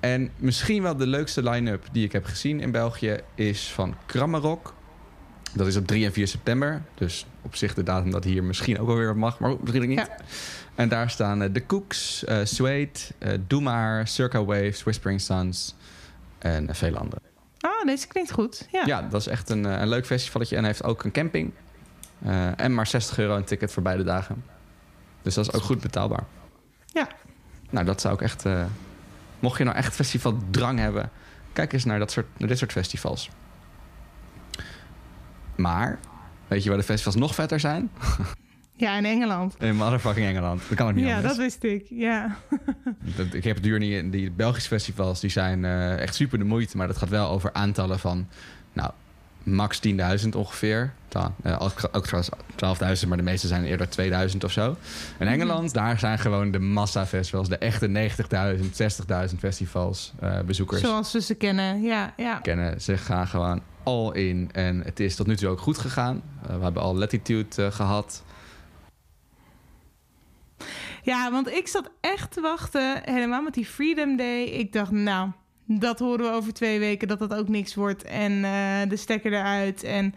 En 0.00 0.30
misschien 0.36 0.82
wel 0.82 0.96
de 0.96 1.06
leukste 1.06 1.42
line-up 1.42 1.84
die 1.92 2.04
ik 2.04 2.12
heb 2.12 2.24
gezien 2.24 2.60
in 2.60 2.70
België 2.70 3.16
is 3.34 3.72
van 3.72 3.94
Krammerok. 4.06 4.74
Dat 5.56 5.66
is 5.66 5.76
op 5.76 5.86
3 5.86 6.04
en 6.04 6.12
4 6.12 6.28
september. 6.28 6.82
Dus 6.94 7.26
op 7.42 7.56
zich 7.56 7.74
de 7.74 7.82
datum 7.82 8.10
dat 8.10 8.24
hier 8.24 8.44
misschien 8.44 8.78
ook 8.78 8.86
wel 8.86 8.96
weer 8.96 9.16
mag, 9.16 9.38
maar 9.38 9.56
misschien 9.60 9.82
ook 9.82 9.88
niet. 9.88 9.98
Ja. 9.98 10.16
En 10.74 10.88
daar 10.88 11.10
staan 11.10 11.42
eh, 11.42 11.52
de 11.52 11.66
Cooks, 11.66 12.24
eh 12.24 12.38
Suede, 12.44 12.90
eh 13.18 13.38
Doe 13.46 13.60
Maar, 13.60 14.08
Circa 14.08 14.44
Waves, 14.44 14.82
Whispering 14.82 15.20
Suns 15.20 15.74
en 16.38 16.74
vele 16.74 16.98
andere. 16.98 17.20
ah, 17.60 17.86
deze 17.86 18.06
klinkt 18.06 18.30
goed. 18.32 18.66
Ja. 18.72 18.82
Ja, 18.86 19.02
dat 19.02 19.20
is 19.20 19.26
echt 19.26 19.50
een, 19.50 19.64
een 19.64 19.88
leuk 19.88 20.06
festivalletje 20.06 20.56
en 20.56 20.64
heeft 20.64 20.84
ook 20.84 21.04
een 21.04 21.12
camping. 21.12 21.52
En 22.56 22.74
maar 22.74 22.86
60 22.86 23.18
euro 23.18 23.36
een 23.36 23.44
ticket 23.44 23.72
voor 23.72 23.82
beide 23.82 24.04
dagen. 24.04 24.44
Dus 25.22 25.34
dat 25.34 25.46
is 25.46 25.52
ook 25.52 25.62
goed 25.62 25.80
betaalbaar. 25.80 26.24
Ja. 26.86 27.08
Nou, 27.70 27.86
dat 27.86 28.00
zou 28.00 28.14
ik 28.14 28.20
echt... 28.20 28.44
mocht 29.38 29.58
je 29.58 29.64
nou 29.64 29.76
echt 29.76 29.94
festivaldrang 29.94 30.78
hebben... 30.78 31.10
kijk 31.52 31.72
eens 31.72 31.84
naar, 31.84 31.98
dat 31.98 32.10
soort, 32.10 32.26
naar 32.36 32.48
dit 32.48 32.58
soort 32.58 32.72
festivals. 32.72 33.30
Maar, 35.56 35.98
weet 36.48 36.62
je 36.62 36.68
waar 36.68 36.78
de 36.78 36.84
festivals 36.84 37.16
nog 37.16 37.34
vetter 37.34 37.60
zijn? 37.60 37.90
Ja, 38.78 38.96
in 38.96 39.04
Engeland. 39.04 39.54
In 39.58 39.76
motherfucking 39.76 40.26
Engeland. 40.26 40.62
Dat 40.68 40.76
kan 40.76 40.88
ook 40.88 40.94
niet 40.94 41.04
Ja, 41.06 41.14
anders. 41.16 41.32
dat 41.36 41.42
wist 41.42 41.62
ik. 41.64 41.86
Ja. 41.90 42.36
Dat- 43.16 43.34
Ik 43.34 43.44
heb 43.44 43.54
het 43.54 43.64
duur 43.64 43.78
niet 43.78 43.92
in. 43.92 44.10
Die 44.10 44.30
Belgische 44.30 44.68
festivals 44.68 45.20
die 45.20 45.30
zijn 45.30 45.64
eh, 45.64 45.98
echt 45.98 46.14
super 46.14 46.38
de 46.38 46.44
moeite. 46.44 46.76
Maar 46.76 46.86
dat 46.86 46.96
gaat 46.96 47.08
wel 47.08 47.28
over 47.30 47.52
aantallen 47.52 47.98
van. 47.98 48.28
Nou, 48.72 48.90
max 49.42 49.80
10.000 50.22 50.28
ongeveer. 50.36 50.92
Eh, 51.42 51.56
ook 51.92 52.06
trouwens 52.06 52.30
12.000, 53.02 53.08
maar 53.08 53.16
de 53.16 53.22
meeste 53.22 53.46
zijn 53.46 53.64
eerder 53.64 53.88
2000 53.88 54.44
of 54.44 54.52
zo. 54.52 54.76
In 55.18 55.26
Engeland, 55.26 55.72
daar 55.74 55.98
zijn 55.98 56.18
gewoon 56.18 56.50
de 56.50 56.58
massa-festivals. 56.58 57.48
De 57.48 57.58
echte 57.58 57.88
90.000, 57.88 58.76
60.000 59.30 59.38
festivals. 59.38 60.12
eh, 60.20 60.40
bezoekers 60.40 60.80
Zoals 60.80 61.12
we 61.12 61.20
ze 61.20 61.34
kennen. 61.34 61.82
Ja, 61.82 62.12
ja. 62.16 62.34
kennen. 62.38 62.80
Ze 62.80 62.96
gaan 62.96 63.26
gewoon 63.26 63.60
all 63.86 64.12
in. 64.12 64.48
En 64.52 64.82
het 64.84 65.00
is 65.00 65.16
tot 65.16 65.26
nu 65.26 65.36
toe 65.36 65.48
ook 65.48 65.60
goed 65.60 65.78
gegaan. 65.78 66.22
Eh, 66.42 66.56
we 66.56 66.62
hebben 66.62 66.82
al 66.82 66.96
Latitude 66.96 67.62
eh, 67.62 67.72
gehad. 67.72 68.24
Ja, 71.02 71.30
want 71.30 71.48
ik 71.48 71.68
zat 71.68 71.90
echt 72.00 72.32
te 72.32 72.40
wachten, 72.40 73.00
helemaal 73.04 73.42
met 73.42 73.54
die 73.54 73.66
Freedom 73.66 74.16
Day. 74.16 74.42
Ik 74.42 74.72
dacht, 74.72 74.90
nou, 74.90 75.30
dat 75.66 75.98
horen 75.98 76.24
we 76.24 76.36
over 76.36 76.52
twee 76.52 76.78
weken, 76.78 77.08
dat 77.08 77.18
dat 77.18 77.34
ook 77.34 77.48
niks 77.48 77.74
wordt. 77.74 78.02
En 78.02 78.44
eh, 78.44 78.88
de 78.88 78.96
stekker 78.96 79.32
eruit. 79.32 79.82
En 79.82 80.14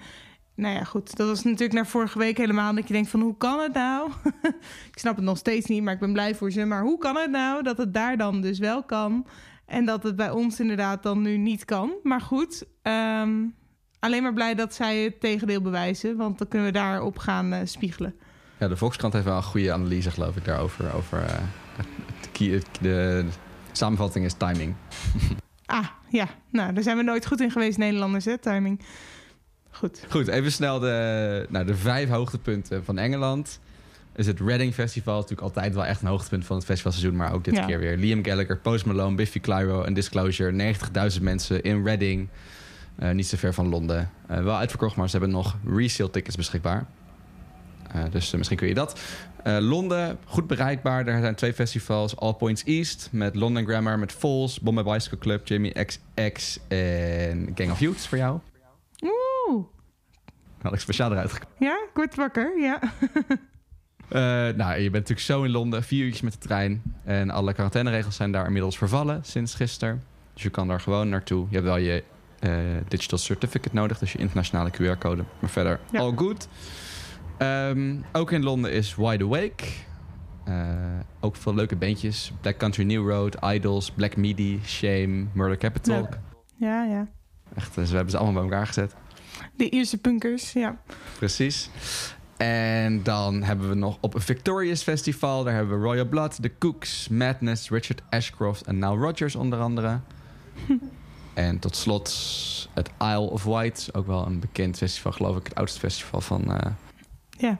nou 0.56 0.76
ja, 0.76 0.84
goed, 0.84 1.16
dat 1.16 1.28
was 1.28 1.44
natuurlijk 1.44 1.74
naar 1.74 1.88
vorige 1.88 2.20
week 2.20 2.38
helemaal. 2.38 2.76
Dat 2.76 2.88
je 2.88 2.94
denkt 2.94 3.10
van, 3.10 3.22
hoe 3.22 3.38
kan 3.38 3.60
het 3.60 3.74
nou? 3.74 4.12
ik 4.92 5.00
snap 5.00 5.16
het 5.16 5.26
nog 5.26 5.38
steeds 5.38 5.66
niet, 5.66 5.84
maar 5.84 5.94
ik 5.94 6.00
ben 6.00 6.14
blij 6.14 6.36
voor 6.36 6.52
ze. 6.52 6.66
Maar 6.66 6.82
hoe 6.82 6.98
kan 6.98 7.16
het 7.16 7.32
nou 7.32 7.64
dat 7.64 7.78
het 7.78 7.94
daar 7.94 8.18
dan 8.18 8.42
dus 8.42 8.60
wel 8.60 8.84
kan? 8.84 9.26
En 9.70 9.86
dat 9.86 10.04
het 10.04 10.16
bij 10.16 10.30
ons 10.32 10.60
inderdaad 10.60 11.04
dan 11.04 11.22
nu 11.22 11.38
niet 11.38 11.66
kan. 11.66 11.92
Maar 12.04 12.22
goed, 12.22 12.64
ehm, 12.82 13.32
alleen 14.00 14.24
maar 14.24 14.34
blij 14.34 14.56
dat 14.56 14.74
zij 14.74 14.98
het 15.04 15.20
tegendeel 15.20 15.62
bewijzen. 15.62 16.16
Want 16.18 16.38
dan 16.38 16.48
kunnen 16.48 16.68
we 16.68 16.74
daarop 16.74 17.18
gaan 17.18 17.54
eh, 17.54 17.60
spiegelen. 17.64 18.16
Ja, 18.60 18.68
de 18.68 18.78
Volkskrant 18.78 19.14
heeft 19.14 19.26
wel 19.26 19.36
een 19.36 19.44
goede 19.44 19.74
analyse, 19.74 20.12
geloof 20.12 20.36
ik, 20.36 20.46
daarover. 20.46 20.94
Over, 20.94 21.24
eh, 21.24 21.34
het, 21.76 21.88
het 22.20 22.32
key- 22.32 22.48
het- 22.54 22.68
de, 22.82 23.26
samenvatting 23.72 24.26
is 24.26 24.34
timing. 24.34 24.76
Ah, 25.66 25.86
ja. 26.10 26.28
Nou, 26.52 26.74
daar 26.74 26.84
zijn 26.84 26.98
we 26.98 27.04
nooit 27.04 27.26
goed 27.28 27.42
in 27.42 27.52
geweest, 27.52 27.78
Nederlanders, 27.78 28.26
hè, 28.26 28.38
timing. 28.38 28.82
Goed. 29.72 30.06
Goed, 30.10 30.28
even 30.28 30.52
snel 30.52 30.80
de, 30.80 31.46
nou, 31.50 31.66
de 31.66 31.76
vijf 31.76 32.10
hoogtepunten 32.10 32.86
van 32.86 32.98
Engeland. 32.98 33.60
Is 34.20 34.28
het 34.28 34.40
Reading 34.40 34.74
Festival, 34.74 35.14
natuurlijk 35.16 35.42
altijd 35.42 35.74
wel 35.74 35.86
echt 35.86 36.02
een 36.02 36.08
hoogtepunt 36.08 36.46
van 36.46 36.56
het 36.56 36.66
festivalseizoen, 36.66 37.16
maar 37.16 37.34
ook 37.34 37.44
dit 37.44 37.56
Ja. 37.56 37.66
keer 37.66 37.80
weer. 37.80 37.98
Liam 37.98 38.24
Gallagher, 38.26 38.58
Post 38.58 38.86
Malone, 38.86 39.16
Biffy 39.16 39.40
Clyro 39.40 39.84
en 39.84 39.94
Disclosure. 39.94 40.52
90.000 40.52 41.22
mensen 41.24 41.62
in 41.64 41.84
Reading, 41.84 42.28
Eh, 42.96 43.12
niet 43.12 43.28
zo 43.28 43.38
ver 43.38 43.54
van 43.54 43.68
Londen. 43.70 44.12
Eh, 44.28 44.44
wel 44.44 44.56
uitverkocht, 44.56 44.96
maar 44.96 45.10
ze 45.10 45.18
hebben 45.18 45.36
nog 45.36 45.58
resale 45.66 46.10
tickets 46.10 46.36
beschikbaar. 46.36 46.86
Eh, 47.94 48.04
dus 48.12 48.32
misschien 48.36 48.58
kun 48.58 48.68
je 48.68 48.74
dat. 48.74 49.00
Londen, 49.44 50.18
goed 50.26 50.48
bereikbaar. 50.48 51.06
Daar 51.06 51.22
zijn 51.22 51.36
twee 51.36 51.54
festivals. 51.54 52.16
All 52.18 52.34
Points 52.34 52.64
East 52.64 53.10
met 53.12 53.36
London 53.36 53.66
Grammar, 53.66 54.00
met 54.00 54.12
Falls, 54.12 54.60
Bombay 54.60 54.84
Bicycle 54.84 55.18
Club, 55.18 55.48
Jamie 55.48 55.86
XX 55.86 56.60
en 56.68 57.52
Gang 57.56 57.72
of 57.72 57.80
Youths 57.80 58.08
voor 58.08 58.18
jou. 58.18 58.40
Oeh. 59.04 59.64
Had 60.62 60.74
ik 60.74 60.80
speciaal 60.80 61.12
eruit 61.12 61.32
gekozen. 61.32 61.56
Ja, 61.60 61.72
ik 61.72 61.90
word 61.94 62.16
wakker, 62.16 62.60
ja. 62.60 62.80
Eh, 64.10 64.19
nou, 64.56 64.74
je 64.74 64.89
bent 64.89 64.93
natuurlijk 64.93 65.19
zo 65.19 65.43
in 65.43 65.52
Londen, 65.52 65.84
vier 65.84 66.04
uurtjes 66.06 66.22
met 66.22 66.34
de 66.34 66.39
trein. 66.39 66.82
En 67.04 67.30
alle 67.30 67.54
quarantaineregels 67.54 68.15
zijn 68.15 68.32
daar 68.32 68.45
inmiddels 68.45 68.78
vervallen 68.78 69.19
sinds 69.24 69.54
gisteren. 69.56 70.04
Dus 70.34 70.43
je 70.43 70.50
kan 70.50 70.67
daar 70.67 70.80
gewoon 70.82 71.10
naartoe. 71.10 71.45
Je 71.50 71.54
hebt 71.56 71.67
wel 71.67 71.78
je 71.78 72.04
eh, 72.39 72.52
digital 72.88 73.17
certificate 73.17 73.76
nodig, 73.76 74.00
dus 74.00 74.12
je 74.12 74.17
internationale 74.17 74.69
QR-code. 74.72 75.24
Maar 75.39 75.50
verder, 75.50 75.80
Ja. 75.91 76.00
all 76.00 76.13
good. 76.15 76.48
Ehm, 77.38 77.95
ook 78.12 78.32
in 78.32 78.43
Londen 78.43 78.72
is 78.72 78.95
Wide 78.95 79.24
Awake. 79.24 79.63
Eh, 80.45 80.65
ook 81.19 81.36
veel 81.36 81.56
leuke 81.56 81.76
bandjes. 81.76 82.32
Black 82.41 82.58
Country 82.58 82.84
New 82.84 83.10
Road, 83.10 83.38
Idols, 83.54 83.91
Black 83.91 84.15
Midi, 84.15 84.60
Shame, 84.65 85.26
Murder 85.34 85.58
Capital. 85.58 86.10
Ja, 86.58 86.84
ja. 86.84 87.08
Echt, 87.56 87.74
ze 87.74 87.80
hebben 87.95 88.10
ze 88.10 88.17
allemaal 88.17 88.34
bij 88.41 88.52
elkaar 88.52 88.67
gezet. 88.67 88.95
De 89.56 89.69
Ierse 89.69 89.98
punkers, 89.98 90.54
ja. 90.54 90.78
Precies. 91.17 91.69
En 92.47 93.04
dan 93.04 93.43
hebben 93.43 93.69
we 93.69 93.75
nog 93.75 93.97
op 93.99 94.13
een 94.13 94.21
Victorious 94.21 94.84
Festival. 94.84 95.43
Daar 95.43 95.54
hebben 95.54 95.80
we 95.80 95.86
Royal 95.86 96.06
Blood, 96.06 96.41
The 96.41 96.52
Cooks, 96.60 97.08
Madness, 97.08 97.69
Richard 97.69 98.02
Ashcroft 98.10 98.65
en 98.65 98.75
Nile 98.80 98.95
Rodgers 98.97 99.36
onder 99.36 99.60
andere. 99.60 99.99
en 101.34 101.60
tot 101.60 101.75
slot 101.75 102.10
het 102.73 102.89
Isle 103.02 103.30
of 103.30 103.43
Wight. 103.43 103.89
Ook 103.95 104.08
wel 104.08 104.25
een 104.25 104.39
bekend 104.39 104.78
festival, 104.78 105.12
geloof 105.12 105.38
ik. 105.38 105.43
Het 105.43 105.56
oudste 105.56 105.80
festival 105.80 106.21
van... 106.21 106.54
eh, 106.54 106.71
Ja. 107.30 107.58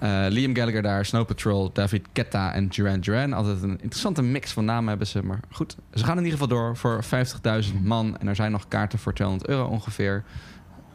eh, 0.00 0.26
Liam 0.32 0.54
Gallagher 0.56 0.82
daar, 0.82 1.04
Snow 1.04 1.26
Patrol, 1.26 1.72
David 1.72 2.06
Ketta 2.12 2.52
en 2.52 2.68
Duran 2.68 3.00
Duran. 3.00 3.32
Altijd 3.32 3.62
een 3.62 3.70
interessante 3.80 4.22
mix 4.22 4.52
van 4.52 4.64
namen 4.64 4.88
hebben 4.88 5.06
ze. 5.06 5.22
Maar 5.24 5.40
goed, 5.50 5.76
ze 5.94 6.04
gaan 6.04 6.18
in 6.18 6.24
ieder 6.24 6.38
geval 6.38 6.56
door 6.56 6.76
voor 6.76 7.04
50.000 7.04 7.82
man. 7.82 8.18
En 8.18 8.28
er 8.28 8.36
zijn 8.36 8.52
nog 8.52 8.68
kaarten 8.68 8.98
voor 8.98 9.14
200 9.14 9.48
euro 9.50 9.64
ongeveer. 9.66 10.24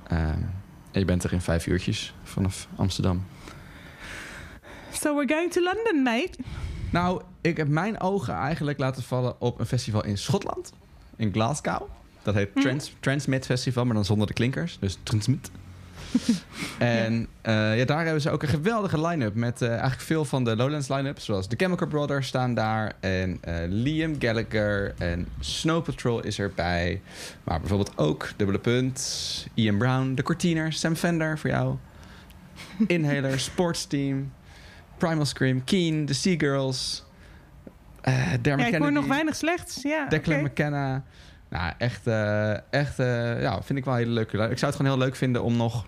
Eh, 0.08 0.18
en 0.96 1.02
je 1.02 1.08
bent 1.08 1.24
er 1.24 1.34
in 1.34 1.42
vijf 1.42 1.68
uurtjes 1.68 2.14
vanaf 2.24 2.68
Amsterdam. 2.76 3.26
So 4.92 5.16
we're 5.16 5.34
going 5.34 5.52
to 5.52 5.62
London, 5.62 6.04
mate. 6.04 6.38
Nou, 6.92 7.22
ik 7.42 7.58
heb 7.58 7.68
mijn 7.68 8.00
ogen 8.00 8.34
eigenlijk 8.34 8.78
laten 8.78 9.04
vallen 9.04 9.42
op 9.42 9.60
een 9.60 9.66
festival 9.66 10.06
in 10.06 10.18
Schotland. 10.18 10.74
In 11.16 11.32
Glasgow. 11.32 11.82
Dat 12.24 12.34
heet 12.34 12.50
Hm. 12.54 12.60
Trans, 12.60 12.92
Transmit 13.00 13.46
Festival, 13.46 13.86
maar 13.86 13.96
dan 13.96 14.06
zonder 14.06 14.28
de 14.28 14.34
klinkers. 14.34 14.78
Dus 14.80 14.98
Transmit. 15.04 15.52
en 16.78 17.28
eh, 17.42 17.78
ja, 17.78 17.86
daar 17.86 18.04
hebben 18.04 18.22
ze 18.22 18.30
ook 18.30 18.44
een 18.44 18.50
geweldige 18.50 19.08
line-up. 19.08 19.36
Met 19.36 19.62
eh, 19.62 19.70
eigenlijk 19.70 20.02
veel 20.02 20.26
van 20.26 20.44
de 20.44 20.56
Lowlands 20.56 20.88
line-up. 20.88 21.20
Zoals 21.20 21.48
The 21.48 21.56
Chemical 21.56 21.88
Brothers 21.88 22.28
staan 22.28 22.54
daar. 22.54 22.94
En 23.00 23.38
eh, 23.42 23.56
Liam 23.68 24.16
Gallagher. 24.20 24.94
En 24.98 25.28
Snow 25.40 25.84
Patrol 25.84 26.24
is 26.24 26.40
erbij. 26.40 27.02
Maar 27.44 27.60
bijvoorbeeld 27.60 27.98
ook 27.98 28.32
Dubbele 28.36 28.60
Punt. 28.60 29.48
Ian 29.54 29.78
Brown. 29.78 30.14
De 30.14 30.24
Cortiners. 30.24 30.80
Sam 30.80 30.96
Fender 30.96 31.40
voor 31.40 31.50
jou. 31.50 31.76
Inhaler. 32.88 33.40
Sports 33.50 33.86
Team. 33.86 34.32
Primal 34.98 35.26
Scream. 35.26 35.64
Keen. 35.64 36.06
The 36.06 36.14
Seagirls. 36.14 37.04
Dermot 38.42 38.66
Ja, 38.66 38.74
ik 38.74 38.76
hoor 38.76 38.92
nog 38.92 39.08
weinig 39.08 39.36
slechts. 39.36 39.82
Ja, 39.82 40.06
Declan. 40.06 40.44
McKenna. 40.44 41.04
Nou, 41.50 41.74
echt, 41.78 42.08
echt 42.70 42.98
ja, 43.42 43.62
vind 43.62 43.80
ik 43.80 43.86
wel 43.86 43.94
een 43.94 44.00
hele 44.00 44.12
leuke. 44.12 44.38
Ik 44.38 44.58
zou 44.58 44.72
het 44.72 44.76
gewoon 44.76 44.92
heel 44.92 44.98
leuk 45.06 45.16
vinden 45.16 45.44
om 45.44 45.58
nog 45.58 45.86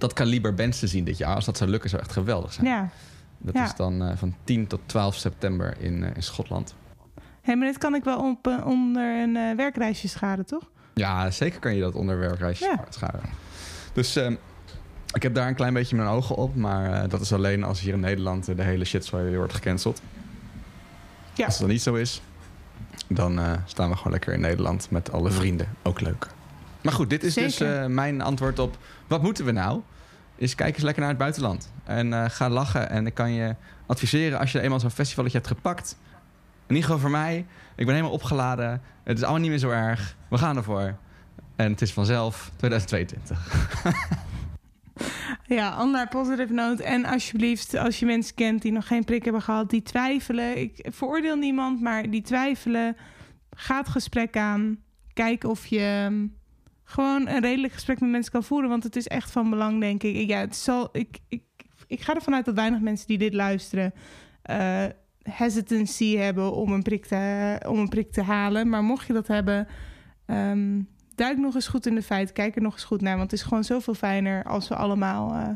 dat 0.00 0.12
kaliber 0.12 0.54
bands 0.54 0.78
te 0.78 0.86
zien 0.86 1.04
dit 1.04 1.18
jaar. 1.18 1.34
Als 1.34 1.44
dat 1.44 1.56
zou 1.56 1.70
lukken, 1.70 1.90
zou 1.90 2.02
echt 2.02 2.12
geweldig 2.12 2.52
zijn. 2.52 2.66
Ja. 2.66 2.88
Dat 3.38 3.54
ja. 3.54 3.64
is 3.64 3.74
dan 3.74 4.02
eh, 4.02 4.16
van 4.16 4.34
10 4.44 4.66
tot 4.66 4.80
12 4.86 5.14
september 5.14 5.74
in, 5.78 6.04
eh, 6.04 6.10
in 6.14 6.22
Schotland. 6.22 6.74
Hé, 7.42 7.54
maar 7.54 7.66
dit 7.66 7.78
kan 7.78 7.94
ik 7.94 8.04
wel 8.04 8.18
op, 8.30 8.46
eh, 8.46 8.66
onder 8.66 9.22
een 9.22 9.36
eh, 9.36 9.56
werkreisje 9.56 10.08
scharen, 10.08 10.46
toch? 10.46 10.70
Ja, 10.94 11.30
zeker 11.30 11.60
kan 11.60 11.74
je 11.74 11.80
dat 11.80 11.94
onderwerpreisje 11.94 12.64
Ja. 12.64 12.84
scharen. 12.88 13.20
Dus 13.92 14.16
ehm, 14.16 14.34
ik 15.12 15.22
heb 15.22 15.34
daar 15.34 15.48
een 15.48 15.54
klein 15.54 15.74
beetje 15.74 15.96
mijn 15.96 16.08
ogen 16.08 16.36
op. 16.36 16.54
Maar 16.56 17.08
dat 17.08 17.20
is 17.20 17.32
alleen 17.32 17.64
als 17.64 17.80
hier 17.80 17.92
in 17.92 18.00
Nederland 18.00 18.44
de 18.56 18.62
hele 18.62 18.84
shit 18.84 19.10
weer 19.10 19.36
wordt 19.36 19.54
gecanceld. 19.54 20.02
Ja. 21.34 21.46
Als 21.46 21.58
dan 21.58 21.68
niet 21.68 21.82
zo 21.82 21.94
is, 21.94 22.22
dan 23.08 23.40
staan 23.66 23.90
we 23.90 23.96
gewoon 23.96 24.12
lekker 24.12 24.32
in 24.32 24.40
Nederland 24.40 24.90
met 24.90 25.12
alle 25.12 25.30
vrienden. 25.30 25.68
Ook 25.82 26.00
leuk. 26.00 26.26
Maar 26.82 26.92
goed, 26.92 27.10
dit 27.10 27.24
is 27.24 27.34
dus 27.34 27.60
eh, 27.60 27.86
mijn 27.86 28.20
antwoord 28.20 28.58
op 28.58 28.78
wat 29.06 29.22
moeten 29.22 29.44
we 29.44 29.52
nou? 29.52 29.80
Is 30.36 30.54
kijk 30.54 30.74
eens 30.74 30.82
lekker 30.82 31.00
naar 31.00 31.10
het 31.10 31.20
buitenland. 31.20 31.72
En 31.84 32.12
eh, 32.12 32.24
ga 32.28 32.48
lachen. 32.48 32.90
En 32.90 33.06
ik 33.06 33.14
kan 33.14 33.32
je 33.32 33.54
adviseren 33.86 34.38
als 34.38 34.52
je 34.52 34.60
eenmaal 34.60 34.80
zo'n 34.80 34.90
festivaletje 34.90 35.38
hebt 35.38 35.50
gepakt. 35.50 35.96
In 36.66 36.74
ieder 36.74 36.84
geval 36.84 36.98
voor 36.98 37.10
mij. 37.10 37.46
Ik 37.76 37.86
ben 37.86 37.94
helemaal 37.94 38.14
opgeladen. 38.14 38.82
Het 39.02 39.16
is 39.16 39.22
allemaal 39.22 39.40
niet 39.40 39.50
meer 39.50 39.58
zo 39.58 39.70
erg. 39.70 40.16
We 40.28 40.38
gaan 40.38 40.56
ervoor. 40.56 40.94
En 41.56 41.70
het 41.70 41.82
is 41.82 41.92
vanzelf 41.92 42.50
2022. 42.56 43.38
Ja, 45.46 45.82
on 45.82 45.92
that 45.92 46.08
positive 46.08 46.52
note. 46.52 46.82
En 46.82 47.04
alsjeblieft, 47.04 47.74
als 47.74 47.98
je 47.98 48.06
mensen 48.06 48.34
kent 48.34 48.62
die 48.62 48.72
nog 48.72 48.86
geen 48.86 49.04
prik 49.04 49.24
hebben 49.24 49.42
gehad, 49.42 49.70
die 49.70 49.82
twijfelen. 49.82 50.58
Ik 50.58 50.86
veroordeel 50.90 51.36
niemand, 51.36 51.80
maar 51.80 52.10
die 52.10 52.22
twijfelen. 52.22 52.96
Ga 53.56 53.78
het 53.78 53.88
gesprek 53.88 54.36
aan. 54.36 54.78
Kijk 55.12 55.44
of 55.44 55.66
je 55.66 56.10
gewoon 56.92 57.28
een 57.28 57.40
redelijk 57.40 57.72
gesprek 57.72 58.00
met 58.00 58.10
mensen 58.10 58.32
kan 58.32 58.44
voeren. 58.44 58.68
Want 58.68 58.84
het 58.84 58.96
is 58.96 59.08
echt 59.08 59.30
van 59.30 59.50
belang, 59.50 59.80
denk 59.80 60.02
ik. 60.02 60.28
Ja, 60.28 60.38
het 60.38 60.56
zal, 60.56 60.88
ik, 60.92 61.18
ik, 61.28 61.42
ik 61.86 62.00
ga 62.00 62.14
ervan 62.14 62.34
uit 62.34 62.44
dat 62.44 62.54
weinig 62.54 62.80
mensen 62.80 63.06
die 63.06 63.18
dit 63.18 63.34
luisteren... 63.34 63.94
eh, 64.42 64.84
hesitancy 65.22 66.16
hebben 66.16 66.52
om 66.52 66.72
een, 66.72 66.82
prik 66.82 67.06
te, 67.06 67.60
om 67.68 67.78
een 67.78 67.88
prik 67.88 68.12
te 68.12 68.22
halen. 68.22 68.68
Maar 68.68 68.82
mocht 68.82 69.06
je 69.06 69.12
dat 69.12 69.26
hebben... 69.26 69.68
ehm, 70.26 70.80
duik 71.14 71.38
nog 71.38 71.54
eens 71.54 71.68
goed 71.68 71.86
in 71.86 71.94
de 71.94 72.02
feiten. 72.02 72.34
Kijk 72.34 72.56
er 72.56 72.62
nog 72.62 72.72
eens 72.72 72.84
goed 72.84 73.00
naar. 73.00 73.16
Want 73.16 73.30
het 73.30 73.40
is 73.40 73.46
gewoon 73.46 73.64
zoveel 73.64 73.94
fijner 73.94 74.44
als 74.44 74.68
we 74.68 74.74
allemaal 74.74 75.32
eh, 75.32 75.48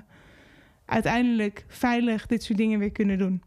uiteindelijk 0.84 1.64
veilig 1.68 2.26
dit 2.26 2.42
soort 2.42 2.58
dingen 2.58 2.78
weer 2.78 2.92
kunnen 2.92 3.18
doen. 3.18 3.42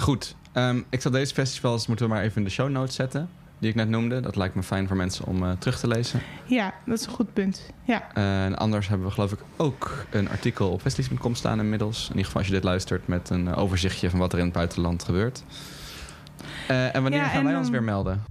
Goed. 0.00 0.36
Ehm, 0.52 0.82
ik 0.90 1.00
zal 1.00 1.10
deze 1.10 1.34
festivals 1.34 1.86
moeten 1.86 2.06
we 2.06 2.12
maar 2.12 2.22
even 2.22 2.36
in 2.36 2.44
de 2.44 2.50
show 2.50 2.70
notes 2.70 2.94
zetten. 2.94 3.28
Die 3.64 3.72
ik 3.72 3.78
net 3.78 3.88
noemde. 3.88 4.20
Dat 4.20 4.36
lijkt 4.36 4.54
me 4.54 4.62
fijn 4.62 4.86
voor 4.88 4.96
mensen 4.96 5.26
om 5.26 5.42
eh, 5.44 5.50
terug 5.58 5.78
te 5.80 5.88
lezen. 5.88 6.20
Ja, 6.44 6.74
dat 6.86 6.98
is 6.98 7.06
een 7.06 7.12
goed 7.12 7.32
punt. 7.32 7.70
Ja, 7.84 8.08
Eh, 8.14 8.44
en 8.44 8.56
anders 8.58 8.88
hebben 8.88 9.06
we 9.06 9.12
geloof 9.12 9.32
ik 9.32 9.38
ook 9.56 10.04
een 10.10 10.28
artikel 10.28 10.70
op 10.70 10.80
festival.com 10.80 11.34
staan 11.34 11.60
inmiddels. 11.60 12.02
In 12.02 12.08
ieder 12.08 12.24
geval 12.24 12.38
als 12.40 12.46
je 12.46 12.54
dit 12.54 12.64
luistert 12.64 13.08
met 13.08 13.30
een 13.30 13.48
eh, 13.48 13.58
overzichtje 13.58 14.10
van 14.10 14.18
wat 14.18 14.32
er 14.32 14.38
in 14.38 14.44
het 14.44 14.54
buitenland 14.54 15.02
gebeurt. 15.04 15.44
En 16.68 17.02
wanneer 17.02 17.20
Ja, 17.20 17.26
gaan 17.26 17.38
en 17.38 17.44
wij 17.44 17.54
ons 17.54 17.62
dan- 17.62 17.72
weer 17.72 17.82
melden? 17.82 18.22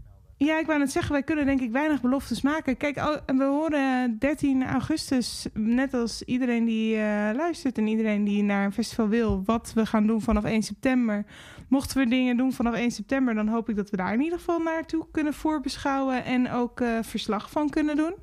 Ja 0.46 0.60
ik 0.60 0.66
wou 0.66 0.80
net 0.80 0.92
zeggen, 0.92 1.12
wij 1.12 1.24
kunnen 1.24 1.46
denk 1.46 1.62
ik 1.62 1.72
weinig 1.72 2.02
beloftes 2.02 2.42
maken. 2.42 2.78
Kijk, 2.78 2.96
we 3.26 3.44
horen 3.44 4.20
13 4.20 4.64
augustus, 4.64 5.48
net 5.54 5.94
als 5.94 6.24
iedereen 6.24 6.66
die 6.66 6.96
eh, 6.96 7.36
luistert 7.36 7.78
en 7.78 7.88
iedereen 7.88 8.24
die 8.24 8.44
naar 8.44 8.66
een 8.66 8.74
festival 8.74 9.08
wil, 9.08 9.44
wat 9.46 9.72
we 9.76 9.86
gaan 9.86 10.08
doen 10.08 10.22
vanaf 10.22 10.44
1 10.44 10.64
september. 10.64 11.26
Mochten 11.70 11.98
we 11.98 12.08
dingen 12.08 12.38
doen 12.38 12.54
vanaf 12.54 12.74
1 12.74 12.92
september, 12.92 13.34
dan 13.34 13.48
hoop 13.48 13.70
ik 13.70 13.76
dat 13.76 13.90
we 13.90 13.98
daar 13.98 14.14
in 14.14 14.22
ieder 14.22 14.38
geval 14.38 14.60
naartoe 14.60 15.08
kunnen 15.12 15.34
voorbeschouwen 15.34 16.26
en 16.26 16.52
ook 16.52 16.82
eh, 16.82 16.90
verslag 17.02 17.52
van 17.52 17.70
kunnen 17.70 17.96
doen. 17.96 18.14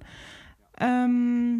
Ehm, 0.74 1.58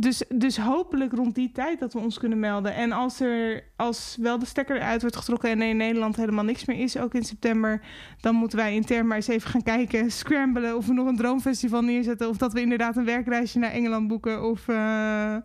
dus, 0.00 0.22
dus 0.34 0.56
hopelijk 0.56 1.12
rond 1.12 1.34
die 1.34 1.52
tijd 1.52 1.78
dat 1.78 1.92
we 1.92 1.98
ons 1.98 2.18
kunnen 2.18 2.38
melden. 2.38 2.74
En 2.74 2.92
als 2.92 3.20
er 3.20 3.64
als 3.76 4.16
wel 4.20 4.38
de 4.38 4.46
stekker 4.46 4.76
eruit 4.76 5.00
wordt 5.00 5.16
getrokken 5.16 5.50
en 5.50 5.60
er 5.60 5.68
in 5.68 5.76
Nederland 5.76 6.16
helemaal 6.16 6.44
niks 6.44 6.64
meer 6.64 6.78
is, 6.78 6.98
ook 6.98 7.14
in 7.14 7.24
september, 7.24 7.80
dan 8.20 8.34
moeten 8.34 8.58
wij 8.58 8.74
intern 8.74 9.06
maar 9.06 9.16
eens 9.16 9.28
even 9.28 9.50
gaan 9.50 9.62
kijken, 9.62 10.10
scramblen 10.20 10.76
of 10.76 10.86
we 10.86 10.92
nog 10.92 11.06
een 11.06 11.16
droomfestival 11.16 11.82
neerzetten. 11.82 12.28
Of 12.28 12.36
dat 12.36 12.52
we 12.52 12.60
inderdaad 12.60 12.96
een 12.96 13.04
werkreisje 13.04 13.58
naar 13.58 13.70
Engeland 13.70 14.08
boeken 14.08 14.42
of 14.42 14.68
eh, 14.68 15.36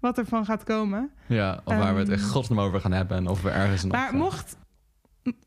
wat 0.00 0.18
ervan 0.18 0.44
gaat 0.44 0.64
komen. 0.64 1.10
Ja, 1.26 1.60
of 1.64 1.76
waar 1.76 1.94
we 1.94 2.00
het 2.00 2.08
Ehm, 2.08 2.18
echt 2.18 2.30
godsnaam 2.30 2.60
over 2.60 2.80
gaan 2.80 2.92
hebben. 2.92 3.16
En 3.16 3.26
of 3.26 3.42
we 3.42 3.50
ergens 3.50 3.82
nog... 3.82 3.92
Maar 3.92 4.14
mocht, 4.14 4.56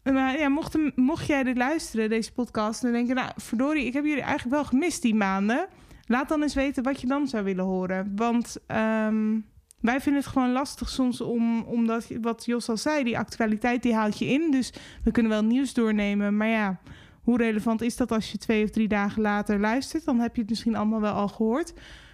maar 0.03 0.39
ja, 0.39 0.49
mocht, 0.49 0.77
mocht 0.95 1.25
jij 1.25 1.43
dit 1.43 1.57
luisteren, 1.57 2.09
deze 2.09 2.33
podcast, 2.33 2.83
en 2.83 2.91
denken, 2.91 3.15
nou, 3.15 3.31
verdorie, 3.35 3.85
ik 3.85 3.93
heb 3.93 4.05
jullie 4.05 4.21
eigenlijk 4.21 4.55
wel 4.55 4.65
gemist 4.65 5.01
die 5.01 5.15
maanden. 5.15 5.67
Laat 6.11 6.29
dan 6.29 6.41
eens 6.41 6.53
weten 6.53 6.83
wat 6.83 7.01
je 7.01 7.07
dan 7.07 7.27
zou 7.27 7.43
willen 7.43 7.65
horen. 7.65 8.11
Want 8.15 8.57
ehm, 8.67 9.39
wij 9.79 10.01
vinden 10.01 10.21
het 10.21 10.31
gewoon 10.31 10.51
lastig 10.51 10.89
soms 10.89 11.21
om, 11.21 11.61
omdat, 11.61 12.07
wat 12.21 12.45
Jos 12.45 12.69
al 12.69 12.77
zei, 12.77 13.03
die 13.03 13.17
actualiteit 13.17 13.83
die 13.83 13.93
haalt 13.93 14.19
je 14.19 14.25
in. 14.25 14.51
Dus 14.51 14.73
we 15.03 15.11
kunnen 15.11 15.31
wel 15.31 15.43
nieuws 15.43 15.73
doornemen. 15.73 16.37
Maar 16.37 16.47
ja, 16.47 16.79
hoe 17.21 17.37
relevant 17.37 17.81
is 17.81 17.97
dat 17.97 18.11
als 18.11 18.31
je 18.31 18.37
twee 18.37 18.63
of 18.63 18.69
drie 18.69 18.87
dagen 18.87 19.21
later 19.21 19.59
luistert? 19.59 20.05
Dan 20.05 20.19
heb 20.19 20.35
je 20.35 20.41
het 20.41 20.49
misschien 20.49 20.75
allemaal 20.75 21.01
wel 21.01 21.13
al 21.13 21.27
gehoord. 21.27 21.73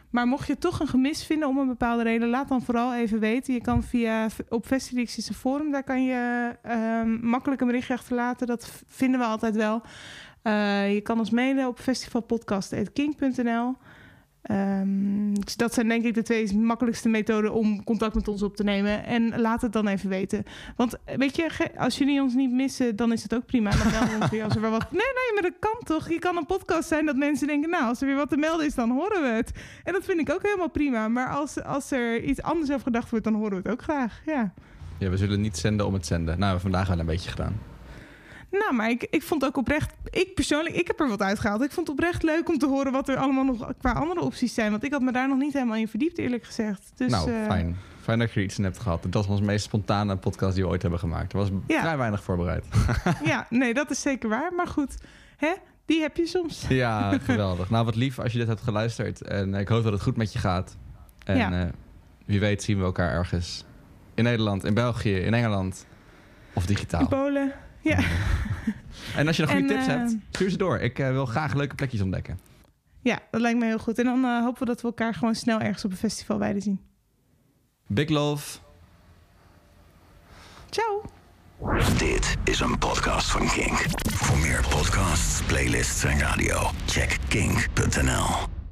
Maar 0.10 0.28
mocht 0.28 0.48
je 0.48 0.58
toch 0.58 0.80
een 0.80 0.88
gemis 0.88 1.24
vinden 1.24 1.48
om 1.48 1.58
een 1.58 1.68
bepaalde 1.68 2.04
reden, 2.04 2.30
laat 2.30 2.48
dan 2.48 2.62
vooral 2.62 2.96
even 2.96 3.20
weten. 3.20 3.54
Je 3.54 3.62
kan 3.62 3.84
via 3.84 4.28
op 4.50 4.66
Festilix 4.66 5.18
is 5.18 5.30
een 5.30 5.36
forum, 5.36 5.72
daar 5.72 5.84
kan 5.84 6.04
je 6.04 6.56
ehm, 6.62 7.28
makkelijk 7.28 7.62
een 7.62 7.68
berichtje 7.68 7.94
achterlaten. 7.94 8.48
Dat 8.48 8.84
vinden 8.88 9.20
we 9.20 9.26
altijd 9.26 9.56
wel. 9.56 9.82
Eh, 10.42 10.94
je 10.94 11.02
kan 11.02 11.20
ons 11.20 11.30
mailen 11.30 11.68
op 11.68 11.80
festivalpodcast.kink.nl. 11.80 13.76
Dus 15.44 15.56
dat 15.56 15.74
zijn 15.74 15.88
denk 15.88 16.04
ik 16.04 16.14
de 16.14 16.24
twee 16.24 16.58
makkelijkste 16.58 17.10
methoden 17.10 17.54
om 17.54 17.84
contact 17.84 18.16
met 18.16 18.28
ons 18.28 18.42
op 18.42 18.56
te 18.56 18.64
nemen. 18.64 19.06
En 19.06 19.40
laat 19.40 19.62
het 19.62 19.74
dan 19.74 19.88
even 19.88 20.10
weten. 20.10 20.44
Want 20.76 20.98
eh, 21.06 21.18
weet 21.18 21.36
je, 21.36 21.72
als 21.78 21.98
jullie 21.98 22.22
ons 22.22 22.34
niet 22.34 22.52
missen, 22.52 22.96
dan 22.96 23.12
is 23.12 23.24
het 23.24 23.36
ook 23.36 23.46
prima. 23.46 23.70
Dan 23.70 23.92
melden 23.92 24.10
we 24.10 24.22
ons 24.22 24.32
weer 24.32 24.44
als 24.44 24.56
er 24.56 24.62
weer 24.62 24.70
wat... 24.70 24.92
Nee, 24.92 25.02
nee, 25.02 25.34
maar 25.34 25.42
dat 25.42 25.60
kan 25.60 25.78
toch? 25.84 26.10
Je 26.10 26.20
kan 26.20 26.38
een 26.38 26.46
podcast 26.46 26.88
zijn 26.88 27.06
dat 27.06 27.16
mensen 27.16 27.48
denken... 27.48 27.70
nou, 27.70 27.84
als 27.84 28.02
er 28.02 28.08
weer 28.08 28.16
wat 28.16 28.30
te 28.30 28.38
melden 28.38 28.66
is, 28.66 28.76
dan 28.76 28.92
horen 28.92 29.22
we 29.22 29.28
het. 29.28 29.52
En 29.84 29.94
dat 29.94 30.04
vind 30.04 30.20
ik 30.20 30.30
ook 30.30 30.44
helemaal 30.44 30.70
prima. 30.70 31.08
Maar 31.08 31.30
als, 31.30 31.64
als 31.64 31.92
er 31.92 32.24
iets 32.24 32.42
anders 32.42 32.72
over 32.72 32.84
gedacht 32.84 33.10
wordt, 33.10 33.26
dan 33.26 33.34
horen 33.34 33.52
we 33.52 33.56
het 33.56 33.68
ook 33.68 33.82
graag. 33.82 34.22
Ja. 34.26 34.54
Ja, 34.98 35.10
we 35.10 35.18
zullen 35.18 35.42
niet 35.42 35.58
zenden 35.58 35.86
om 35.86 35.94
het 35.94 36.06
zenden. 36.06 36.40
Nou, 36.40 36.52
hebben 36.52 36.56
we 36.56 36.72
vandaag 36.72 36.88
wel 36.88 37.00
een 37.00 37.06
beetje 37.06 37.30
gedaan. 37.30 37.60
Nou, 38.52 38.74
maar 38.74 38.90
ik, 38.90 39.08
ik 39.10 39.24
vond 39.24 39.46
ook 39.46 39.58
oprecht... 39.58 39.94
Ik 40.10 40.34
persoonlijk, 40.36 40.76
ik 40.76 40.88
heb 40.88 41.00
er 41.00 41.08
wat 41.10 41.22
uitgehaald. 41.22 41.62
Ik 41.62 41.72
vond 41.72 41.88
het 41.88 41.98
oprecht 41.98 42.24
leuk 42.24 42.50
om 42.50 42.58
te 42.58 42.66
horen 42.68 42.92
wat 42.92 43.10
er 43.10 43.18
allemaal 43.18 43.44
nog 43.44 43.72
qua 43.80 43.92
andere 43.92 44.22
opties 44.22 44.54
zijn. 44.54 44.72
Want 44.72 44.84
ik 44.84 44.92
had 44.92 45.02
me 45.02 45.12
daar 45.12 45.28
nog 45.28 45.38
niet 45.38 45.54
helemaal 45.54 45.76
in 45.76 45.88
verdiept, 45.88 46.18
eerlijk 46.18 46.44
gezegd. 46.46 46.92
Dus, 46.96 47.12
nou, 47.12 47.32
eh, 47.32 47.46
fijn. 47.46 47.78
Fijn 48.02 48.20
dat 48.20 48.32
je 48.34 48.40
er 48.40 48.46
iets 48.46 48.58
in 48.58 48.64
hebt 48.64 48.80
gehad. 48.80 49.04
Dat 49.04 49.14
was 49.14 49.28
onze 49.28 49.44
meest 49.44 49.66
spontane 49.66 50.18
podcast 50.18 50.56
die 50.56 50.64
we 50.64 50.70
ooit 50.70 50.82
hebben 50.82 51.00
gemaakt. 51.00 51.32
Er 51.34 51.38
was 51.38 51.50
Ja. 51.68 51.82
vrij 51.82 51.98
weinig 51.98 52.24
voorbereid. 52.24 52.66
Ja, 53.24 53.48
nee, 53.50 53.74
dat 53.74 53.90
is 53.92 54.02
zeker 54.02 54.30
waar. 54.30 54.54
Maar 54.54 54.68
goed, 54.68 54.98
hè? 55.38 55.54
die 55.86 56.02
heb 56.02 56.18
je 56.18 56.26
soms. 56.28 56.66
ja, 56.84 57.18
geweldig. 57.24 57.70
Nou, 57.70 57.86
wat 57.86 57.96
lief 57.96 58.20
als 58.20 58.32
je 58.32 58.38
dit 58.38 58.48
hebt 58.48 58.62
geluisterd. 58.62 59.22
En 59.22 59.54
ik 59.54 59.68
hoop 59.68 59.84
dat 59.84 59.92
het 59.94 60.02
goed 60.02 60.18
met 60.18 60.34
je 60.34 60.40
gaat. 60.40 60.78
En 61.24 61.38
Ja. 61.38 61.62
eh, 61.62 61.68
wie 62.26 62.40
weet 62.40 62.64
zien 62.64 62.78
we 62.78 62.84
elkaar 62.84 63.12
ergens. 63.12 63.66
In 64.14 64.24
Nederland, 64.24 64.64
in 64.64 64.74
België, 64.74 65.16
in 65.16 65.34
Engeland. 65.34 65.86
Of 66.54 66.66
digitaal. 66.66 67.02
In 67.02 67.08
Polen. 67.08 67.54
Ja. 67.88 68.00
En 69.16 69.28
als 69.28 69.36
je 69.36 69.42
nog 69.42 69.52
goede 69.52 69.68
En, 69.68 69.80
tips 69.80 69.88
eh, 69.88 69.96
hebt, 69.96 70.16
stuur 70.32 70.50
ze 70.50 70.58
door. 70.58 70.80
Ik 70.80 71.00
eh, 71.00 71.12
wil 71.12 71.26
graag 71.26 71.54
leuke 71.54 71.76
plekjes 71.76 72.02
ontdekken. 72.02 72.40
ja, 73.02 73.20
dat 73.32 73.42
lijkt 73.42 73.60
me 73.60 73.66
heel 73.66 73.78
goed. 73.78 74.00
En 74.00 74.06
dan 74.06 74.24
eh, 74.24 74.42
hopen 74.42 74.60
we 74.60 74.66
dat 74.66 74.82
we 74.82 74.88
elkaar 74.88 75.14
gewoon 75.14 75.36
snel 75.36 75.60
ergens 75.60 75.86
op 75.86 75.92
een 75.92 75.98
festival 75.98 76.38
beide 76.38 76.60
zien. 76.60 76.80
Big 77.88 78.10
love. 78.10 78.60
Ciao! 80.70 81.04
Dit 81.98 82.38
is 82.44 82.60
een 82.60 82.78
podcast 82.78 83.32
van 83.32 83.48
Kink. 83.48 83.86
Voor 84.12 84.38
meer 84.38 84.66
podcasts, 84.70 85.42
playlists 85.44 86.04
en 86.04 86.20
radio, 86.20 86.72
check 86.86 87.18
kink.nl. 87.28 88.57